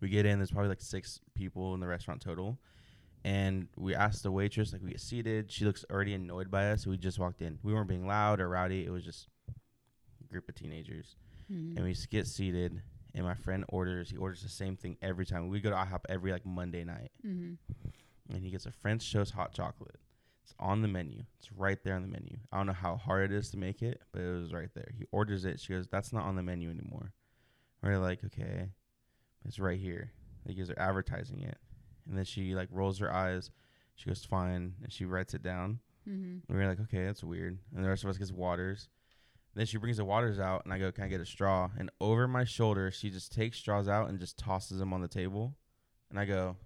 We 0.00 0.08
get 0.08 0.26
in. 0.26 0.38
There's 0.38 0.50
probably 0.50 0.70
like 0.70 0.80
six 0.80 1.20
people 1.34 1.74
in 1.74 1.80
the 1.80 1.86
restaurant 1.86 2.20
total, 2.22 2.58
and 3.24 3.68
we 3.76 3.94
asked 3.94 4.22
the 4.22 4.30
waitress 4.32 4.72
like 4.72 4.82
we 4.82 4.90
get 4.90 5.00
seated. 5.00 5.50
She 5.52 5.64
looks 5.64 5.84
already 5.90 6.14
annoyed 6.14 6.50
by 6.50 6.70
us. 6.70 6.86
We 6.86 6.96
just 6.96 7.18
walked 7.18 7.42
in. 7.42 7.58
We 7.62 7.72
weren't 7.74 7.88
being 7.88 8.06
loud 8.06 8.40
or 8.40 8.48
rowdy. 8.48 8.84
It 8.86 8.90
was 8.90 9.04
just 9.04 9.28
a 9.48 10.24
group 10.28 10.48
of 10.48 10.54
teenagers, 10.54 11.16
Mhm. 11.50 11.76
and 11.76 11.84
we 11.84 11.94
get 12.10 12.26
seated. 12.26 12.82
And 13.12 13.24
my 13.26 13.34
friend 13.34 13.64
orders. 13.70 14.10
He 14.10 14.16
orders 14.16 14.40
the 14.42 14.48
same 14.48 14.76
thing 14.76 14.96
every 15.02 15.26
time. 15.26 15.48
We 15.48 15.60
go 15.60 15.70
to 15.70 15.76
IHOP 15.76 16.06
every 16.08 16.30
like 16.30 16.46
Monday 16.46 16.84
night, 16.84 17.10
Mhm. 17.26 17.58
and 18.28 18.44
he 18.44 18.50
gets 18.52 18.66
a 18.66 18.70
French 18.70 19.12
toast 19.12 19.32
hot 19.32 19.52
chocolate. 19.52 19.98
It's 20.44 20.54
on 20.60 20.80
the 20.82 20.86
menu. 20.88 21.24
It's 21.40 21.50
right 21.50 21.82
there 21.82 21.96
on 21.96 22.02
the 22.02 22.08
menu. 22.08 22.38
I 22.52 22.58
don't 22.58 22.66
know 22.68 22.72
how 22.72 22.96
hard 22.96 23.32
it 23.32 23.34
is 23.34 23.50
to 23.50 23.56
make 23.56 23.82
it, 23.82 24.00
but 24.12 24.22
it 24.22 24.30
was 24.30 24.52
right 24.52 24.72
there. 24.74 24.92
He 24.96 25.04
orders 25.10 25.44
it. 25.44 25.58
She 25.58 25.72
goes, 25.72 25.88
"That's 25.88 26.12
not 26.12 26.24
on 26.24 26.36
the 26.36 26.42
menu 26.44 26.70
anymore." 26.70 27.12
We're 27.82 27.98
like, 27.98 28.22
"Okay, 28.24 28.70
it's 29.44 29.58
right 29.58 29.80
here." 29.80 30.12
Like, 30.44 30.56
they're 30.56 30.78
advertising 30.78 31.42
it, 31.42 31.58
and 32.10 32.18
then 32.18 32.26
she 32.26 32.54
like 32.54 32.68
rolls 32.70 32.98
her 32.98 33.10
eyes. 33.10 33.50
She 33.94 34.10
goes, 34.10 34.24
"Fine," 34.24 34.74
and 34.82 34.92
she 34.92 35.06
writes 35.06 35.32
it 35.32 35.42
down. 35.42 35.80
Mhm. 36.06 36.42
And 36.46 36.58
we're 36.58 36.66
like, 36.68 36.80
"Okay, 36.80 37.04
that's 37.06 37.24
weird." 37.24 37.58
And 37.74 37.82
the 37.84 37.88
rest 37.88 38.04
of 38.04 38.10
us 38.10 38.18
gets 38.18 38.32
waters. 38.32 38.88
Then 39.54 39.64
she 39.66 39.78
brings 39.78 39.96
the 39.96 40.04
waters 40.04 40.38
out, 40.38 40.64
and 40.64 40.72
I 40.74 40.78
go, 40.78 40.92
"Can 40.92 41.04
I 41.04 41.08
get 41.08 41.20
a 41.20 41.26
straw?" 41.26 41.70
And 41.78 41.90
over 42.00 42.28
my 42.28 42.44
shoulder, 42.44 42.90
she 42.90 43.10
just 43.10 43.32
takes 43.32 43.56
straws 43.58 43.88
out 43.88 44.08
and 44.08 44.18
just 44.20 44.36
tosses 44.38 44.78
them 44.78 44.92
on 44.92 45.00
the 45.00 45.08
table, 45.08 45.56
and 46.10 46.18
I 46.18 46.24
go, 46.26 46.56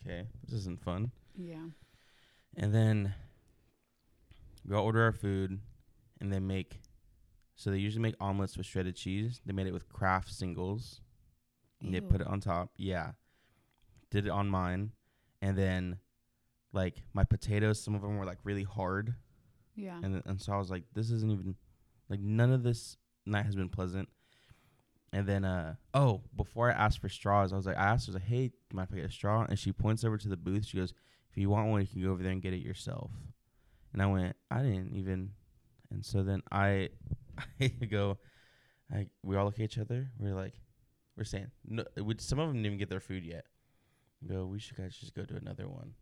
"Okay, 0.00 0.26
this 0.44 0.52
isn't 0.60 0.82
fun." 0.82 1.12
Yeah. 1.34 1.70
And 2.56 2.74
then 2.74 3.14
we 4.64 4.74
all 4.74 4.84
order 4.84 5.02
our 5.02 5.12
food 5.12 5.60
and 6.20 6.32
they 6.32 6.40
make 6.40 6.80
so 7.54 7.70
they 7.70 7.78
usually 7.78 8.02
make 8.02 8.14
omelets 8.20 8.56
with 8.56 8.66
shredded 8.66 8.96
cheese. 8.96 9.42
They 9.44 9.52
made 9.52 9.66
it 9.66 9.72
with 9.72 9.88
Kraft 9.88 10.32
singles. 10.32 11.02
And 11.82 11.92
they 11.94 12.00
put 12.00 12.20
it 12.22 12.26
on 12.26 12.40
top. 12.40 12.72
Yeah. 12.76 13.12
Did 14.10 14.26
it 14.26 14.30
on 14.30 14.48
mine. 14.48 14.92
And 15.42 15.56
then 15.56 15.98
like 16.72 17.02
my 17.14 17.24
potatoes, 17.24 17.82
some 17.82 17.94
of 17.94 18.02
them 18.02 18.16
were 18.16 18.26
like 18.26 18.38
really 18.44 18.64
hard. 18.64 19.14
Yeah. 19.74 19.98
And 20.02 20.22
and 20.26 20.40
so 20.40 20.52
I 20.52 20.58
was 20.58 20.70
like, 20.70 20.84
this 20.94 21.10
isn't 21.10 21.30
even 21.30 21.54
like 22.08 22.20
none 22.20 22.52
of 22.52 22.62
this 22.62 22.96
night 23.26 23.46
has 23.46 23.54
been 23.54 23.68
pleasant. 23.68 24.08
And 25.12 25.26
then 25.26 25.44
uh 25.44 25.74
oh, 25.94 26.22
before 26.36 26.70
I 26.70 26.74
asked 26.74 27.00
for 27.00 27.08
straws, 27.08 27.52
I 27.52 27.56
was 27.56 27.66
like, 27.66 27.78
I 27.78 27.84
asked 27.84 28.06
her, 28.06 28.12
like, 28.12 28.22
hey, 28.22 28.48
do 28.48 28.54
you 28.70 28.76
mind 28.76 28.88
if 28.90 28.94
I 28.94 29.00
get 29.00 29.10
a 29.10 29.12
straw? 29.12 29.46
And 29.48 29.58
she 29.58 29.72
points 29.72 30.04
over 30.04 30.18
to 30.18 30.28
the 30.28 30.36
booth. 30.36 30.66
She 30.66 30.76
goes, 30.76 30.94
if 31.30 31.36
you 31.36 31.50
want 31.50 31.68
one, 31.68 31.80
you 31.80 31.86
can 31.86 32.02
go 32.02 32.10
over 32.10 32.22
there 32.22 32.32
and 32.32 32.42
get 32.42 32.52
it 32.52 32.62
yourself. 32.62 33.10
And 33.92 34.02
I 34.02 34.06
went, 34.06 34.36
I 34.50 34.62
didn't 34.62 34.94
even. 34.94 35.30
And 35.90 36.04
so 36.04 36.22
then 36.22 36.42
I, 36.52 36.90
I 37.60 37.68
go, 37.90 38.18
I 38.92 39.06
we 39.22 39.36
all 39.36 39.46
look 39.46 39.54
at 39.54 39.60
each 39.60 39.78
other. 39.78 40.10
We're 40.18 40.34
like, 40.34 40.54
we're 41.16 41.24
saying, 41.24 41.50
no. 41.66 41.84
We, 41.96 42.14
some 42.18 42.38
of 42.38 42.48
them 42.48 42.56
didn't 42.56 42.66
even 42.66 42.78
get 42.78 42.90
their 42.90 43.00
food 43.00 43.24
yet. 43.24 43.44
Go, 44.28 44.46
we 44.46 44.58
should 44.58 44.76
guys 44.76 44.96
just 44.96 45.14
go 45.14 45.24
to 45.24 45.36
another 45.36 45.68
one. 45.68 45.94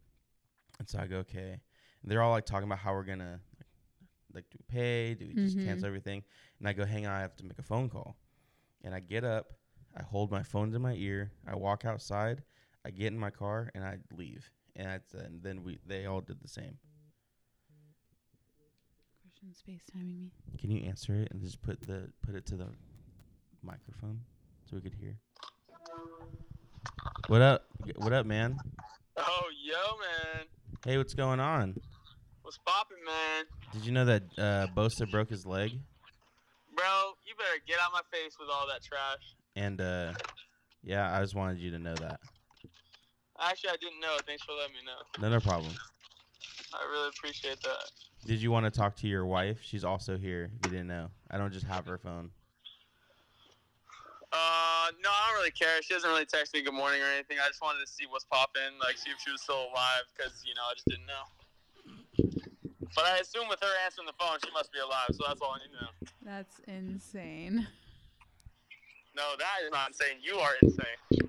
And 0.79 0.89
so 0.89 0.99
I 0.99 1.07
go, 1.07 1.19
okay. 1.19 1.61
And 2.03 2.11
they're 2.11 2.23
all 2.23 2.33
like 2.33 2.47
talking 2.47 2.69
about 2.69 2.79
how 2.79 2.93
we're 2.93 3.05
gonna 3.05 3.41
like 4.35 4.45
do 4.51 4.59
we 4.59 4.65
pay? 4.69 5.15
Do 5.15 5.27
we 5.27 5.35
just 5.35 5.57
Mhm. 5.57 5.65
cancel 5.65 5.87
everything? 5.87 6.23
And 6.59 6.69
I 6.69 6.73
go, 6.73 6.85
hang 6.85 7.07
on, 7.07 7.13
I 7.13 7.21
have 7.21 7.37
to 7.37 7.45
make 7.45 7.59
a 7.59 7.63
phone 7.63 7.89
call. 7.89 8.17
And 8.83 8.95
I 8.95 9.01
get 9.01 9.25
up, 9.25 9.53
I 9.97 10.03
hold 10.03 10.31
my 10.31 10.43
phone 10.43 10.71
to 10.73 10.79
my 10.79 10.95
ear, 10.95 11.33
I 11.47 11.57
walk 11.57 11.85
outside, 11.85 12.43
I 12.85 12.91
get 12.91 13.09
in 13.13 13.19
my 13.19 13.31
car, 13.31 13.71
and 13.75 13.85
I 13.85 13.99
leave. 14.13 14.51
And, 14.77 14.89
I, 14.89 15.01
and 15.19 15.43
then 15.43 15.63
we 15.65 15.79
they 15.87 16.07
all 16.07 16.21
did 16.21 16.41
the 16.41 16.49
same. 16.49 16.79
Christian's 19.23 19.63
FaceTiming 19.69 20.19
me. 20.19 20.33
Can 20.59 20.71
you 20.71 20.85
answer 20.85 21.15
it 21.15 21.29
and 21.33 21.41
just 21.41 21.61
put 21.63 21.81
the 21.81 22.13
put 22.23 22.35
it 22.35 22.47
to 22.47 22.57
the 22.57 22.69
microphone 23.63 24.21
so 24.65 24.77
we 24.77 24.83
could 24.83 24.95
hear? 24.95 25.17
What 27.29 27.43
up? 27.43 27.67
What 27.97 28.13
up, 28.13 28.27
man? 28.27 28.57
Oh, 29.17 29.43
yo, 29.63 29.75
man. 29.75 30.47
Hey, 30.85 30.97
what's 30.97 31.15
going 31.15 31.41
on? 31.41 31.75
What's 32.43 32.59
poppin', 32.65 32.97
man? 33.05 33.45
Did 33.73 33.85
you 33.85 33.93
know 33.93 34.05
that 34.07 34.23
uh, 34.39 34.67
Bosa 34.75 35.11
broke 35.11 35.29
his 35.29 35.45
leg? 35.45 35.73
Bro, 36.75 37.13
you 37.27 37.35
better 37.37 37.61
get 37.67 37.79
out 37.81 37.89
of 37.89 37.93
my 37.93 38.03
face 38.11 38.37
with 38.39 38.49
all 38.51 38.67
that 38.69 38.83
trash. 38.83 39.35
And 39.57 39.81
uh, 39.81 40.13
yeah, 40.83 41.15
I 41.17 41.21
just 41.21 41.35
wanted 41.35 41.59
you 41.59 41.71
to 41.73 41.79
know 41.79 41.95
that. 41.97 42.21
Actually, 43.41 43.71
I 43.71 43.77
didn't 43.81 44.01
know. 44.01 44.17
Thanks 44.27 44.45
for 44.45 44.53
letting 44.53 44.75
me 44.75 44.81
know. 44.87 45.29
No, 45.29 45.35
no 45.35 45.41
problem. 45.41 45.73
I 46.73 46.91
really 46.91 47.09
appreciate 47.09 47.61
that. 47.63 47.91
Did 48.27 48.43
you 48.43 48.51
want 48.51 48.65
to 48.65 48.71
talk 48.71 48.97
to 48.97 49.09
your 49.09 49.27
wife? 49.27 49.59
She's 49.63 49.85
also 49.85 50.17
here. 50.17 50.51
You 50.65 50.71
didn't 50.71 50.89
know, 50.89 51.09
I 51.31 51.39
don't 51.39 51.53
just 51.53 51.67
have 51.67 51.87
her 51.87 51.99
phone. 51.99 52.31
Uh, 54.31 54.93
no, 55.01 55.09
I 55.09 55.31
don't 55.31 55.39
really 55.41 55.51
care. 55.53 55.81
She 55.83 55.95
doesn't 55.95 56.09
really 56.09 56.27
text 56.27 56.53
me 56.53 56.63
good 56.63 56.75
morning 56.75 57.01
or 57.01 57.09
anything. 57.09 57.39
I 57.41 57.49
just 57.49 57.63
wanted 57.63 57.81
to 57.81 57.91
see 57.91 58.05
what's 58.09 58.25
popping, 58.25 58.77
like 58.83 58.99
see 58.99 59.11
if 59.11 59.19
she 59.25 59.33
was 59.33 59.41
still 59.41 59.73
alive, 59.73 60.05
because, 60.15 60.45
you 60.45 60.55
know, 60.55 60.69
I 60.69 60.75
just 60.75 60.89
didn't 60.89 61.09
know. 61.09 61.25
But 62.95 63.05
I 63.07 63.19
assume 63.19 63.49
with 63.49 63.61
her 63.61 63.75
answering 63.85 64.07
the 64.07 64.17
phone, 64.19 64.39
she 64.45 64.51
must 64.53 64.73
be 64.73 64.81
alive, 64.81 65.09
so 65.13 65.25
that's 65.27 65.41
all 65.41 65.57
I 65.57 65.59
need 65.65 65.73
to 65.77 65.85
know. 65.85 65.93
That's 66.25 66.61
insane. 66.67 67.67
No, 69.17 69.23
that 69.39 69.65
is 69.65 69.71
not 69.73 69.89
insane. 69.89 70.19
You 70.23 70.37
are 70.39 70.55
insane. 70.63 71.29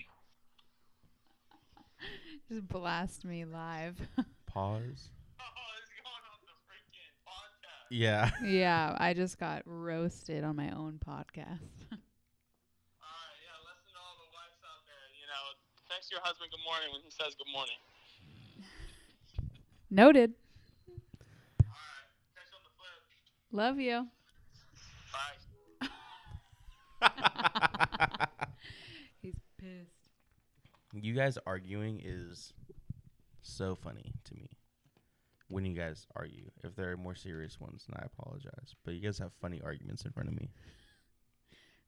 Just 2.49 2.67
blast 2.67 3.25
me 3.25 3.45
live. 3.45 3.97
Pause. 4.45 5.09
Oh, 5.39 5.69
this 5.77 5.85
is 5.85 6.01
going 6.01 6.25
on 6.25 6.41
the 6.45 6.57
freaking 6.65 7.13
podcast. 7.21 7.89
Yeah. 7.91 8.31
yeah, 8.43 8.95
I 8.99 9.13
just 9.13 9.37
got 9.39 9.61
roasted 9.65 10.43
on 10.43 10.55
my 10.55 10.71
own 10.71 10.99
podcast. 10.99 11.69
Alright, 11.93 13.37
yeah, 13.41 13.57
listen 13.65 13.85
to 13.89 13.97
all 14.01 14.17
the 14.17 14.29
wives 14.33 14.61
out 14.65 14.81
there. 14.89 15.05
You 15.13 15.25
know, 15.29 15.45
text 15.99 16.11
your 16.11 16.21
husband 16.23 16.49
good 16.49 16.63
morning 16.63 16.87
when 16.93 17.01
he 17.01 17.11
says 17.11 17.35
good 17.35 17.51
morning. 17.51 17.75
Noted. 19.91 20.33
Alright, 21.61 22.07
catch 22.33 22.53
on 22.55 22.61
the 22.63 22.71
flip. 22.79 23.03
Love 23.51 23.79
you. 23.81 24.07
Bye. 27.01 28.27
He's 29.21 29.33
pissed. 29.59 31.03
you 31.03 31.13
guys 31.13 31.37
arguing 31.45 32.01
is 32.01 32.53
so 33.41 33.75
funny 33.75 34.13
to 34.23 34.35
me. 34.35 34.51
When 35.49 35.65
you 35.65 35.75
guys 35.75 36.07
argue, 36.15 36.49
if 36.63 36.77
there 36.77 36.91
are 36.91 36.97
more 36.97 37.15
serious 37.15 37.59
ones, 37.59 37.83
then 37.89 37.99
I 38.01 38.05
apologize. 38.05 38.73
But 38.85 38.93
you 38.93 39.01
guys 39.01 39.19
have 39.19 39.33
funny 39.41 39.59
arguments 39.61 40.05
in 40.05 40.11
front 40.11 40.29
of 40.29 40.35
me. 40.35 40.49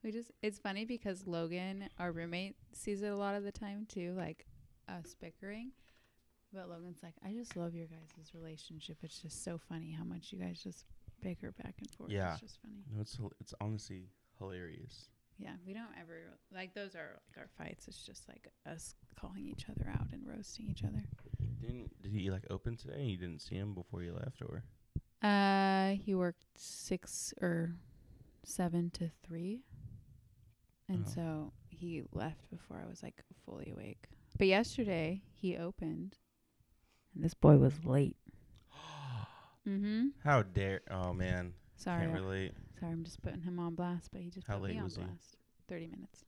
We 0.04 0.12
just 0.12 0.32
it's 0.42 0.58
funny 0.60 0.86
because 0.86 1.28
Logan, 1.28 1.88
our 2.00 2.12
roommate, 2.12 2.56
sees 2.74 3.02
it 3.04 3.08
a 3.12 3.16
lot 3.16 3.36
of 3.36 3.44
the 3.44 3.52
time 3.52 3.86
too, 3.88 4.14
like 4.18 4.46
us 4.90 5.16
bickering. 5.20 5.72
But 6.54 6.70
Logan's 6.70 7.00
like, 7.02 7.14
I 7.26 7.32
just 7.32 7.56
love 7.56 7.74
your 7.76 7.86
guys' 7.88 8.32
relationship. 8.34 8.98
It's 9.04 9.20
just 9.20 9.44
so 9.44 9.58
funny 9.70 9.92
how 9.98 10.04
much 10.04 10.34
you 10.34 10.40
guys 10.40 10.62
just 10.62 10.86
bicker 11.22 11.52
back 11.52 11.76
and 11.80 11.90
forth. 11.92 12.10
Yeah. 12.12 12.32
It's 12.34 12.42
just 12.42 12.60
funny. 12.62 12.84
No, 12.94 13.02
it's 13.02 13.18
it's 13.40 13.54
honestly 13.62 14.10
hilarious. 14.40 15.08
Yeah. 15.38 15.54
We 15.66 15.74
don't 15.74 15.94
ever 16.00 16.16
like 16.54 16.74
those 16.74 16.96
are 16.96 17.20
like 17.30 17.38
our 17.38 17.48
fights. 17.58 17.88
It's 17.88 18.04
just 18.06 18.28
like 18.28 18.48
us 18.66 18.96
calling 19.20 19.46
each 19.48 19.66
other 19.70 19.90
out 19.90 20.08
and 20.12 20.28
roasting 20.28 20.68
each 20.70 20.84
other. 20.84 21.04
Didn't 21.62 22.02
did 22.02 22.12
he 22.12 22.32
like 22.32 22.44
open 22.50 22.76
today? 22.76 22.96
and 23.02 23.10
You 23.10 23.18
didn't 23.18 23.42
see 23.42 23.56
him 23.56 23.74
before 23.76 24.02
you 24.02 24.14
left, 24.14 24.42
or 24.42 24.64
Uh 25.22 25.92
he 26.04 26.16
worked 26.16 26.58
six 26.58 27.34
or 27.40 27.76
seven 28.44 28.90
to 28.92 29.12
three. 29.26 29.62
And 30.94 31.06
Oh. 31.08 31.12
so 31.16 31.54
he 31.70 32.04
left 32.12 32.50
before 32.50 32.82
I 32.84 32.90
was 32.90 33.02
like 33.02 33.24
fully 33.46 33.72
awake. 33.74 34.08
But 34.38 34.48
yesterday 34.48 35.22
he 35.34 35.58
opened 35.58 36.18
and 37.16 37.24
this 37.24 37.34
boy 37.34 37.58
was 37.58 37.84
late. 37.86 38.18
Mm-hmm. 39.68 40.08
how 40.24 40.42
dare? 40.42 40.82
Oh 40.90 41.14
man, 41.14 41.54
Sorry. 41.76 42.02
can't 42.02 42.14
relate. 42.14 42.54
Sorry, 42.80 42.92
I'm 42.92 43.04
just 43.04 43.22
putting 43.22 43.42
him 43.42 43.60
on 43.60 43.76
blast, 43.76 44.10
but 44.12 44.22
he 44.22 44.30
just 44.32 44.48
How 44.48 44.56
put 44.56 44.64
late 44.64 44.72
me 44.74 44.80
on 44.80 44.86
was 44.86 44.96
he? 44.96 45.04
blast. 45.04 45.38
Thirty 45.68 45.86
minutes. 45.88 46.26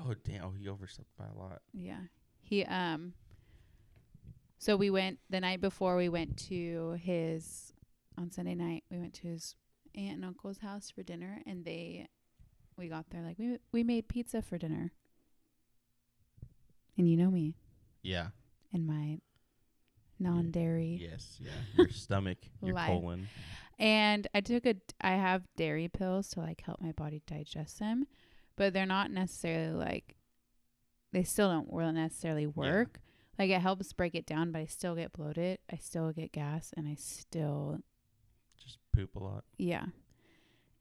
Oh 0.00 0.12
damn! 0.24 0.44
Oh, 0.44 0.50
he 0.50 0.68
overslept 0.68 1.08
by 1.16 1.26
a 1.26 1.38
lot. 1.38 1.62
Yeah. 1.72 2.00
He 2.42 2.64
um 2.64 3.14
so 4.58 4.76
we 4.76 4.90
went 4.90 5.20
the 5.30 5.38
night 5.40 5.60
before 5.60 5.96
we 5.96 6.08
went 6.08 6.36
to 6.48 6.96
his 7.00 7.72
on 8.18 8.32
Sunday 8.32 8.56
night, 8.56 8.82
we 8.90 8.98
went 8.98 9.14
to 9.14 9.28
his 9.28 9.54
aunt 9.94 10.16
and 10.16 10.24
uncle's 10.24 10.58
house 10.58 10.90
for 10.90 11.04
dinner 11.04 11.40
and 11.46 11.64
they 11.64 12.08
we 12.78 12.88
got 12.88 13.10
there 13.10 13.22
like 13.22 13.38
we 13.38 13.58
we 13.72 13.82
made 13.84 14.08
pizza 14.08 14.40
for 14.42 14.56
dinner. 14.58 14.92
And 16.96 17.08
you 17.08 17.16
know 17.16 17.30
me 17.30 17.54
Yeah. 18.02 18.28
and 18.72 18.86
my 18.86 19.20
non-dairy. 20.18 20.98
Yes. 21.00 21.38
Yeah. 21.40 21.50
Your 21.76 21.90
stomach, 21.90 22.38
your 22.62 22.74
Life. 22.74 22.88
colon. 22.88 23.28
And 23.78 24.26
I 24.34 24.40
took 24.40 24.66
a 24.66 24.74
I 25.00 25.12
have 25.12 25.42
dairy 25.56 25.88
pills 25.88 26.28
to 26.30 26.40
like 26.40 26.60
help 26.62 26.80
my 26.80 26.92
body 26.92 27.22
digest 27.26 27.78
them, 27.78 28.06
but 28.56 28.72
they're 28.72 28.86
not 28.86 29.10
necessarily 29.12 29.72
like 29.74 30.16
they 31.12 31.22
still 31.22 31.48
don't 31.48 31.68
really 31.72 31.92
necessarily 31.92 32.46
work. 32.46 33.00
Like 33.38 33.50
it 33.50 33.60
helps 33.60 33.92
break 33.92 34.16
it 34.16 34.26
down, 34.26 34.50
but 34.50 34.58
I 34.58 34.66
still 34.66 34.96
get 34.96 35.12
bloated. 35.12 35.58
I 35.72 35.76
still 35.76 36.10
get 36.12 36.32
gas 36.32 36.74
and 36.76 36.88
I 36.88 36.96
still 36.96 37.78
Just 38.60 38.78
poop 38.92 39.14
a 39.14 39.20
lot. 39.20 39.44
yeah. 39.56 39.86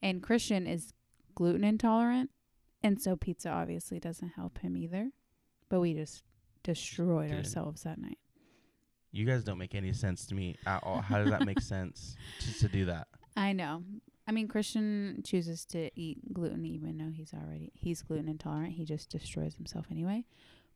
And 0.02 0.22
Christian 0.24 0.66
is 0.68 0.94
gluten 1.38 1.64
intolerant, 1.64 2.32
and 2.82 3.00
so 3.00 3.16
pizza 3.16 3.50
obviously 3.50 4.00
doesn't 4.00 4.30
help 4.30 4.58
him 4.58 4.76
either. 4.76 5.12
but 5.70 5.80
we 5.80 5.94
just 5.94 6.24
destroyed 6.64 7.30
it. 7.30 7.36
ourselves 7.36 7.84
that 7.84 8.00
night. 8.00 8.18
You 9.12 9.24
guys 9.26 9.44
don't 9.44 9.60
make 9.60 9.76
any 9.76 9.94
sense 9.94 10.26
to 10.28 10.36
me 10.36 10.56
at 10.66 10.82
all. 10.84 11.02
How 11.02 11.20
does 11.20 11.30
that 11.30 11.46
make 11.46 11.62
sense 11.76 12.16
to, 12.40 12.60
to 12.62 12.68
do 12.68 12.86
that? 12.86 13.08
I 13.36 13.54
know. 13.54 13.84
I 14.28 14.32
mean, 14.32 14.48
Christian 14.48 15.22
chooses 15.24 15.64
to 15.68 15.92
eat 15.96 16.34
gluten 16.34 16.66
even 16.66 16.98
though 16.98 17.12
he's 17.12 17.34
already 17.36 17.72
he's 17.76 18.02
gluten 18.02 18.28
intolerant. 18.28 18.74
He 18.74 18.84
just 18.84 19.12
destroys 19.12 19.54
himself 19.54 19.86
anyway. 19.92 20.26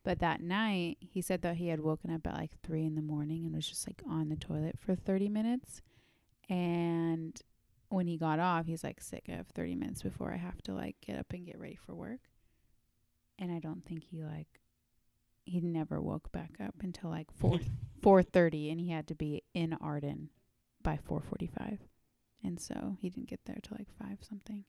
But 0.03 0.19
that 0.19 0.41
night, 0.41 0.97
he 1.01 1.21
said 1.21 1.41
that 1.41 1.55
he 1.57 1.69
had 1.69 1.79
woken 1.79 2.13
up 2.13 2.25
at 2.27 2.35
like 2.35 2.51
three 2.63 2.85
in 2.85 2.93
the 2.95 3.01
morning 3.01 3.45
and 3.45 3.55
was 3.55 3.67
just 3.67 3.87
like 3.87 4.01
on 4.07 4.29
the 4.29 4.35
toilet 4.35 4.77
for 4.79 4.93
thirty 4.95 5.27
minutes. 5.29 5.81
And 6.49 7.39
when 7.91 8.07
he 8.07 8.17
got 8.17 8.39
off, 8.39 8.65
he's 8.65 8.83
like 8.83 9.01
sick 9.01 9.29
of 9.29 9.47
thirty 9.47 9.75
minutes 9.75 10.01
before 10.01 10.33
I 10.33 10.37
have 10.37 10.61
to 10.63 10.73
like 10.73 10.95
get 11.05 11.17
up 11.19 11.31
and 11.31 11.45
get 11.45 11.59
ready 11.59 11.75
for 11.75 11.93
work. 11.93 12.21
And 13.39 13.51
I 13.51 13.59
don't 13.59 13.85
think 13.85 14.03
he 14.03 14.23
like 14.23 14.61
he 15.45 15.59
never 15.59 15.99
woke 15.99 16.31
back 16.31 16.51
up 16.63 16.75
until 16.81 17.09
like 17.09 17.31
four 17.35 17.59
four 18.01 18.23
thirty, 18.23 18.69
and 18.69 18.79
he 18.79 18.89
had 18.89 19.07
to 19.07 19.15
be 19.15 19.43
in 19.53 19.73
Arden 19.73 20.29
by 20.83 20.97
four 20.97 21.21
forty 21.21 21.47
five 21.47 21.79
and 22.43 22.59
so 22.59 22.97
he 22.99 23.09
didn't 23.09 23.29
get 23.29 23.41
there 23.45 23.57
till 23.61 23.77
like 23.77 23.87
five 23.99 24.17
something. 24.27 24.63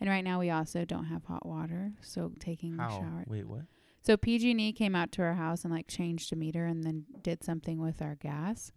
And 0.00 0.10
right 0.10 0.24
now 0.24 0.40
we 0.40 0.50
also 0.50 0.84
don't 0.84 1.04
have 1.06 1.24
hot 1.24 1.46
water, 1.46 1.92
so 2.00 2.32
taking 2.40 2.78
a 2.80 2.90
shower. 2.90 3.24
Wait, 3.26 3.46
what? 3.46 3.62
So 4.02 4.16
PG&E 4.16 4.72
came 4.72 4.94
out 4.94 5.12
to 5.12 5.22
our 5.22 5.34
house 5.34 5.64
and 5.64 5.72
like 5.72 5.86
changed 5.86 6.32
a 6.32 6.36
meter 6.36 6.66
and 6.66 6.84
then 6.84 7.04
did 7.22 7.42
something 7.42 7.80
with 7.80 8.02
our 8.02 8.16
gas. 8.16 8.72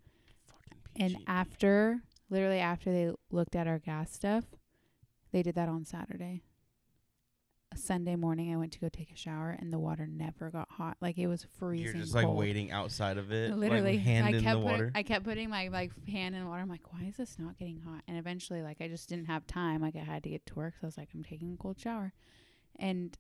Fucking 0.48 1.04
And 1.04 1.18
after, 1.28 2.02
literally 2.30 2.60
after 2.60 2.92
they 2.92 3.12
looked 3.32 3.56
at 3.56 3.68
our 3.68 3.80
gas 3.80 4.12
stuff, 4.12 4.46
they 5.32 5.44
did 5.44 5.56
that 5.56 5.70
on 5.70 5.86
Saturday. 5.86 6.44
A 7.74 7.78
Sunday 7.78 8.16
morning, 8.16 8.54
I 8.54 8.56
went 8.56 8.72
to 8.74 8.80
go 8.80 8.88
take 8.88 9.12
a 9.12 9.18
shower 9.18 9.58
and 9.60 9.74
the 9.74 9.80
water 9.80 10.08
never 10.08 10.50
got 10.50 10.70
hot. 10.72 10.96
Like 11.02 11.18
it 11.18 11.28
was 11.28 11.46
freezing. 11.60 11.86
You're 11.86 12.02
just 12.02 12.16
like 12.16 12.26
cold. 12.26 12.38
waiting 12.38 12.72
outside 12.72 13.18
of 13.18 13.34
it, 13.34 13.54
Literally, 13.54 13.98
like 13.98 14.06
hand 14.06 14.26
I 14.26 14.30
in 14.30 14.44
kept 14.44 14.60
the 14.60 14.64
putting, 14.64 14.64
water. 14.64 14.92
I 14.96 15.04
kept 15.04 15.26
putting 15.26 15.50
my 15.50 15.68
like 15.68 15.92
hand 16.08 16.34
in 16.34 16.44
the 16.44 16.50
water. 16.50 16.62
I'm 16.62 16.70
like, 16.70 16.94
why 16.94 17.04
is 17.04 17.18
this 17.18 17.38
not 17.38 17.58
getting 17.58 17.82
hot? 17.82 18.04
And 18.08 18.18
eventually, 18.18 18.62
like, 18.62 18.78
I 18.80 18.88
just 18.88 19.10
didn't 19.10 19.26
have 19.26 19.46
time. 19.48 19.82
Like, 19.82 19.98
I 19.98 20.00
had 20.00 20.24
to 20.24 20.30
get 20.30 20.46
to 20.46 20.56
work, 20.56 20.76
so 20.76 20.80
I 20.84 20.88
was 20.88 20.98
like, 20.98 21.10
I'm 21.14 21.24
taking 21.24 21.52
a 21.54 21.58
cold 21.58 21.78
shower. 21.78 22.14
And 22.80 23.18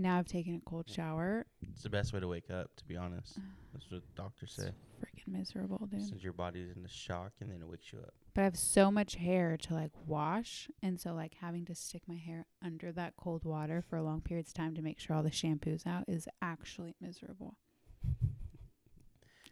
now 0.00 0.18
I've 0.18 0.26
taken 0.28 0.54
a 0.56 0.60
cold 0.68 0.88
shower. 0.88 1.46
it's 1.70 1.82
the 1.82 1.90
best 1.90 2.12
way 2.12 2.20
to 2.20 2.28
wake 2.28 2.50
up, 2.50 2.74
to 2.76 2.84
be 2.84 2.96
honest. 2.96 3.38
That's 3.72 3.90
what 3.90 4.02
doctors 4.16 4.52
say. 4.52 4.70
Freaking 5.00 5.28
miserable, 5.32 5.86
dude. 5.90 6.02
Since 6.08 6.22
your 6.22 6.32
body's 6.32 6.70
in 6.74 6.82
the 6.82 6.88
shock 6.88 7.32
and 7.40 7.50
then 7.50 7.60
it 7.62 7.68
wakes 7.68 7.92
you 7.92 7.98
up. 8.00 8.12
But 8.34 8.42
I 8.42 8.44
have 8.44 8.56
so 8.56 8.90
much 8.90 9.16
hair 9.16 9.56
to 9.56 9.74
like 9.74 9.90
wash, 10.06 10.68
and 10.82 11.00
so 11.00 11.12
like 11.14 11.34
having 11.40 11.64
to 11.66 11.74
stick 11.74 12.02
my 12.06 12.16
hair 12.16 12.46
under 12.64 12.92
that 12.92 13.14
cold 13.16 13.44
water 13.44 13.82
for 13.88 13.96
a 13.96 14.02
long 14.02 14.20
periods 14.20 14.50
of 14.50 14.54
time 14.54 14.74
to 14.74 14.82
make 14.82 15.00
sure 15.00 15.16
all 15.16 15.22
the 15.22 15.30
shampoo's 15.32 15.84
out 15.86 16.04
is 16.08 16.28
actually 16.40 16.94
miserable. 17.00 17.56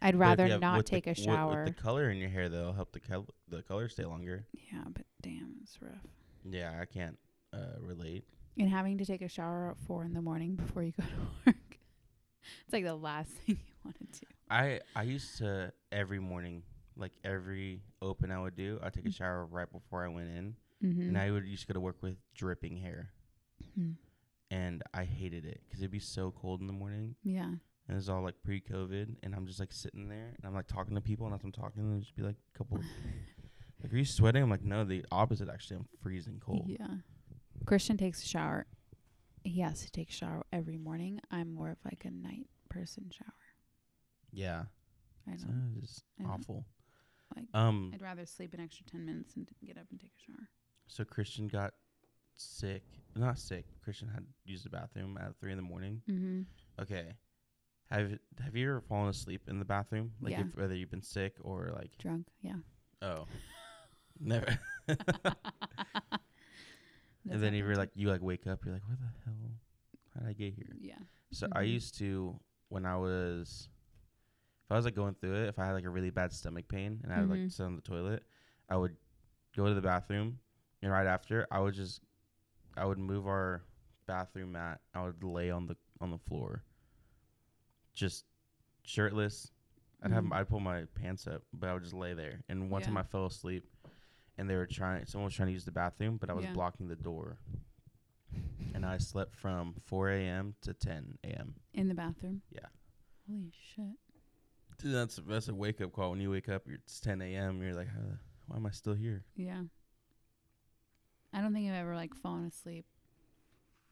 I'd 0.00 0.14
rather 0.16 0.46
have- 0.46 0.60
not 0.60 0.76
with 0.78 0.86
the- 0.86 0.90
take 0.90 1.06
a 1.06 1.10
with- 1.10 1.18
shower. 1.18 1.64
With, 1.64 1.76
the 1.76 1.82
color 1.82 2.08
in 2.10 2.18
your 2.18 2.28
hair, 2.30 2.48
though, 2.48 2.72
help 2.72 2.92
the 2.92 3.00
col- 3.00 3.34
the 3.48 3.62
color 3.62 3.88
stay 3.88 4.04
longer. 4.04 4.46
yeah, 4.52 4.84
but 4.92 5.06
damn, 5.20 5.56
it's 5.62 5.80
rough. 5.82 6.06
Yeah, 6.44 6.78
I 6.80 6.84
can't 6.84 7.18
uh, 7.52 7.80
relate. 7.80 8.24
And 8.58 8.68
having 8.68 8.98
to 8.98 9.04
take 9.04 9.22
a 9.22 9.28
shower 9.28 9.70
at 9.70 9.78
four 9.86 10.04
in 10.04 10.12
the 10.12 10.22
morning 10.22 10.54
before 10.56 10.82
you 10.82 10.92
go 10.92 11.04
to 11.04 11.10
work. 11.46 11.56
It's 12.64 12.72
like 12.72 12.84
the 12.84 12.94
last 12.94 13.30
thing 13.46 13.58
you 13.66 13.74
want 13.84 13.96
to 13.98 14.20
do. 14.20 14.26
I 14.50 14.80
I 14.96 15.02
used 15.02 15.38
to 15.38 15.72
every 15.92 16.18
morning, 16.18 16.62
like 16.96 17.12
every 17.24 17.82
open 18.02 18.30
I 18.30 18.40
would 18.40 18.56
do, 18.56 18.78
I 18.82 18.90
take 18.90 19.04
a 19.06 19.08
Mm. 19.08 19.14
shower 19.14 19.44
right 19.46 19.70
before 19.70 20.04
I 20.04 20.08
went 20.08 20.28
in, 20.28 20.54
Mm-hmm. 20.84 21.00
and 21.08 21.18
I 21.18 21.30
would 21.30 21.44
used 21.46 21.62
to 21.62 21.68
go 21.68 21.74
to 21.74 21.80
work 21.80 22.02
with 22.02 22.16
dripping 22.34 22.76
hair, 22.76 23.10
Hmm. 23.74 23.92
and 24.50 24.82
I 24.94 25.04
hated 25.04 25.44
it 25.44 25.60
because 25.66 25.80
it'd 25.80 25.90
be 25.90 25.98
so 25.98 26.30
cold 26.30 26.60
in 26.60 26.66
the 26.68 26.72
morning, 26.72 27.16
yeah. 27.24 27.44
and 27.46 27.58
it 27.88 27.94
was 27.94 28.08
all 28.08 28.22
like 28.22 28.36
pre-COVID, 28.44 29.16
and 29.22 29.34
I'm 29.34 29.46
just 29.46 29.58
like 29.60 29.72
sitting 29.72 30.08
there, 30.08 30.34
and 30.36 30.44
I'm 30.44 30.54
like 30.54 30.68
talking 30.68 30.94
to 30.94 31.00
people, 31.00 31.26
and 31.26 31.34
as 31.34 31.42
I'm 31.42 31.52
talking, 31.52 31.88
there'd 31.90 32.00
just 32.02 32.14
be 32.16 32.22
like 32.22 32.36
a 32.54 32.58
couple, 32.58 32.78
like, 33.82 33.92
are 33.92 33.96
you 33.96 34.04
sweating? 34.04 34.42
I'm 34.42 34.50
like, 34.50 34.62
no, 34.62 34.84
the 34.84 35.04
opposite. 35.12 35.48
Actually, 35.48 35.76
I'm 35.78 35.88
freezing 36.02 36.40
cold. 36.40 36.66
Yeah. 36.68 36.86
Christian 37.68 37.96
takes 37.96 38.22
a 38.22 38.26
shower. 38.26 38.66
He 39.44 39.60
has 39.60 39.82
to 39.84 39.90
take 39.90 40.08
a 40.08 40.12
shower 40.12 40.44
every 40.52 40.78
morning. 40.78 41.20
I'm 41.30 41.52
more 41.54 41.70
of 41.70 41.78
like 41.84 42.04
a 42.04 42.10
night 42.10 42.48
person 42.70 43.10
shower. 43.10 43.32
Yeah, 44.32 44.64
I 45.26 45.32
don't 45.36 45.44
uh, 45.44 45.78
it's 45.82 46.02
I 46.18 46.22
don't 46.22 46.32
awful. 46.32 46.64
like. 47.36 47.46
Um, 47.54 47.92
I'd 47.94 48.02
rather 48.02 48.26
sleep 48.26 48.54
an 48.54 48.60
extra 48.60 48.84
ten 48.86 49.04
minutes 49.04 49.36
and 49.36 49.48
get 49.64 49.76
up 49.78 49.84
and 49.90 50.00
take 50.00 50.12
a 50.18 50.22
shower. 50.32 50.48
so 50.86 51.04
Christian 51.04 51.46
got 51.48 51.74
sick, 52.34 52.82
not 53.16 53.38
sick. 53.38 53.64
Christian 53.82 54.08
had 54.08 54.24
used 54.44 54.64
the 54.64 54.70
bathroom 54.70 55.18
at 55.20 55.38
three 55.40 55.50
in 55.52 55.56
the 55.58 55.62
morning. 55.62 56.02
Mm-hmm. 56.10 56.82
Okay. 56.82 57.12
Have 57.90 58.18
Have 58.44 58.54
you 58.56 58.68
ever 58.70 58.80
fallen 58.82 59.08
asleep 59.08 59.42
in 59.48 59.58
the 59.58 59.64
bathroom? 59.64 60.12
Like 60.20 60.32
Yeah. 60.32 60.40
if, 60.42 60.56
whether 60.56 60.74
you've 60.74 60.90
been 60.90 61.02
sick 61.02 61.34
or 61.40 61.70
like 61.74 61.96
Drunk. 61.98 62.26
Yeah. 62.42 62.56
oh, 63.02 63.26
never. 64.20 64.58
That's 67.28 67.34
and 67.36 67.42
then 67.42 67.54
you 67.54 67.62
happened 67.62 67.76
were 67.76 67.82
like 67.82 67.90
you 67.94 68.08
like 68.10 68.22
wake 68.22 68.46
up, 68.46 68.64
you're 68.64 68.74
like, 68.74 68.86
where 68.86 68.96
the 68.96 69.06
hell? 69.24 69.50
How 70.14 70.20
did 70.20 70.28
I 70.30 70.32
get 70.32 70.54
here? 70.54 70.74
Yeah. 70.80 70.98
So 71.30 71.46
I 71.52 71.62
Mhm. 71.62 71.72
used 71.72 71.98
to 71.98 72.38
when 72.68 72.84
I 72.86 72.96
was, 72.96 73.68
if 74.66 74.72
I 74.72 74.76
was 74.76 74.84
like 74.84 74.94
going 74.94 75.14
through 75.14 75.34
it, 75.44 75.48
if 75.48 75.58
I 75.58 75.66
had 75.66 75.72
like 75.72 75.84
a 75.84 75.90
really 75.90 76.10
bad 76.10 76.32
stomach 76.32 76.68
pain 76.68 77.00
and 77.04 77.12
I 77.12 77.20
would 77.20 77.30
like 77.30 77.50
sit 77.50 77.64
on 77.64 77.76
the 77.76 77.82
toilet, 77.82 78.24
I 78.68 78.76
would 78.76 78.96
go 79.56 79.66
to 79.66 79.74
the 79.74 79.80
bathroom, 79.82 80.38
and 80.82 80.90
right 80.92 81.06
after 81.06 81.46
I 81.50 81.60
would 81.60 81.74
just, 81.74 82.02
I 82.76 82.84
would 82.84 82.98
move 82.98 83.26
our 83.26 83.62
bathroom 84.06 84.52
mat. 84.52 84.80
I 84.94 85.04
would 85.04 85.22
lay 85.22 85.50
on 85.50 85.66
the 85.66 85.76
on 86.00 86.10
the 86.10 86.18
floor, 86.18 86.62
just 87.94 88.24
shirtless. 88.84 89.50
I'd 90.02 90.12
have 90.12 90.24
Mhm. 90.24 90.32
I'd 90.32 90.48
pull 90.48 90.60
my 90.60 90.84
pants 90.94 91.26
up, 91.26 91.42
but 91.52 91.68
I 91.68 91.74
would 91.74 91.82
just 91.82 91.94
lay 91.94 92.14
there. 92.14 92.42
And 92.48 92.70
one 92.70 92.82
time 92.82 92.96
I 92.96 93.02
fell 93.02 93.26
asleep, 93.26 93.68
and 94.38 94.48
they 94.48 94.54
were 94.56 94.66
trying. 94.66 95.04
Someone 95.06 95.26
was 95.26 95.34
trying 95.34 95.48
to 95.48 95.52
use 95.52 95.64
the 95.64 95.72
bathroom, 95.72 96.16
but 96.16 96.30
I 96.30 96.32
was 96.32 96.44
Yeah. 96.44 96.52
blocking 96.52 96.88
the 96.88 96.96
door. 96.96 97.38
And 98.74 98.84
I 98.86 98.98
slept 98.98 99.34
from 99.34 99.74
4 99.86 100.10
a.m. 100.10 100.54
to 100.62 100.72
10 100.74 101.18
a.m. 101.24 101.54
In 101.74 101.88
the 101.88 101.94
bathroom. 101.94 102.42
Yeah. 102.50 102.66
Holy 103.28 103.52
shit. 103.74 103.96
Dude, 104.78 104.94
that's 104.94 105.16
that's 105.26 105.48
a 105.48 105.54
wake 105.54 105.80
up 105.80 105.92
call. 105.92 106.10
When 106.10 106.20
you 106.20 106.30
wake 106.30 106.48
up, 106.48 106.62
you're, 106.66 106.76
it's 106.76 107.00
10 107.00 107.20
a.m. 107.22 107.60
You're 107.62 107.74
like, 107.74 107.88
uh, 107.88 108.16
why 108.46 108.56
am 108.56 108.66
I 108.66 108.70
still 108.70 108.94
here? 108.94 109.24
Yeah. 109.34 109.62
I 111.32 111.40
don't 111.40 111.52
think 111.52 111.68
I've 111.68 111.74
ever 111.76 111.94
like 111.96 112.14
fallen 112.14 112.44
asleep 112.46 112.86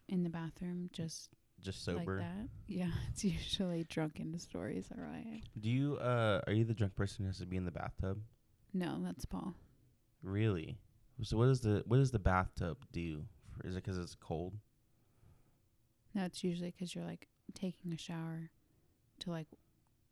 in 0.09 0.23
the 0.23 0.31
bathroom 0.31 0.89
just 0.93 1.31
Just 1.61 1.85
sober. 1.85 2.19
like 2.19 2.27
that. 2.27 2.49
Yeah, 2.69 2.91
it's 3.11 3.25
usually 3.25 3.85
drunken 3.85 4.39
stories. 4.39 4.89
All 4.97 5.03
right. 5.03 5.43
Do 5.59 5.69
you 5.71 5.97
uh 5.97 6.43
are 6.47 6.53
you 6.53 6.65
the 6.65 6.75
drunk 6.75 6.95
person 6.95 7.25
who 7.25 7.29
has 7.29 7.39
to 7.39 7.47
be 7.47 7.57
in 7.57 7.65
the 7.65 7.71
bathtub? 7.73 8.21
No, 8.73 9.01
that's 9.03 9.25
Paul. 9.25 9.55
Really? 10.27 10.77
So 11.23 11.37
what 11.39 11.47
does 11.47 11.61
the 11.61 11.83
what 11.87 11.99
does 11.99 12.11
the 12.11 12.19
bathtub 12.19 12.79
do? 12.93 13.23
Is 13.65 13.75
because 13.77 13.97
it's 13.97 14.17
cold? 14.17 14.55
No, 16.15 16.25
it's 16.25 16.43
usually 16.43 16.73
'cause 16.73 16.95
you're 16.95 17.05
like 17.05 17.29
taking 17.55 17.93
a 17.93 17.97
shower 17.97 18.51
to 19.21 19.31
like 19.31 19.47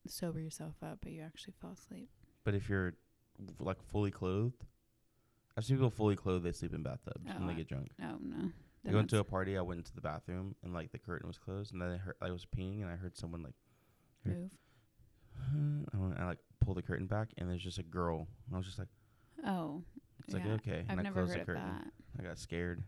sober 0.07 0.39
yourself 0.41 0.77
up, 0.83 1.01
but 1.03 1.11
you 1.13 1.21
actually 1.21 1.55
fall 1.61 1.73
asleep. 1.73 2.09
But 2.45 2.55
if 2.55 2.69
you're 2.69 2.95
like 3.59 3.83
fully 3.83 4.11
clothed, 4.13 4.65
I've 5.57 5.65
seen 5.65 5.77
people 5.77 5.91
fully 5.91 6.15
clothed. 6.17 6.45
They 6.45 6.53
sleep 6.53 6.75
in 6.75 6.83
bathtubs 6.85 7.25
when 7.27 7.43
Oh, 7.43 7.47
they 7.49 7.53
I- 7.55 7.57
get 7.57 7.69
drunk. 7.69 7.91
Oh 8.01 8.19
no. 8.21 8.53
I 8.87 8.95
went 8.95 9.11
to 9.11 9.19
a 9.19 9.25
party. 9.25 9.57
I 9.59 9.63
went 9.63 9.79
into 9.79 9.95
the 9.95 10.01
bathroom 10.03 10.55
and 10.63 10.73
like 10.73 10.93
the 10.93 10.99
curtain 10.99 11.27
was 11.27 11.39
closed, 11.39 11.73
and 11.73 11.83
then 11.83 11.91
I 11.91 11.97
heard 11.97 12.17
I 12.21 12.31
was 12.31 12.47
peeing, 12.47 12.83
and 12.83 12.91
I 12.91 12.97
heard 12.97 13.17
someone 13.17 13.43
like, 13.43 13.55
move. 14.25 14.51
I, 16.19 16.23
I 16.23 16.25
like 16.27 16.39
pulled 16.61 16.77
the 16.77 16.83
curtain 16.83 17.07
back, 17.07 17.31
and 17.37 17.51
there's 17.51 17.63
just 17.63 17.79
a 17.79 17.83
girl. 17.83 18.29
And 18.47 18.55
I 18.55 18.59
was 18.59 18.67
just 18.67 18.79
like, 18.79 18.89
Oh, 19.47 19.83
it's 20.25 20.35
like 20.35 20.47
okay, 20.47 20.85
I've 20.89 20.99
I 20.99 21.03
never 21.03 21.15
closed 21.23 21.31
heard 21.31 21.39
the 21.39 21.53
of 21.53 21.59
curtain. 21.59 21.63
that. 22.17 22.23
I 22.25 22.29
got 22.29 22.39
scared. 22.39 22.83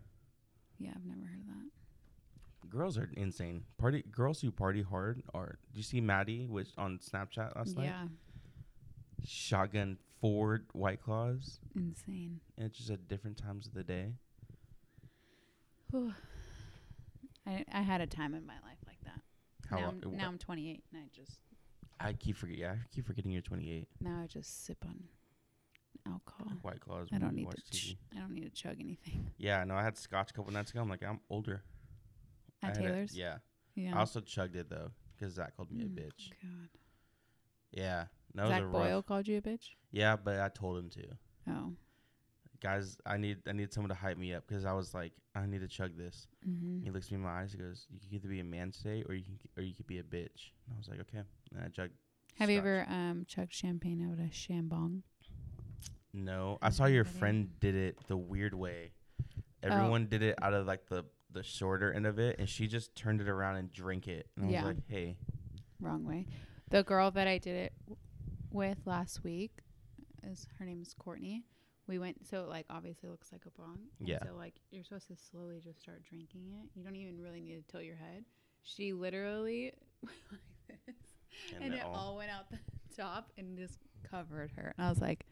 Yeah, 0.79 0.91
I've 0.95 1.05
never 1.05 1.21
heard 1.21 1.41
of 1.41 1.47
that. 1.47 2.71
Girls 2.71 2.99
are 2.99 3.09
insane. 3.17 3.63
Party 3.79 4.03
girls 4.11 4.41
who 4.41 4.51
party 4.51 4.83
hard 4.83 5.23
are. 5.35 5.59
Do 5.73 5.79
you 5.79 5.83
see 5.85 6.01
Maddie 6.01 6.47
which 6.47 6.69
on 6.77 6.99
Snapchat 6.99 7.55
last 7.57 7.77
night? 7.77 7.85
yeah, 7.85 8.07
Shotgun 9.25 9.99
four 10.21 10.63
white 10.73 11.01
claws, 11.03 11.61
insane. 11.75 12.41
and 12.57 12.67
it's 12.67 12.79
just 12.79 12.91
at 12.91 13.07
different 13.09 13.37
times 13.37 13.67
of 13.67 13.75
the 13.75 13.85
day. 13.85 14.13
Whew. 15.91 16.13
I 17.47 17.65
I 17.73 17.83
had 17.83 18.01
a 18.01 18.07
time 18.07 18.35
in 18.35 18.45
my 18.47 18.55
life 18.65 18.79
like 18.87 18.99
that. 19.05 19.21
How 19.71 19.77
now, 19.77 19.85
long? 19.87 20.03
I'm, 20.05 20.17
now 20.17 20.29
I'm 20.29 20.39
28, 20.39 20.83
and 20.93 21.03
I 21.03 21.07
just 21.15 21.39
I 22.01 22.13
keep 22.13 22.37
forget. 22.37 22.59
Yeah, 22.59 22.73
I 22.73 22.79
keep 22.95 23.07
forgetting 23.07 23.31
you're 23.31 23.43
28. 23.43 23.89
now 24.01 24.21
I 24.23 24.27
just 24.27 24.67
sip 24.67 24.79
on 24.85 25.05
alcohol. 26.07 26.53
White 26.63 26.81
claws. 26.81 27.09
I 27.13 27.19
don't 27.19 27.35
need 27.35 27.51
to. 27.51 27.61
Ch- 27.71 27.97
I 28.15 28.21
don't 28.21 28.33
need 28.33 28.45
to 28.45 28.51
chug 28.51 28.77
anything. 28.81 29.31
Yeah, 29.39 29.65
no, 29.65 29.75
I 29.75 29.83
had 29.83 29.97
scotch 29.99 30.31
a 30.31 30.35
couple 30.35 30.53
nights 30.53 30.71
ago. 30.71 30.81
I'm 30.81 30.89
like, 30.89 31.03
I'm 31.03 31.21
older. 31.31 31.63
I 32.63 32.69
At 32.69 32.75
Taylor's. 32.77 33.17
yeah. 33.17 33.39
Yeah. 33.75 33.95
I 33.95 33.99
also 34.01 34.21
chugged 34.21 34.57
it 34.57 34.71
though, 34.71 34.91
because 35.19 35.35
Zach 35.35 35.55
called 35.57 35.71
me 35.71 35.83
a 35.83 35.85
Mm, 35.87 35.95
bitch. 35.99 36.31
God. 36.43 36.69
Yeah, 37.73 38.05
that 38.35 38.49
Zach 38.49 38.63
a 38.63 38.67
rough. 38.67 38.73
Boyle 38.85 39.03
called 39.03 39.29
you 39.29 39.37
a 39.39 39.43
bitch. 39.43 39.71
Yeah, 39.93 40.17
but 40.17 40.41
I 40.41 40.49
told 40.49 40.79
him 40.79 40.89
to. 40.91 41.03
Oh. 41.49 41.73
guys, 42.63 42.97
I 43.05 43.19
need 43.19 43.39
I 43.47 43.53
need 43.53 43.73
someone 43.73 43.91
to 43.91 43.95
hype 43.95 44.17
me 44.19 44.33
up 44.35 44.45
because 44.49 44.65
I 44.65 44.73
was 44.73 44.95
like, 44.95 45.13
I 45.35 45.45
need 45.47 45.61
to 45.61 45.69
chug 45.69 45.97
this. 45.99 46.27
Mm-hmm. 46.49 46.85
He 46.85 46.91
looks 46.91 47.11
me 47.11 47.17
in 47.17 47.23
my 47.23 47.41
eyes. 47.43 47.53
He 47.53 47.59
goes, 47.59 47.87
"You 47.93 47.99
can 48.01 48.17
either 48.17 48.29
be 48.29 48.41
a 48.41 48.45
man 48.45 48.71
today, 48.73 49.05
or 49.07 49.15
you 49.15 49.25
can, 49.25 49.39
or 49.59 49.63
you 49.63 49.75
could 49.75 49.87
be 49.87 49.99
a 49.99 50.03
bitch." 50.03 50.53
And 50.67 50.75
I 50.75 50.79
was 50.79 50.89
like, 50.89 51.01
"Okay." 51.01 51.23
And 51.55 51.63
I 51.63 51.69
chugged. 51.69 51.93
Have 52.39 52.49
you 52.51 52.59
ever 52.59 52.87
um 52.89 53.25
chugged 53.29 53.53
champagne 53.53 54.03
out 54.07 54.15
of 54.15 54.19
a 54.21 54.31
shambong? 54.31 55.03
No, 56.17 56.59
I 56.63 56.71
saw 56.71 56.87
your 56.87 57.05
friend 57.05 57.51
did 57.61 57.75
it 57.75 57.99
the 58.09 58.17
weird 58.17 58.55
way. 58.55 58.93
Oh. 59.23 59.25
Everyone 59.63 60.07
did 60.07 60.23
it 60.23 60.37
out 60.41 60.55
of 60.55 60.67
like 60.67 60.87
the 60.89 61.05
the 61.33 61.43
shorter 61.43 61.93
end 61.93 62.07
of 62.07 62.19
it, 62.19 62.37
and 62.39 62.49
she 62.49 62.67
just 62.67 62.95
turned 62.95 63.21
it 63.21 63.29
around 63.29 63.57
and 63.57 63.71
drank 63.71 64.09
it. 64.09 64.27
And 64.37 64.47
I 64.47 64.51
Yeah. 64.51 64.65
was 64.65 64.75
like, 64.77 64.89
"Hey, 64.89 65.17
Wrong 65.79 66.05
way. 66.07 66.27
The 66.71 66.83
girl 66.83 67.11
that 67.11 67.29
I 67.29 67.37
did 67.37 67.55
it 67.57 67.73
w- 67.85 67.99
with 68.51 68.79
last 68.87 69.23
week 69.23 69.59
is 70.23 70.47
her 70.59 70.65
name 70.65 70.81
is 70.81 70.95
Courtney. 70.95 71.45
We 71.87 71.99
went 71.99 72.27
so 72.27 72.45
it, 72.45 72.49
like 72.49 72.65
obviously 72.71 73.11
looks 73.11 73.31
like 73.31 73.43
a 73.47 73.51
bong. 73.51 73.81
Yeah. 74.01 74.19
So 74.25 74.35
like 74.35 74.55
you're 74.71 74.85
supposed 74.85 75.09
to 75.09 75.17
slowly 75.17 75.61
just 75.63 75.81
start 75.81 76.03
drinking 76.03 76.47
it. 76.63 76.71
You 76.75 76.83
don't 76.83 76.97
even 76.97 77.21
really 77.21 77.43
need 77.43 77.57
to 77.57 77.71
tilt 77.71 77.85
your 77.85 77.97
head. 77.97 78.25
She 78.63 78.95
literally 78.95 79.75
went 80.03 80.17
like 80.31 80.79
this, 80.87 80.97
and, 81.55 81.65
and, 81.65 81.75
it 81.75 81.79
it 81.79 81.85
all- 81.85 81.95
all 81.95 82.17
went 82.17 82.31
out 82.31 82.49
the 82.51 82.59
top 82.97 83.31
and 83.37 83.59
just 83.59 83.79
covered 84.11 84.51
her. 84.57 84.73
And 84.79 84.87
I 84.87 84.89
was 84.89 85.01
like, 85.03 85.27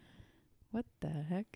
"What 0.75 0.87
the 0.99 1.07
heck? 1.07 1.47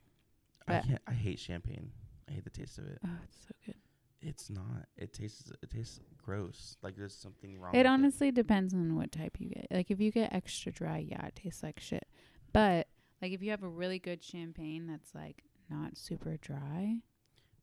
I 0.69 0.79
can't. 0.79 1.03
I 1.09 1.13
hate 1.13 1.41
champagne. 1.41 1.91
I 2.29 2.35
hate 2.35 2.45
the 2.45 2.51
taste 2.51 2.79
of 2.79 2.87
it. 2.87 3.01
Oh, 3.05 3.19
it's 3.25 3.37
so 3.49 3.55
good." 3.67 3.75
It's 4.21 4.49
not. 4.49 4.87
It 4.97 5.13
tastes. 5.13 5.51
It 5.61 5.71
tastes 5.71 5.99
gross. 6.25 6.77
Like 6.83 6.95
there's 6.97 7.17
something 7.17 7.59
wrong. 7.59 7.75
It 7.75 7.85
honestly 7.85 8.31
depends 8.31 8.75
on 8.75 8.95
what 8.95 9.11
type 9.11 9.39
you 9.41 9.49
get. 9.49 9.67
Like 9.73 9.91
if 9.91 9.99
you 9.99 10.13
get 10.13 10.33
extra 10.33 10.71
dry, 10.71 10.99
yeah, 10.99 11.27
it 11.27 11.35
tastes 11.35 11.65
like 11.65 11.81
shit. 11.81 12.07
But 12.53 12.87
like 13.21 13.33
if 13.33 13.43
you 13.43 13.51
have 13.51 13.65
a 13.65 13.69
really 13.69 13.99
good 13.99 14.23
champagne 14.23 14.87
that's 14.87 15.13
like 15.17 15.43
not 15.69 15.97
super 15.97 16.37
dry, 16.37 17.03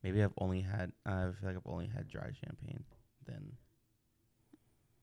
Maybe 0.03 0.21
I've 0.21 0.33
only 0.39 0.59
had. 0.61 0.91
I 1.05 1.31
feel 1.39 1.49
like 1.49 1.55
I've 1.55 1.65
only 1.65 1.87
had 1.87 2.09
dry 2.09 2.31
champagne. 2.45 2.83
Then 3.25 3.53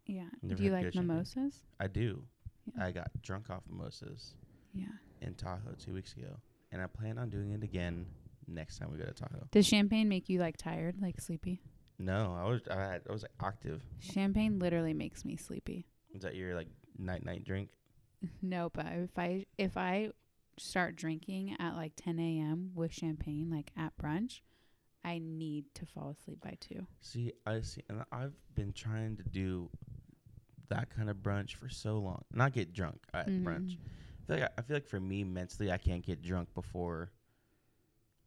yeah. 0.04 0.28
Do 0.46 0.62
you 0.62 0.70
like 0.70 0.84
good 0.84 0.94
champagne. 0.94 1.16
mimosas? 1.16 1.62
I 1.80 1.86
do. 1.86 2.24
Yeah. 2.66 2.84
I 2.84 2.90
got 2.92 3.10
drunk 3.22 3.48
off 3.48 3.62
mimosas 3.68 4.34
yeah. 4.72 4.86
In 5.22 5.34
Tahoe 5.34 5.74
two 5.78 5.92
weeks 5.94 6.12
ago, 6.14 6.36
and 6.70 6.82
I 6.82 6.86
plan 6.86 7.18
on 7.18 7.30
doing 7.30 7.52
it 7.52 7.62
again 7.62 8.06
next 8.46 8.78
time 8.78 8.90
we 8.92 8.98
go 8.98 9.04
to 9.04 9.12
Tahoe. 9.12 9.46
Does 9.50 9.66
champagne 9.66 10.08
make 10.08 10.28
you 10.28 10.38
like 10.40 10.56
tired, 10.56 10.96
like 11.00 11.20
sleepy? 11.20 11.60
No, 11.98 12.36
I 12.38 12.48
was. 12.48 12.60
I 12.70 12.74
had. 12.74 13.02
I 13.08 13.12
was 13.12 13.22
like 13.22 13.32
active. 13.42 13.82
Champagne 14.00 14.58
literally 14.58 14.94
makes 14.94 15.24
me 15.24 15.36
sleepy. 15.36 15.86
Is 16.14 16.22
that 16.22 16.34
your 16.34 16.54
like 16.54 16.68
night 16.98 17.24
night 17.24 17.44
drink? 17.44 17.68
no, 18.42 18.70
but 18.72 18.86
if 18.86 19.18
I 19.18 19.46
if 19.58 19.76
I 19.76 20.10
start 20.58 20.96
drinking 20.96 21.56
at 21.58 21.76
like 21.76 21.92
10 21.96 22.18
a.m. 22.18 22.72
with 22.74 22.92
champagne, 22.92 23.50
like 23.50 23.70
at 23.76 23.96
brunch, 23.96 24.40
I 25.04 25.18
need 25.18 25.66
to 25.74 25.86
fall 25.86 26.10
asleep 26.10 26.40
by 26.42 26.56
two. 26.60 26.86
See, 27.00 27.32
I 27.46 27.60
see, 27.62 27.82
and 27.88 28.04
I've 28.12 28.34
been 28.54 28.72
trying 28.72 29.16
to 29.18 29.22
do 29.22 29.70
that 30.68 30.90
kind 30.94 31.08
of 31.10 31.18
brunch 31.18 31.54
for 31.54 31.68
so 31.68 31.98
long. 31.98 32.22
Not 32.32 32.52
get 32.52 32.72
drunk 32.72 33.02
at 33.14 33.28
Mhm. 33.28 33.44
brunch. 33.44 33.76
I 34.22 34.26
feel 34.26 34.36
like 34.40 34.52
I, 34.58 34.62
feel 34.62 34.76
like 34.76 34.86
for 34.86 35.00
me 35.00 35.24
mentally, 35.24 35.70
I 35.72 35.78
can't 35.78 36.04
get 36.04 36.22
drunk 36.22 36.54
before 36.54 37.10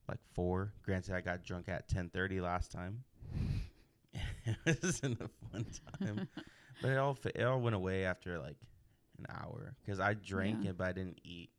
like 0.08 0.20
four. 0.34 0.72
Granted, 0.84 1.16
I 1.16 1.22
got 1.22 1.44
drunk 1.44 1.70
at 1.70 1.88
ten 1.88 2.10
thirty 2.10 2.42
last 2.42 2.72
time. 2.72 3.04
it 4.66 4.84
wasn't 4.84 5.20
a 5.22 5.30
fun 5.52 5.66
time, 6.00 6.28
but 6.82 6.90
it 6.92 6.98
all 6.98 7.18
it 7.34 7.44
all 7.44 7.60
went 7.60 7.76
away 7.76 8.06
after 8.06 8.38
like 8.40 8.58
an 9.18 9.26
hour 9.30 9.76
because 9.84 10.00
I 10.00 10.14
drank 10.14 10.64
Yeah. 10.64 10.72
it, 10.72 10.78
but 10.78 10.88
I 10.88 10.92
didn't 10.92 11.20
eat. 11.24 11.50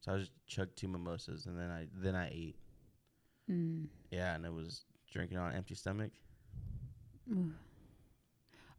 So 0.00 0.14
I 0.14 0.18
just 0.18 0.32
chugged 0.46 0.76
two 0.76 0.88
mimosas 0.88 1.46
and 1.46 1.58
then 1.58 1.70
I 1.70 1.86
then 1.94 2.14
I 2.14 2.28
ate. 2.28 2.56
Mm. 3.50 3.86
Yeah, 4.10 4.34
and 4.34 4.44
it 4.46 4.52
was 4.52 4.84
drinking 5.12 5.36
on 5.38 5.50
an 5.50 5.56
empty 5.56 5.74
stomach. 5.74 6.12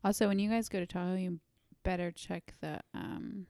Also, 0.04 0.28
when 0.28 0.40
you 0.40 0.50
guys 0.50 0.68
go 0.68 0.80
to 0.80 0.86
Tahoe, 0.86 1.16
you 1.16 1.40
better 1.84 2.12
check 2.12 2.56
the 2.62 2.80
um. 2.94 3.46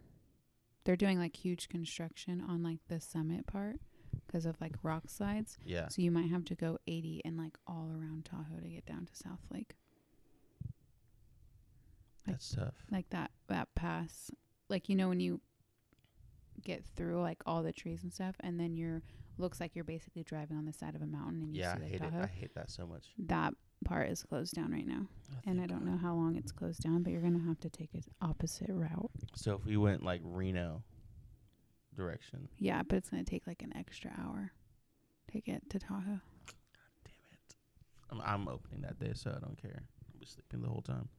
They're 0.83 0.95
doing 0.95 1.19
like 1.19 1.35
huge 1.35 1.69
construction 1.69 2.41
on 2.47 2.63
like 2.63 2.79
the 2.87 2.99
summit 2.99 3.45
part 3.47 3.77
because 4.25 4.45
of 4.45 4.59
like 4.59 4.73
rock 4.83 5.03
slides. 5.09 5.57
Yeah. 5.65 5.87
So 5.89 6.01
you 6.01 6.11
might 6.11 6.29
have 6.29 6.43
to 6.45 6.55
go 6.55 6.77
80 6.87 7.21
and 7.25 7.37
like 7.37 7.57
all 7.67 7.91
around 7.91 8.25
Tahoe 8.25 8.59
to 8.61 8.67
get 8.69 8.85
down 8.85 9.05
to 9.05 9.15
South 9.15 9.41
Lake. 9.51 9.75
Like- 12.25 12.35
That's 12.37 12.49
tough. 12.55 12.75
Like 12.91 13.09
that 13.09 13.31
that 13.47 13.73
pass, 13.75 14.31
like 14.69 14.89
you 14.89 14.95
know 14.95 15.09
when 15.09 15.19
you 15.19 15.41
get 16.63 16.83
through 16.95 17.21
like 17.21 17.41
all 17.45 17.63
the 17.63 17.73
trees 17.73 18.03
and 18.03 18.13
stuff, 18.13 18.35
and 18.41 18.59
then 18.59 18.75
you're 18.75 19.01
looks 19.37 19.59
like 19.59 19.75
you're 19.75 19.83
basically 19.85 20.23
driving 20.23 20.57
on 20.57 20.65
the 20.65 20.73
side 20.73 20.93
of 20.95 21.01
a 21.01 21.07
mountain 21.07 21.41
and 21.41 21.55
you 21.55 21.61
Yeah, 21.61 21.73
see 21.73 21.79
I 21.79 21.81
like 21.83 21.91
hate 21.91 22.01
it. 22.01 22.13
I 22.23 22.27
hate 22.27 22.53
that 22.55 22.69
so 22.69 22.85
much. 22.85 23.05
That 23.17 23.53
part 23.85 24.09
is 24.09 24.23
closed 24.23 24.53
down 24.55 24.71
right 24.71 24.87
now. 24.87 25.07
and 25.45 25.59
I 25.61 25.65
don't 25.65 25.85
know 25.85 25.97
how 25.97 26.13
long 26.13 26.35
it's 26.35 26.51
closed 26.51 26.81
down, 26.83 27.03
but 27.03 27.11
you're 27.11 27.21
gonna 27.21 27.43
have 27.47 27.59
to 27.61 27.69
take 27.69 27.93
an 27.93 28.03
opposite 28.21 28.69
route. 28.69 29.11
So 29.35 29.55
if 29.55 29.65
we 29.65 29.77
went 29.77 30.03
like 30.03 30.21
Reno 30.23 30.83
direction, 31.95 32.47
Yeah, 32.57 32.83
but 32.83 32.97
it's 32.97 33.09
gonna 33.09 33.23
take 33.23 33.47
like 33.47 33.61
an 33.63 33.75
extra 33.75 34.11
hour 34.19 34.51
to 35.31 35.41
get 35.41 35.69
to 35.69 35.79
Tahoe. 35.79 36.01
damn 37.05 37.25
it, 37.31 37.55
I'm, 38.11 38.21
I'm 38.21 38.47
opening 38.47 38.81
that 38.81 38.99
day, 38.99 39.11
so 39.13 39.31
I 39.31 39.39
don't 39.39 39.59
care. 39.61 39.83
I'll 40.13 40.19
be 40.19 40.25
sleeping 40.25 40.61
the 40.61 40.67
whole 40.69 40.81
time. 40.81 41.09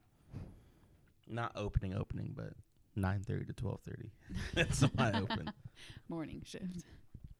Not 1.27 1.51
opening, 1.55 1.93
opening, 1.95 2.33
but 2.35 2.53
nine 2.95 3.21
thirty 3.23 3.45
to 3.45 3.53
twelve 3.53 3.81
thirty. 3.81 4.11
That's 4.53 4.83
my 4.95 5.11
open. 5.19 5.51
Morning 6.09 6.41
shift. 6.45 6.83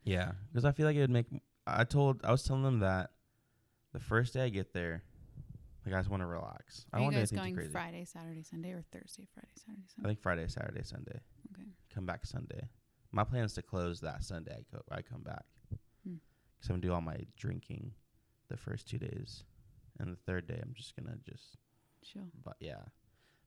Yeah, 0.03 0.31
because 0.51 0.65
I 0.65 0.71
feel 0.71 0.85
like 0.85 0.95
it 0.95 1.01
would 1.01 1.09
make. 1.09 1.27
I 1.67 1.83
told 1.83 2.23
I 2.25 2.31
was 2.31 2.43
telling 2.43 2.63
them 2.63 2.79
that 2.79 3.11
the 3.93 3.99
first 3.99 4.33
day 4.33 4.45
I 4.45 4.49
get 4.49 4.73
there, 4.73 5.03
like 5.85 5.95
I 5.95 5.99
just 5.99 6.09
want 6.09 6.21
to 6.21 6.27
relax. 6.27 6.85
I 6.93 6.97
Are 6.97 6.99
you 6.99 7.03
want 7.03 7.15
do 7.15 7.21
guys 7.21 7.31
going. 7.31 7.69
Friday, 7.71 8.05
Saturday, 8.05 8.43
Sunday, 8.43 8.71
or 8.71 8.83
Thursday, 8.91 9.27
Friday, 9.33 9.49
Saturday, 9.55 9.83
Sunday? 9.87 10.05
I 10.05 10.07
think 10.07 10.21
Friday, 10.21 10.47
Saturday, 10.47 10.83
Sunday. 10.83 11.19
Okay. 11.53 11.67
Come 11.93 12.05
back 12.05 12.25
Sunday. 12.25 12.67
My 13.11 13.23
plan 13.23 13.43
is 13.43 13.53
to 13.53 13.61
close 13.61 13.99
that 14.01 14.23
Sunday. 14.23 14.53
I, 14.53 14.75
co- 14.75 14.83
I 14.91 15.01
come 15.01 15.21
back. 15.21 15.43
Hmm. 16.07 16.15
Cause 16.61 16.69
I'm 16.69 16.75
gonna 16.75 16.81
do 16.81 16.93
all 16.93 17.01
my 17.01 17.17
drinking 17.37 17.91
the 18.49 18.57
first 18.57 18.87
two 18.87 18.97
days, 18.97 19.43
and 19.99 20.11
the 20.11 20.17
third 20.25 20.47
day 20.47 20.59
I'm 20.61 20.73
just 20.75 20.95
gonna 20.95 21.17
just. 21.29 21.57
Chill. 22.03 22.23
But 22.43 22.55
yeah, 22.59 22.81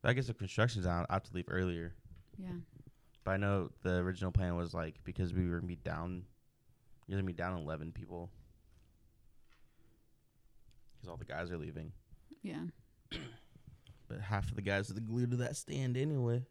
but 0.03 0.11
I 0.11 0.13
guess 0.13 0.29
if 0.29 0.39
construction's 0.39 0.87
on, 0.87 1.07
I 1.09 1.15
have 1.15 1.25
to 1.25 1.35
leave 1.35 1.47
earlier. 1.49 1.95
Yeah. 2.39 2.53
But 3.25 3.33
I 3.33 3.37
know 3.39 3.71
the 3.83 3.97
original 3.97 4.31
plan 4.31 4.57
was 4.57 4.73
like 4.73 4.97
because 5.05 5.35
we 5.35 5.49
were 5.49 5.57
gonna 5.57 5.67
be 5.67 5.77
down, 5.77 6.23
you're 7.07 7.19
gonna 7.19 7.27
be 7.27 7.33
down 7.33 7.59
eleven 7.59 7.93
people. 7.93 8.31
Because 10.97 11.11
all 11.11 11.17
the 11.17 11.25
guys 11.25 11.51
are 11.51 11.59
leaving, 11.59 11.93
Yeah. 12.47 13.19
but 14.09 14.21
half 14.21 14.49
of 14.49 14.55
the 14.55 14.63
guys 14.63 14.91
are 14.91 14.95
glued 14.95 15.33
to 15.33 15.37
that 15.39 15.57
stand 15.57 15.97
anyway. 15.97 16.45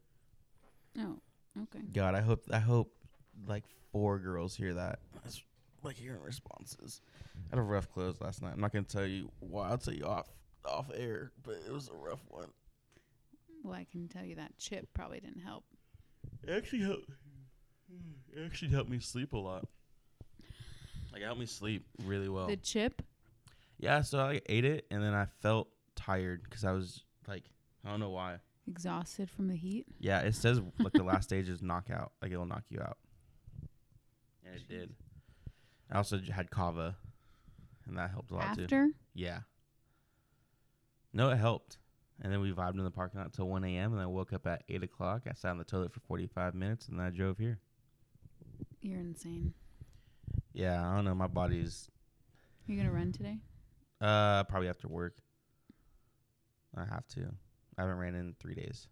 Oh. 0.99 1.19
Okay. 1.63 1.85
God, 1.93 2.15
I 2.15 2.21
hope 2.21 2.43
I 2.51 2.59
hope 2.59 2.93
like 3.47 3.63
four 3.91 4.19
girls 4.19 4.55
hear 4.55 4.73
that. 4.73 4.99
That's 5.23 5.41
like 5.83 5.95
hearing 5.95 6.21
responses. 6.21 7.01
I 7.35 7.55
had 7.55 7.59
a 7.59 7.61
rough 7.61 7.89
close 7.93 8.19
last 8.19 8.41
night. 8.41 8.51
I'm 8.53 8.59
not 8.59 8.73
gonna 8.73 8.83
tell 8.83 9.05
you 9.05 9.31
why. 9.39 9.69
I'll 9.69 9.77
tell 9.77 9.93
you 9.93 10.05
off 10.05 10.27
off 10.65 10.91
air, 10.93 11.31
but 11.43 11.61
it 11.65 11.71
was 11.71 11.87
a 11.89 11.93
rough 11.93 12.23
one. 12.27 12.49
Well, 13.63 13.73
I 13.73 13.85
can 13.89 14.09
tell 14.09 14.25
you 14.25 14.35
that 14.35 14.57
chip 14.57 14.89
probably 14.93 15.21
didn't 15.21 15.41
help. 15.41 15.63
It 16.43 16.49
actually 16.51 16.81
helped. 16.81 17.09
It 18.35 18.45
actually 18.45 18.71
helped 18.71 18.89
me 18.89 18.99
sleep 18.99 19.31
a 19.33 19.37
lot. 19.37 19.65
Like 21.13 21.21
it 21.21 21.25
helped 21.25 21.39
me 21.39 21.45
sleep 21.45 21.85
really 22.03 22.27
well. 22.27 22.47
The 22.47 22.57
chip. 22.57 23.01
yeah, 23.79 24.01
so 24.01 24.19
I 24.19 24.41
ate 24.47 24.65
it 24.65 24.85
and 24.91 25.01
then 25.01 25.13
I 25.13 25.27
felt 25.41 25.69
tired 26.05 26.43
because 26.43 26.63
I 26.65 26.71
was 26.71 27.03
like, 27.27 27.43
I 27.85 27.89
don't 27.89 27.99
know 27.99 28.09
why. 28.09 28.37
Exhausted 28.67 29.29
from 29.29 29.47
the 29.47 29.55
heat. 29.55 29.85
Yeah, 29.99 30.19
it 30.21 30.35
says 30.35 30.59
like 30.79 30.93
the 30.93 31.03
last 31.03 31.25
stage 31.25 31.49
is 31.49 31.61
knockout. 31.61 32.11
Like 32.21 32.31
it'll 32.31 32.45
knock 32.45 32.63
you 32.69 32.79
out. 32.81 32.97
And 34.45 34.55
it 34.55 34.67
did. 34.67 34.93
I 35.91 35.97
also 35.97 36.17
j- 36.17 36.31
had 36.31 36.49
kava, 36.49 36.95
and 37.87 37.97
that 37.97 38.09
helped 38.11 38.31
a 38.31 38.35
lot 38.35 38.55
too. 38.55 38.63
After. 38.63 38.89
Yeah. 39.13 39.39
No, 41.13 41.29
it 41.29 41.37
helped. 41.37 41.77
And 42.21 42.31
then 42.31 42.39
we 42.41 42.51
vibed 42.53 42.77
in 42.77 42.83
the 42.83 42.91
parking 42.91 43.19
lot 43.19 43.33
till 43.33 43.47
1 43.47 43.63
a.m. 43.65 43.91
And 43.93 44.01
I 44.01 44.05
woke 44.05 44.31
up 44.33 44.47
at 44.47 44.63
8 44.69 44.83
o'clock. 44.83 45.23
I 45.29 45.33
sat 45.33 45.51
on 45.51 45.57
the 45.57 45.63
toilet 45.65 45.91
for 45.93 45.99
45 46.01 46.55
minutes, 46.55 46.87
and 46.87 46.97
then 46.99 47.05
I 47.05 47.09
drove 47.09 47.37
here. 47.37 47.59
You're 48.81 48.99
insane. 48.99 49.53
Yeah, 50.53 50.85
I 50.89 50.95
don't 50.95 51.05
know. 51.05 51.13
My 51.15 51.27
body's 51.27 51.89
Are 52.67 52.71
You're 52.71 52.83
gonna 52.83 52.95
run 52.95 53.11
today? 53.11 53.37
uh 54.01 54.43
probably 54.45 54.69
after 54.69 54.87
work. 54.87 55.15
I 56.77 56.85
have 56.85 57.07
to. 57.09 57.21
I 57.77 57.81
haven't 57.81 57.97
ran 57.97 58.15
in 58.15 58.35
three 58.39 58.55
days. 58.55 58.87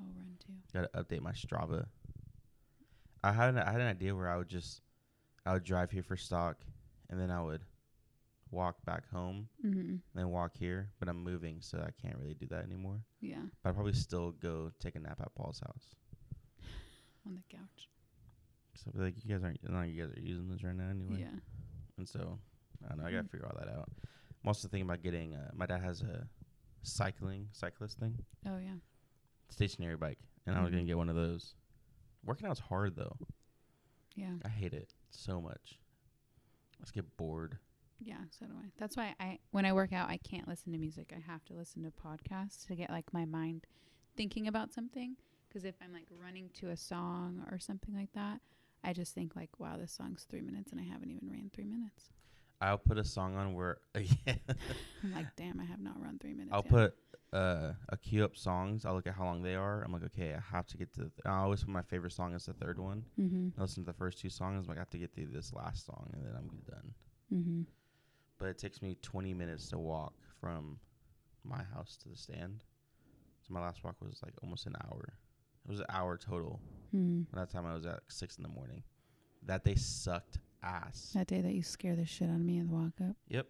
I'll 0.00 0.06
run 0.14 0.36
too. 0.44 0.52
Got 0.72 0.92
to 0.92 1.02
update 1.04 1.22
my 1.22 1.32
Strava. 1.32 1.86
I 3.24 3.32
had 3.32 3.50
an, 3.50 3.58
I 3.58 3.72
had 3.72 3.80
an 3.80 3.86
idea 3.88 4.14
where 4.14 4.28
I 4.28 4.36
would 4.36 4.48
just 4.48 4.80
I 5.44 5.52
would 5.54 5.64
drive 5.64 5.90
here 5.90 6.02
for 6.02 6.16
stock, 6.16 6.58
and 7.10 7.20
then 7.20 7.30
I 7.30 7.42
would 7.42 7.62
walk 8.50 8.76
back 8.84 9.08
home, 9.10 9.48
Mm-hmm. 9.64 9.78
and 9.80 10.00
then 10.14 10.30
walk 10.30 10.52
here. 10.56 10.90
But 11.00 11.08
I'm 11.08 11.22
moving, 11.22 11.58
so 11.60 11.78
I 11.78 11.90
can't 12.00 12.18
really 12.18 12.34
do 12.34 12.46
that 12.50 12.64
anymore. 12.64 13.00
Yeah. 13.20 13.42
But 13.62 13.70
I'd 13.70 13.74
probably 13.74 13.92
still 13.94 14.32
go 14.32 14.70
take 14.80 14.94
a 14.96 15.00
nap 15.00 15.20
at 15.20 15.34
Paul's 15.34 15.60
house. 15.60 15.94
On 17.26 17.34
the 17.34 17.56
couch. 17.56 17.88
So 18.74 18.90
I 18.96 19.02
like 19.04 19.14
you 19.24 19.34
guys 19.34 19.42
aren't, 19.42 19.58
none 19.68 19.88
you 19.88 20.00
guys 20.06 20.16
are 20.16 20.20
using 20.20 20.48
this 20.48 20.62
right 20.62 20.76
now 20.76 20.88
anyway. 20.90 21.20
Yeah. 21.20 21.38
and 21.98 22.08
so 22.08 22.38
I 22.84 22.88
don't 22.90 22.98
know. 22.98 23.04
I 23.06 23.10
gotta 23.10 23.24
Mm. 23.24 23.30
figure 23.30 23.46
all 23.46 23.58
that 23.58 23.68
out. 23.72 23.88
I'm 24.42 24.48
also 24.48 24.68
thinking 24.68 24.86
about 24.88 25.02
getting. 25.02 25.34
Uh, 25.34 25.50
my 25.54 25.66
dad 25.66 25.80
has 25.82 26.02
a 26.02 26.28
cycling 26.86 27.48
cyclist 27.52 27.98
thing, 27.98 28.16
Oh 28.46 28.58
yeah. 28.58 28.76
stationary 29.48 29.96
bike, 29.96 30.18
and 30.46 30.56
I 30.56 30.60
was 30.60 30.70
gonna 30.70 30.82
mm-hmm. 30.82 30.88
get 30.88 30.96
one 30.96 31.08
of 31.08 31.16
those. 31.16 31.54
Working 32.24 32.48
out's 32.48 32.60
hard 32.60 32.96
though. 32.96 33.16
Yeah. 34.14 34.34
I 34.44 34.48
hate 34.48 34.72
it 34.72 34.94
so 35.10 35.40
much. 35.40 35.78
I 36.78 36.82
just 36.82 36.94
get 36.94 37.16
bored. 37.16 37.58
Yeah, 38.00 38.16
so 38.30 38.46
do 38.46 38.52
I. 38.52 38.70
That's 38.78 38.96
why 38.96 39.14
I 39.20 39.38
when 39.50 39.64
I 39.64 39.72
work 39.72 39.92
out 39.92 40.08
I 40.08 40.18
can't 40.18 40.48
listen 40.48 40.72
to 40.72 40.78
music. 40.78 41.12
I 41.16 41.20
have 41.30 41.44
to 41.46 41.54
listen 41.54 41.82
to 41.84 41.90
podcasts 41.90 42.66
to 42.66 42.74
get 42.74 42.90
like 42.90 43.12
my 43.12 43.24
mind 43.24 43.66
thinking 44.16 44.48
about 44.48 44.72
something 44.72 45.16
cuz 45.52 45.64
if 45.64 45.76
I'm 45.82 45.92
like 45.92 46.08
running 46.10 46.50
to 46.54 46.70
a 46.70 46.76
song 46.76 47.46
or 47.50 47.58
something 47.58 47.94
like 47.94 48.12
that, 48.12 48.40
I 48.82 48.92
just 48.92 49.14
think 49.14 49.36
like 49.36 49.58
wow, 49.58 49.76
this 49.76 49.92
song's 49.92 50.24
3 50.24 50.40
minutes 50.40 50.72
and 50.72 50.80
I 50.80 50.84
haven't 50.84 51.10
even 51.10 51.30
ran 51.30 51.50
3 51.50 51.64
minutes. 51.64 52.10
I'll 52.60 52.78
put 52.78 52.98
a 52.98 53.04
song 53.04 53.36
on 53.36 53.54
where 53.54 53.78
yeah, 53.94 54.34
I'm 55.02 55.12
like, 55.12 55.34
"Damn, 55.36 55.60
I 55.60 55.64
have 55.64 55.80
not 55.80 56.00
run 56.00 56.18
3 56.18 56.32
minutes." 56.32 56.50
I'll 56.52 56.62
yet." 56.64 56.70
put 56.70 56.94
uh, 57.32 57.72
a 57.90 57.96
queue 57.96 58.24
up 58.24 58.36
songs. 58.36 58.84
I'll 58.84 58.94
look 58.94 59.06
at 59.06 59.14
how 59.14 59.24
long 59.24 59.42
they 59.42 59.54
are. 59.56 59.82
I'm 59.82 59.92
like, 59.92 60.04
okay, 60.04 60.34
I 60.34 60.40
have 60.56 60.66
to 60.68 60.78
get 60.78 60.92
to. 60.94 61.00
Th- 61.00 61.12
I 61.26 61.38
always 61.38 61.60
put 61.64 61.70
my 61.70 61.82
favorite 61.82 62.12
song 62.12 62.34
as 62.34 62.46
the 62.46 62.54
third 62.54 62.78
one. 62.78 63.04
Mhm. 63.18 63.52
I 63.58 63.60
listen 63.60 63.84
to 63.84 63.92
the 63.92 63.96
first 63.98 64.20
two 64.20 64.30
songs. 64.30 64.64
I'm 64.64 64.68
like, 64.68 64.78
I 64.78 64.80
have 64.80 64.90
to 64.90 64.98
get 64.98 65.14
through 65.14 65.26
this 65.32 65.52
last 65.52 65.84
song, 65.86 66.08
and 66.14 66.24
then 66.24 66.32
I'm 66.36 66.48
done. 66.70 66.94
Mhm. 67.32 67.66
But 68.38 68.48
it 68.48 68.58
takes 68.58 68.80
me 68.82 68.96
20 69.02 69.34
minutes 69.34 69.68
to 69.68 69.78
walk 69.78 70.14
from 70.40 70.78
my 71.44 71.62
house 71.74 71.96
to 72.02 72.08
the 72.08 72.16
stand. 72.16 72.64
So 73.42 73.52
my 73.54 73.60
last 73.60 73.82
walk 73.84 73.96
was 74.00 74.20
like 74.24 74.34
almost 74.42 74.66
an 74.66 74.76
hour. 74.84 75.18
It 75.66 75.70
was 75.70 75.80
an 75.80 75.86
hour 75.88 76.16
total. 76.16 76.60
Mhm. 76.94 77.26
And 77.30 77.34
that 77.34 77.50
time 77.50 77.66
I 77.66 77.74
was 77.74 77.86
at 77.86 77.94
like 77.94 78.10
six 78.10 78.36
in 78.36 78.42
the 78.42 78.48
morning. 78.48 78.82
That 79.42 79.64
day 79.64 79.74
sucked 79.74 80.38
ass. 80.62 81.10
That 81.14 81.26
day 81.26 81.40
that 81.40 81.52
you 81.52 81.62
scare 81.62 81.96
the 81.96 82.04
shit 82.04 82.28
out 82.28 82.36
of 82.36 82.40
me 82.40 82.58
in 82.58 82.68
the 82.68 82.74
walk 82.74 82.92
up. 83.02 83.16
Yep. 83.28 83.46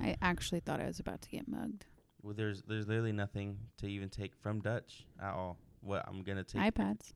I 0.00 0.16
actually 0.20 0.60
thought 0.60 0.80
I 0.80 0.86
was 0.86 1.00
about 1.00 1.22
to 1.22 1.30
get 1.30 1.48
mugged. 1.48 1.86
Well, 2.22 2.34
there's 2.34 2.62
there's 2.62 2.86
literally 2.86 3.12
nothing 3.12 3.58
to 3.78 3.86
even 3.86 4.08
take 4.08 4.34
from 4.36 4.60
Dutch 4.60 5.06
at 5.22 5.32
all. 5.32 5.58
What 5.80 6.04
I'm 6.06 6.22
gonna 6.22 6.44
take? 6.44 6.60
iPads. 6.60 7.12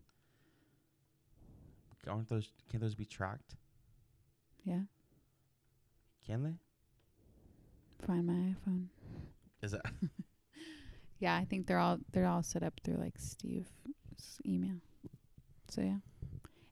aren't 2.09 2.29
those? 2.29 2.51
Can 2.71 2.81
those 2.81 2.95
be 2.95 3.05
tracked? 3.05 3.57
Yeah. 4.65 4.81
Can 6.27 6.43
they? 6.43 8.07
Find 8.07 8.27
my 8.27 8.33
iPhone. 8.33 8.87
Is 9.63 9.73
that? 9.73 9.83
Yeah, 11.25 11.37
I 11.37 11.47
think 11.47 11.67
they're 11.67 11.79
all 11.79 11.99
they're 12.13 12.27
all 12.27 12.43
set 12.43 12.63
up 12.63 12.75
through 12.85 12.97
like 12.97 13.15
Steve's 13.17 13.71
email. 14.45 14.77
So 15.71 15.81
yeah, 15.81 15.99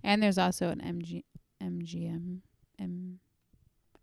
and 0.05 0.23
there's 0.23 0.37
also 0.37 0.69
an 0.69 0.81
MG 0.81 1.25
MGM 1.63 2.41
M. 2.83 3.21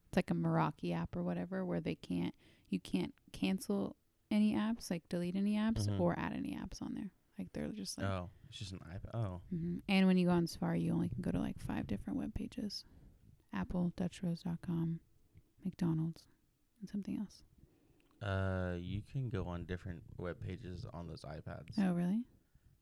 It's 0.08 0.16
like 0.16 0.32
a 0.32 0.34
Meraki 0.34 0.96
app 0.96 1.16
or 1.16 1.24
whatever 1.24 1.66
where 1.66 1.80
they 1.82 1.96
can't 1.96 2.34
you 2.70 2.80
can't 2.80 3.14
cancel 3.32 3.96
any 4.32 4.54
apps 4.54 4.90
like 4.92 5.08
delete 5.10 5.36
any 5.36 5.56
apps 5.56 5.88
Mhm. 5.88 6.00
or 6.00 6.18
add 6.18 6.34
any 6.34 6.56
apps 6.56 6.82
on 6.82 6.94
there. 6.94 7.12
Like 7.38 7.52
they're 7.54 7.68
just 7.70 7.98
like. 7.98 8.08
oh, 8.08 8.30
it's 8.50 8.60
just 8.60 8.72
an 8.74 8.80
iPad. 8.80 9.14
Oh, 9.16 9.42
hmm 9.50 9.78
And 9.88 10.08
when 10.08 10.18
you 10.18 10.26
go 10.28 10.34
on 10.34 10.46
Safari, 10.48 10.82
you 10.82 10.92
only 10.94 11.10
can 11.10 11.22
go 11.22 11.32
to 11.32 11.40
like 11.40 11.60
five 11.60 11.88
different 11.88 12.18
web 12.20 12.34
pages: 12.34 12.84
Apple, 13.54 13.94
DutchBros.com, 13.98 15.00
McDonald's, 15.64 16.24
and 16.80 16.90
something 16.90 17.18
else. 17.18 17.44
uh, 18.22 18.76
you 18.80 19.02
can 19.12 19.30
go 19.30 19.46
on 19.46 19.64
different 19.66 20.04
web 20.18 20.36
pages 20.46 20.86
on 20.94 21.08
those 21.08 21.22
iPads. 21.22 21.78
Oh, 21.78 21.94
really? 21.94 22.24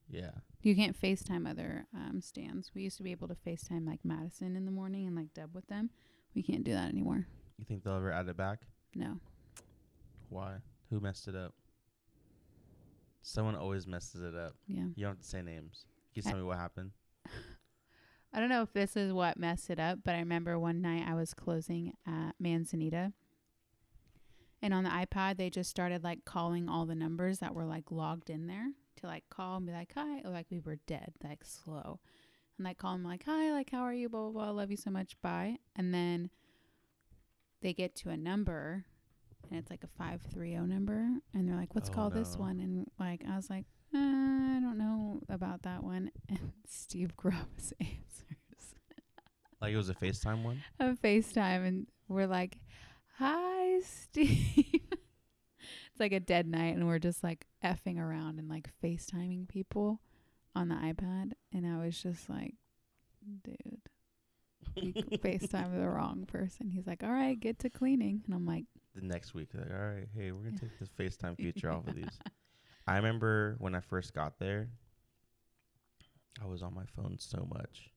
Yeah. 0.10 0.32
You 0.62 0.76
can't 0.76 1.00
FaceTime 1.00 1.50
other 1.50 1.86
um, 1.94 2.22
stands. 2.22 2.72
We 2.74 2.82
used 2.84 2.98
to 2.98 3.04
be 3.04 3.12
able 3.12 3.28
to 3.28 3.36
FaceTime 3.36 3.86
like 3.88 4.00
Madison 4.04 4.56
in 4.56 4.66
the 4.66 4.72
morning 4.72 5.08
and 5.08 5.16
like 5.16 5.34
dub 5.34 5.54
with 5.54 5.68
them. 5.68 5.90
We 6.36 6.44
can't 6.44 6.64
do 6.64 6.74
that 6.74 6.90
anymore. 6.90 7.28
You 7.58 7.66
think 7.66 7.84
they'll 7.84 7.96
ever 7.96 8.12
add 8.12 8.28
it 8.28 8.38
back? 8.38 8.60
No. 8.96 9.20
Why? 10.30 10.56
Who 10.90 11.00
messed 11.00 11.28
it 11.28 11.36
up? 11.36 11.54
Someone 13.22 13.56
always 13.56 13.88
messes 13.88 14.22
it 14.22 14.36
up. 14.36 14.54
Yeah. 14.68 14.86
You 14.96 15.04
don't 15.06 15.16
have 15.16 15.22
to 15.22 15.28
say 15.28 15.42
names. 15.42 15.86
Can 16.14 16.24
you 16.24 16.28
I- 16.28 16.32
tell 16.32 16.40
me 16.40 16.46
what 16.46 16.58
happened? 16.58 16.92
I 18.34 18.40
don't 18.40 18.50
know 18.50 18.62
if 18.62 18.74
this 18.74 18.96
is 18.98 19.14
what 19.14 19.38
messed 19.38 19.70
it 19.70 19.80
up, 19.80 20.00
but 20.04 20.14
I 20.14 20.20
remember 20.20 20.60
one 20.60 20.82
night 20.82 21.06
I 21.08 21.16
was 21.16 21.34
closing 21.34 21.94
at 22.06 22.34
Manzanita. 22.40 23.14
And 24.62 24.74
on 24.74 24.84
the 24.84 24.90
iPad, 24.90 25.38
they 25.38 25.50
just 25.50 25.70
started 25.70 26.04
like 26.04 26.26
calling 26.26 26.68
all 26.68 26.86
the 26.86 26.94
numbers 26.96 27.40
that 27.40 27.56
were 27.56 27.66
like 27.66 27.90
logged 27.90 28.30
in 28.30 28.48
there 28.48 28.72
to 28.98 29.08
like 29.08 29.24
call 29.30 29.58
and 29.58 29.66
be 29.66 29.72
like, 29.74 29.92
hi, 29.96 30.22
or 30.24 30.30
like 30.32 30.48
we 30.50 30.60
were 30.60 30.78
dead, 30.88 31.14
like 31.24 31.44
slow. 31.44 32.00
And 32.58 32.66
like 32.66 32.78
call 32.78 32.94
them 32.94 33.04
like, 33.04 33.24
hi, 33.26 33.52
like, 33.52 33.70
how 33.72 33.82
are 33.82 33.94
you? 33.94 34.10
Blah, 34.10 34.30
blah, 34.30 34.46
blah. 34.46 34.52
Love 34.52 34.72
you 34.72 34.78
so 34.78 34.90
much. 34.92 35.20
Bye. 35.22 35.58
And 35.76 35.94
then 35.94 36.30
they 37.62 37.74
get 37.74 37.96
to 37.98 38.10
a 38.10 38.18
number 38.18 38.86
and 39.50 39.60
it's 39.60 39.70
like 39.70 39.84
a 39.84 39.88
530 39.98 40.58
number. 40.68 41.08
And 41.34 41.48
they're 41.48 41.56
like, 41.56 41.74
what's 41.76 41.90
Oh, 41.90 41.94
called 41.94 42.14
this 42.14 42.36
one? 42.38 42.60
And 42.60 42.88
like, 43.00 43.22
I 43.30 43.36
was 43.36 43.50
like, 43.50 43.66
uh, 43.94 43.98
I 43.98 44.60
don't 44.62 44.78
know 44.78 45.22
about 45.30 45.62
that 45.64 45.84
one. 45.84 46.12
And 46.30 46.52
Steve 46.68 47.16
Gross 47.16 47.74
answers 47.80 48.76
Like 49.62 49.74
it 49.74 49.78
was 49.78 49.90
a 49.90 49.94
FaceTime 49.96 50.44
one? 50.44 50.64
a 50.80 50.90
FaceTime 50.94 51.66
and 51.68 51.88
we're 52.08 52.28
like, 52.28 52.58
Hi, 53.20 53.80
Steve. 53.82 54.82
it's 55.98 56.00
like 56.00 56.12
a 56.12 56.20
dead 56.20 56.46
night 56.48 56.76
and 56.76 56.86
we're 56.88 57.00
just 57.00 57.24
like 57.24 57.48
effing 57.64 57.98
around 58.00 58.38
and 58.38 58.48
like 58.48 58.70
FaceTiming 58.84 59.48
people 59.48 60.00
on 60.56 60.70
the 60.70 60.76
iPad. 60.76 61.32
And 61.52 61.66
I 61.66 61.84
was 61.84 62.00
just 62.00 62.30
like, 62.30 62.54
dude, 63.44 63.82
you 64.76 64.94
FaceTime 65.18 65.74
the 65.76 65.90
wrong 65.90 66.26
person. 66.28 66.70
He's 66.70 66.86
like, 66.86 67.02
all 67.02 67.12
right, 67.12 67.40
get 67.40 67.58
to 67.60 67.70
cleaning. 67.72 68.22
And 68.28 68.36
I'm 68.36 68.46
like, 68.46 68.66
The 68.94 69.02
next 69.02 69.34
week, 69.34 69.50
like, 69.56 69.72
all 69.72 69.88
right, 69.88 70.08
hey, 70.16 70.32
we're 70.32 70.44
gonna 70.44 70.58
take 70.60 70.78
this 70.80 70.90
FaceTime 70.90 71.36
feature 71.42 71.72
off 71.72 71.88
of 71.88 71.96
these. 71.96 72.20
I 72.86 72.98
remember 72.98 73.56
when 73.58 73.74
I 73.74 73.80
first 73.80 74.14
got 74.14 74.38
there, 74.38 74.70
I 76.42 76.46
was 76.46 76.62
on 76.62 76.76
my 76.76 76.86
phone 76.96 77.18
so 77.18 77.48
much. 77.52 77.90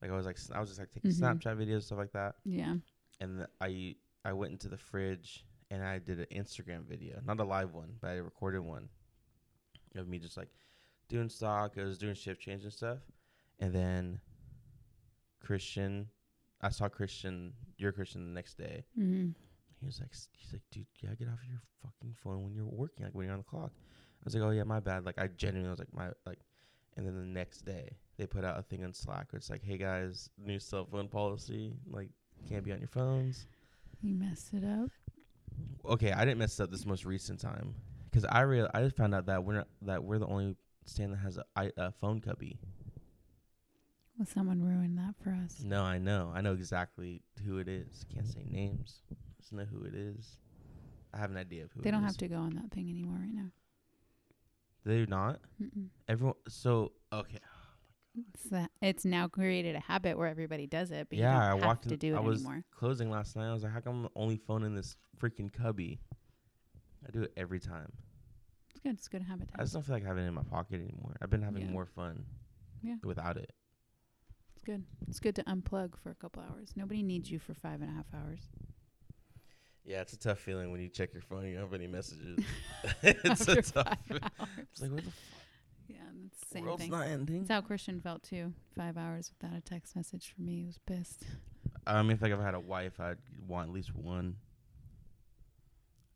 Like 0.00 0.12
I 0.12 0.14
was 0.14 0.26
like, 0.26 0.38
I 0.54 0.60
was 0.60 0.68
just 0.68 0.78
like 0.78 0.92
taking 0.92 1.10
Mhm. 1.10 1.18
Snapchat 1.40 1.56
videos, 1.56 1.82
stuff 1.82 1.98
like 1.98 2.12
that. 2.12 2.36
yeah. 2.44 2.76
And 3.20 3.46
I 3.60 3.96
I 4.24 4.32
went 4.32 4.52
into 4.52 4.68
the 4.68 4.76
fridge 4.76 5.44
and 5.74 5.84
I 5.84 5.98
did 5.98 6.20
an 6.20 6.26
Instagram 6.32 6.84
video, 6.88 7.20
not 7.26 7.40
a 7.40 7.44
live 7.44 7.74
one, 7.74 7.94
but 8.00 8.10
I 8.10 8.14
recorded 8.14 8.60
one 8.60 8.88
of 9.96 10.06
me 10.08 10.18
just 10.18 10.36
like 10.36 10.48
doing 11.08 11.28
stock. 11.28 11.74
I 11.76 11.82
was 11.82 11.98
doing 11.98 12.14
shift 12.14 12.40
change 12.40 12.62
and 12.62 12.72
stuff, 12.72 12.98
and 13.58 13.74
then 13.74 14.20
Christian, 15.40 16.08
I 16.62 16.68
saw 16.68 16.88
Christian, 16.88 17.52
your 17.76 17.90
Christian 17.92 18.24
the 18.24 18.32
next 18.32 18.56
day. 18.56 18.84
Mm-hmm. 18.98 19.30
He 19.80 19.86
was 19.86 19.98
like, 20.00 20.10
he's 20.32 20.52
like, 20.52 20.62
dude, 20.70 20.86
you 21.00 21.08
gotta 21.08 21.16
get 21.16 21.28
off 21.28 21.40
your 21.48 21.60
fucking 21.82 22.14
phone 22.22 22.44
when 22.44 22.54
you're 22.54 22.64
working, 22.64 23.04
like 23.04 23.14
when 23.14 23.26
you're 23.26 23.34
on 23.34 23.40
the 23.40 23.44
clock. 23.44 23.72
I 23.74 24.24
was 24.24 24.34
like, 24.34 24.44
oh 24.44 24.50
yeah, 24.50 24.62
my 24.62 24.80
bad. 24.80 25.04
Like 25.04 25.18
I 25.18 25.26
genuinely 25.26 25.70
was 25.70 25.80
like, 25.80 25.92
my 25.92 26.08
like, 26.24 26.38
and 26.96 27.04
then 27.04 27.16
the 27.16 27.26
next 27.26 27.64
day 27.64 27.96
they 28.16 28.26
put 28.26 28.44
out 28.44 28.58
a 28.58 28.62
thing 28.62 28.84
on 28.84 28.94
Slack 28.94 29.32
where 29.32 29.38
it's 29.38 29.50
like, 29.50 29.64
hey 29.64 29.76
guys, 29.76 30.30
new 30.38 30.60
cell 30.60 30.86
phone 30.90 31.08
policy, 31.08 31.74
like 31.90 32.10
can't 32.48 32.64
be 32.64 32.72
on 32.72 32.78
your 32.78 32.88
phones. 32.88 33.46
You 34.00 34.14
messed 34.14 34.54
it 34.54 34.64
up. 34.64 34.90
Okay, 35.86 36.12
I 36.12 36.24
didn't 36.24 36.38
mess 36.38 36.58
up 36.60 36.70
this 36.70 36.86
most 36.86 37.04
recent 37.04 37.40
time 37.40 37.74
because 38.10 38.24
I 38.24 38.40
real 38.42 38.68
I 38.72 38.82
just 38.82 38.96
found 38.96 39.14
out 39.14 39.26
that 39.26 39.44
we're 39.44 39.54
not, 39.54 39.68
that 39.82 40.02
we're 40.02 40.18
the 40.18 40.26
only 40.26 40.56
stand 40.86 41.12
that 41.12 41.18
has 41.18 41.38
a, 41.38 41.44
I, 41.56 41.70
a 41.76 41.92
phone 41.92 42.20
cubby. 42.20 42.58
Well, 44.18 44.26
someone 44.26 44.62
ruined 44.62 44.96
that 44.98 45.14
for 45.22 45.30
us. 45.30 45.60
No, 45.64 45.82
I 45.82 45.98
know, 45.98 46.32
I 46.34 46.40
know 46.40 46.52
exactly 46.52 47.22
who 47.44 47.58
it 47.58 47.68
is. 47.68 48.06
Can't 48.12 48.26
say 48.26 48.44
names. 48.48 49.00
Just 49.40 49.52
know 49.52 49.64
who 49.64 49.84
it 49.84 49.94
is. 49.94 50.38
I 51.12 51.18
have 51.18 51.30
an 51.30 51.36
idea 51.36 51.64
of 51.64 51.72
who. 51.72 51.82
They 51.82 51.90
don't 51.90 52.04
is. 52.04 52.10
have 52.10 52.16
to 52.18 52.28
go 52.28 52.36
on 52.36 52.54
that 52.54 52.70
thing 52.72 52.88
anymore 52.88 53.18
right 53.18 53.34
now. 53.34 53.50
They 54.86 54.98
do 54.98 55.06
not. 55.06 55.40
Mm-mm. 55.62 55.88
Everyone. 56.08 56.36
So 56.48 56.92
okay. 57.12 57.38
It's, 58.34 58.44
that, 58.50 58.70
it's 58.80 59.04
now 59.04 59.26
created 59.26 59.74
a 59.74 59.80
habit 59.80 60.16
where 60.16 60.28
everybody 60.28 60.66
does 60.68 60.90
it, 60.92 61.08
but 61.10 61.18
yeah, 61.18 61.52
you 61.54 61.60
I 61.62 61.66
walked. 61.66 61.88
to 61.88 61.96
do 61.96 62.14
it 62.14 62.16
I 62.16 62.20
was 62.20 62.40
anymore. 62.40 62.64
closing 62.70 63.10
last 63.10 63.34
night. 63.34 63.48
I 63.50 63.52
was 63.52 63.64
like, 63.64 63.72
how 63.72 63.80
come 63.80 63.96
I'm 63.96 64.02
the 64.04 64.10
only 64.14 64.36
phone 64.36 64.62
in 64.62 64.74
this 64.74 64.96
freaking 65.20 65.52
cubby? 65.52 65.98
I 67.06 67.10
do 67.10 67.22
it 67.22 67.32
every 67.36 67.58
time. 67.58 67.92
It's 68.70 68.80
good. 68.80 68.92
It's 68.94 69.06
a 69.08 69.10
good 69.10 69.22
habit. 69.22 69.48
I 69.58 69.62
just 69.62 69.72
don't 69.72 69.84
feel 69.84 69.96
like 69.96 70.04
having 70.06 70.24
it 70.24 70.28
in 70.28 70.34
my 70.34 70.42
pocket 70.44 70.76
anymore. 70.80 71.16
I've 71.20 71.30
been 71.30 71.42
having 71.42 71.62
Yeah. 71.62 71.70
more 71.72 71.86
fun. 71.86 72.24
Yeah. 72.82 72.96
Without 73.02 73.36
it. 73.36 73.50
It's 74.54 74.64
good. 74.64 74.84
It's 75.08 75.18
good 75.20 75.34
to 75.36 75.42
unplug 75.44 75.96
for 76.02 76.10
a 76.10 76.14
couple 76.14 76.42
hours. 76.42 76.70
Nobody 76.76 77.02
needs 77.02 77.30
you 77.30 77.38
for 77.40 77.54
five 77.54 77.80
and 77.82 77.90
a 77.90 77.94
half 77.94 78.06
hours. 78.14 78.40
Yeah, 79.84 80.00
it's 80.00 80.12
a 80.14 80.18
tough 80.18 80.38
feeling 80.38 80.70
when 80.70 80.80
you 80.80 80.88
check 80.88 81.12
your 81.12 81.20
phone 81.22 81.40
and 81.40 81.48
you 81.50 81.54
don't 81.56 81.64
have 81.70 81.74
any 81.74 81.86
messages. 81.88 82.38
it's 83.02 83.40
After 83.48 83.58
a 83.58 83.62
tough. 83.62 83.98
hours. 84.10 84.20
It's 84.72 84.80
like, 84.82 84.92
what 84.92 85.02
the 85.04 85.10
yeah, 85.10 85.43
that's 86.24 86.40
the 86.40 86.46
same 86.54 86.64
world's 86.64 86.82
thing. 86.82 86.90
not 86.90 87.06
ending. 87.06 87.40
That's 87.40 87.50
how 87.50 87.60
Christian 87.60 88.00
felt 88.00 88.22
too. 88.22 88.52
Five 88.76 88.96
hours 88.96 89.30
without 89.40 89.56
a 89.56 89.60
text 89.60 89.94
message 89.96 90.32
from 90.34 90.46
me. 90.46 90.56
He 90.60 90.64
was 90.64 90.78
pissed. 90.86 91.24
I 91.86 92.02
mean, 92.02 92.12
if 92.12 92.22
like 92.22 92.32
if 92.32 92.38
I 92.40 92.44
had 92.44 92.54
a 92.54 92.60
wife, 92.60 92.98
I'd 92.98 93.18
want 93.46 93.68
at 93.68 93.74
least 93.74 93.94
one. 93.94 94.36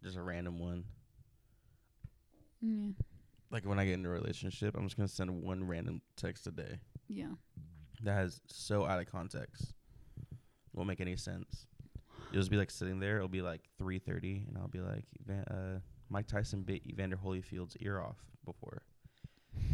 Just 0.03 0.17
a 0.17 0.23
random 0.23 0.59
one. 0.59 0.85
Yeah. 2.61 2.91
Like 3.51 3.65
when 3.65 3.79
I 3.79 3.85
get 3.85 3.95
into 3.95 4.09
a 4.09 4.13
relationship, 4.13 4.77
I'm 4.77 4.85
just 4.85 4.97
gonna 4.97 5.09
send 5.09 5.31
one 5.43 5.67
random 5.67 6.01
text 6.17 6.47
a 6.47 6.51
day. 6.51 6.79
Yeah. 7.09 7.33
that 8.03 8.13
has 8.15 8.41
so 8.47 8.85
out 8.85 9.01
of 9.01 9.11
context 9.11 9.73
won't 10.75 10.87
make 10.87 11.01
any 11.01 11.17
sense 11.17 11.67
It'll 12.31 12.41
just 12.41 12.51
be 12.51 12.57
like 12.59 12.71
sitting 12.71 13.01
there. 13.01 13.17
It'll 13.17 13.29
be 13.29 13.41
like 13.43 13.63
three 13.79 13.99
thirty, 13.99 14.45
and 14.47 14.59
I'll 14.59 14.69
be 14.69 14.81
like, 14.81 15.05
"Evan- 15.27 15.45
uh, 15.45 15.81
Mike 16.11 16.27
Tyson 16.27 16.63
bit 16.63 16.87
Evander 16.87 17.17
Holyfield's 17.17 17.77
ear 17.81 18.01
off 18.01 18.19
before, 18.45 18.83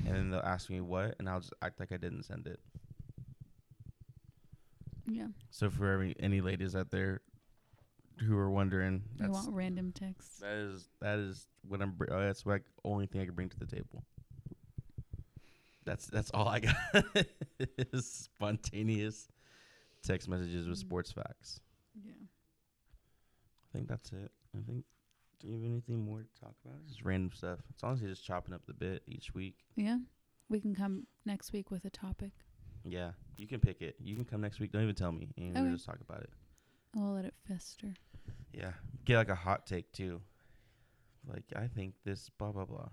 and 0.06 0.14
then 0.14 0.30
they'll 0.30 0.40
ask 0.40 0.68
me 0.70 0.80
what, 0.80 1.14
and 1.18 1.28
I'll 1.28 1.40
just 1.40 1.52
act 1.62 1.80
like 1.80 1.92
I 1.92 1.96
didn't 1.96 2.24
send 2.24 2.46
it. 2.46 2.60
Yeah. 5.06 5.26
So 5.50 5.70
for 5.70 5.92
every, 5.92 6.14
any 6.18 6.40
ladies 6.40 6.74
out 6.74 6.90
there 6.90 7.20
who 8.26 8.36
are 8.36 8.50
wondering, 8.50 9.02
You 9.20 9.30
want 9.30 9.52
random 9.52 9.92
texts. 9.92 10.38
that 10.40 10.52
is 10.56 10.88
that 11.00 11.18
is 11.18 11.46
what 11.66 11.82
I'm. 11.82 11.92
br- 11.92 12.06
Oh, 12.10 12.20
that's 12.20 12.46
what 12.46 12.56
I, 12.56 12.60
only 12.84 13.06
thing 13.06 13.20
I 13.20 13.26
can 13.26 13.34
bring 13.34 13.48
to 13.50 13.58
the 13.58 13.66
table. 13.66 14.04
That's 15.84 16.06
that's 16.06 16.30
all 16.30 16.48
I 16.48 16.60
got. 16.60 16.76
is 17.92 18.06
spontaneous 18.34 19.28
text 20.02 20.28
messages 20.28 20.66
with 20.68 20.78
Mm. 20.78 20.80
sports 20.80 21.12
facts. 21.12 21.60
Yeah. 22.02 22.12
I 22.12 23.76
think 23.76 23.88
that's 23.88 24.10
it. 24.12 24.30
I 24.56 24.60
think. 24.66 24.84
Do 25.40 25.48
you 25.48 25.54
have 25.54 25.64
anything 25.64 26.04
more 26.04 26.20
to 26.20 26.40
talk 26.40 26.54
about? 26.64 26.84
Just 26.86 27.02
random 27.04 27.30
stuff. 27.34 27.58
As 27.76 27.82
long 27.82 27.92
as 27.94 28.00
you're 28.00 28.10
just 28.10 28.24
chopping 28.24 28.54
up 28.54 28.62
the 28.66 28.72
bit 28.74 29.02
each 29.06 29.34
week. 29.34 29.56
Yeah. 29.76 29.98
We 30.48 30.60
can 30.60 30.74
come 30.74 31.06
next 31.24 31.52
week 31.52 31.70
with 31.70 31.84
a 31.84 31.90
topic. 31.90 32.32
Yeah, 32.84 33.12
you 33.38 33.46
can 33.46 33.60
pick 33.60 33.80
it. 33.82 33.96
You 33.98 34.14
can 34.14 34.24
come 34.24 34.40
next 34.42 34.60
week. 34.60 34.72
Don't 34.72 34.82
even 34.82 34.94
tell 34.94 35.10
me, 35.12 35.28
and 35.38 35.54
we'll 35.54 35.64
Okay. 35.64 35.72
just 35.72 35.86
talk 35.86 35.98
about 36.00 36.20
it. 36.20 36.30
I'll 36.96 37.12
let 37.14 37.24
it 37.24 37.34
fester. 37.48 37.94
Yeah, 38.52 38.72
get 39.06 39.16
like 39.16 39.30
a 39.30 39.34
hot 39.34 39.66
take 39.66 39.90
too. 39.92 40.20
Like 41.26 41.44
I 41.56 41.66
think 41.66 41.94
this 42.04 42.28
blah 42.28 42.52
blah 42.52 42.66
blah. 42.66 42.90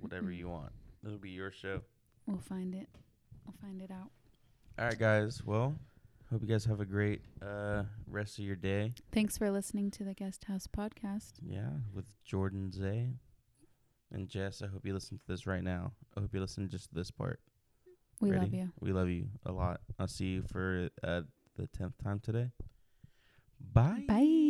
Whatever 0.00 0.28
Mm. 0.28 0.36
you 0.36 0.48
want. 0.48 0.72
It'll 1.04 1.16
be 1.18 1.30
your 1.30 1.50
show. 1.50 1.82
We'll 2.26 2.38
find 2.38 2.74
it. 2.74 2.88
I'll 3.46 3.54
find 3.54 3.80
it 3.80 3.90
out. 3.90 4.10
All 4.78 4.84
right, 4.86 4.98
guys. 4.98 5.42
Well, 5.44 5.74
hope 6.32 6.42
you 6.42 6.48
guys 6.48 6.64
have 6.64 6.80
a 6.80 6.86
great 6.86 7.20
uh 7.42 7.82
rest 8.08 8.38
of 8.38 8.44
your 8.44 8.56
day. 8.56 8.94
Thanks 9.12 9.36
for 9.36 9.50
listening 9.50 9.90
to 9.92 10.04
the 10.04 10.14
Guest 10.14 10.44
House 10.44 10.66
podcast. 10.66 11.34
Yeah, 11.46 11.68
with 11.94 12.06
Jordan 12.24 12.72
Zay 12.72 13.10
and 14.10 14.28
Jess. 14.28 14.62
I 14.62 14.66
hope 14.66 14.86
you 14.86 14.94
listen 14.94 15.18
to 15.18 15.24
this 15.28 15.46
right 15.46 15.62
now. 15.62 15.92
I 16.16 16.20
hope 16.20 16.32
you 16.32 16.40
listen 16.40 16.68
just 16.70 16.88
to 16.88 16.94
this 16.94 17.10
part. 17.10 17.38
We 18.20 18.30
Ready? 18.30 18.44
love 18.44 18.54
you. 18.54 18.72
We 18.80 18.92
love 18.92 19.08
you 19.08 19.26
a 19.44 19.52
lot. 19.52 19.80
I'll 19.98 20.08
see 20.08 20.26
you 20.26 20.42
for 20.42 20.88
uh, 21.02 21.22
the 21.56 21.66
tenth 21.66 21.94
time 22.02 22.20
today. 22.20 22.50
Bye. 23.60 24.04
Bye. 24.08 24.41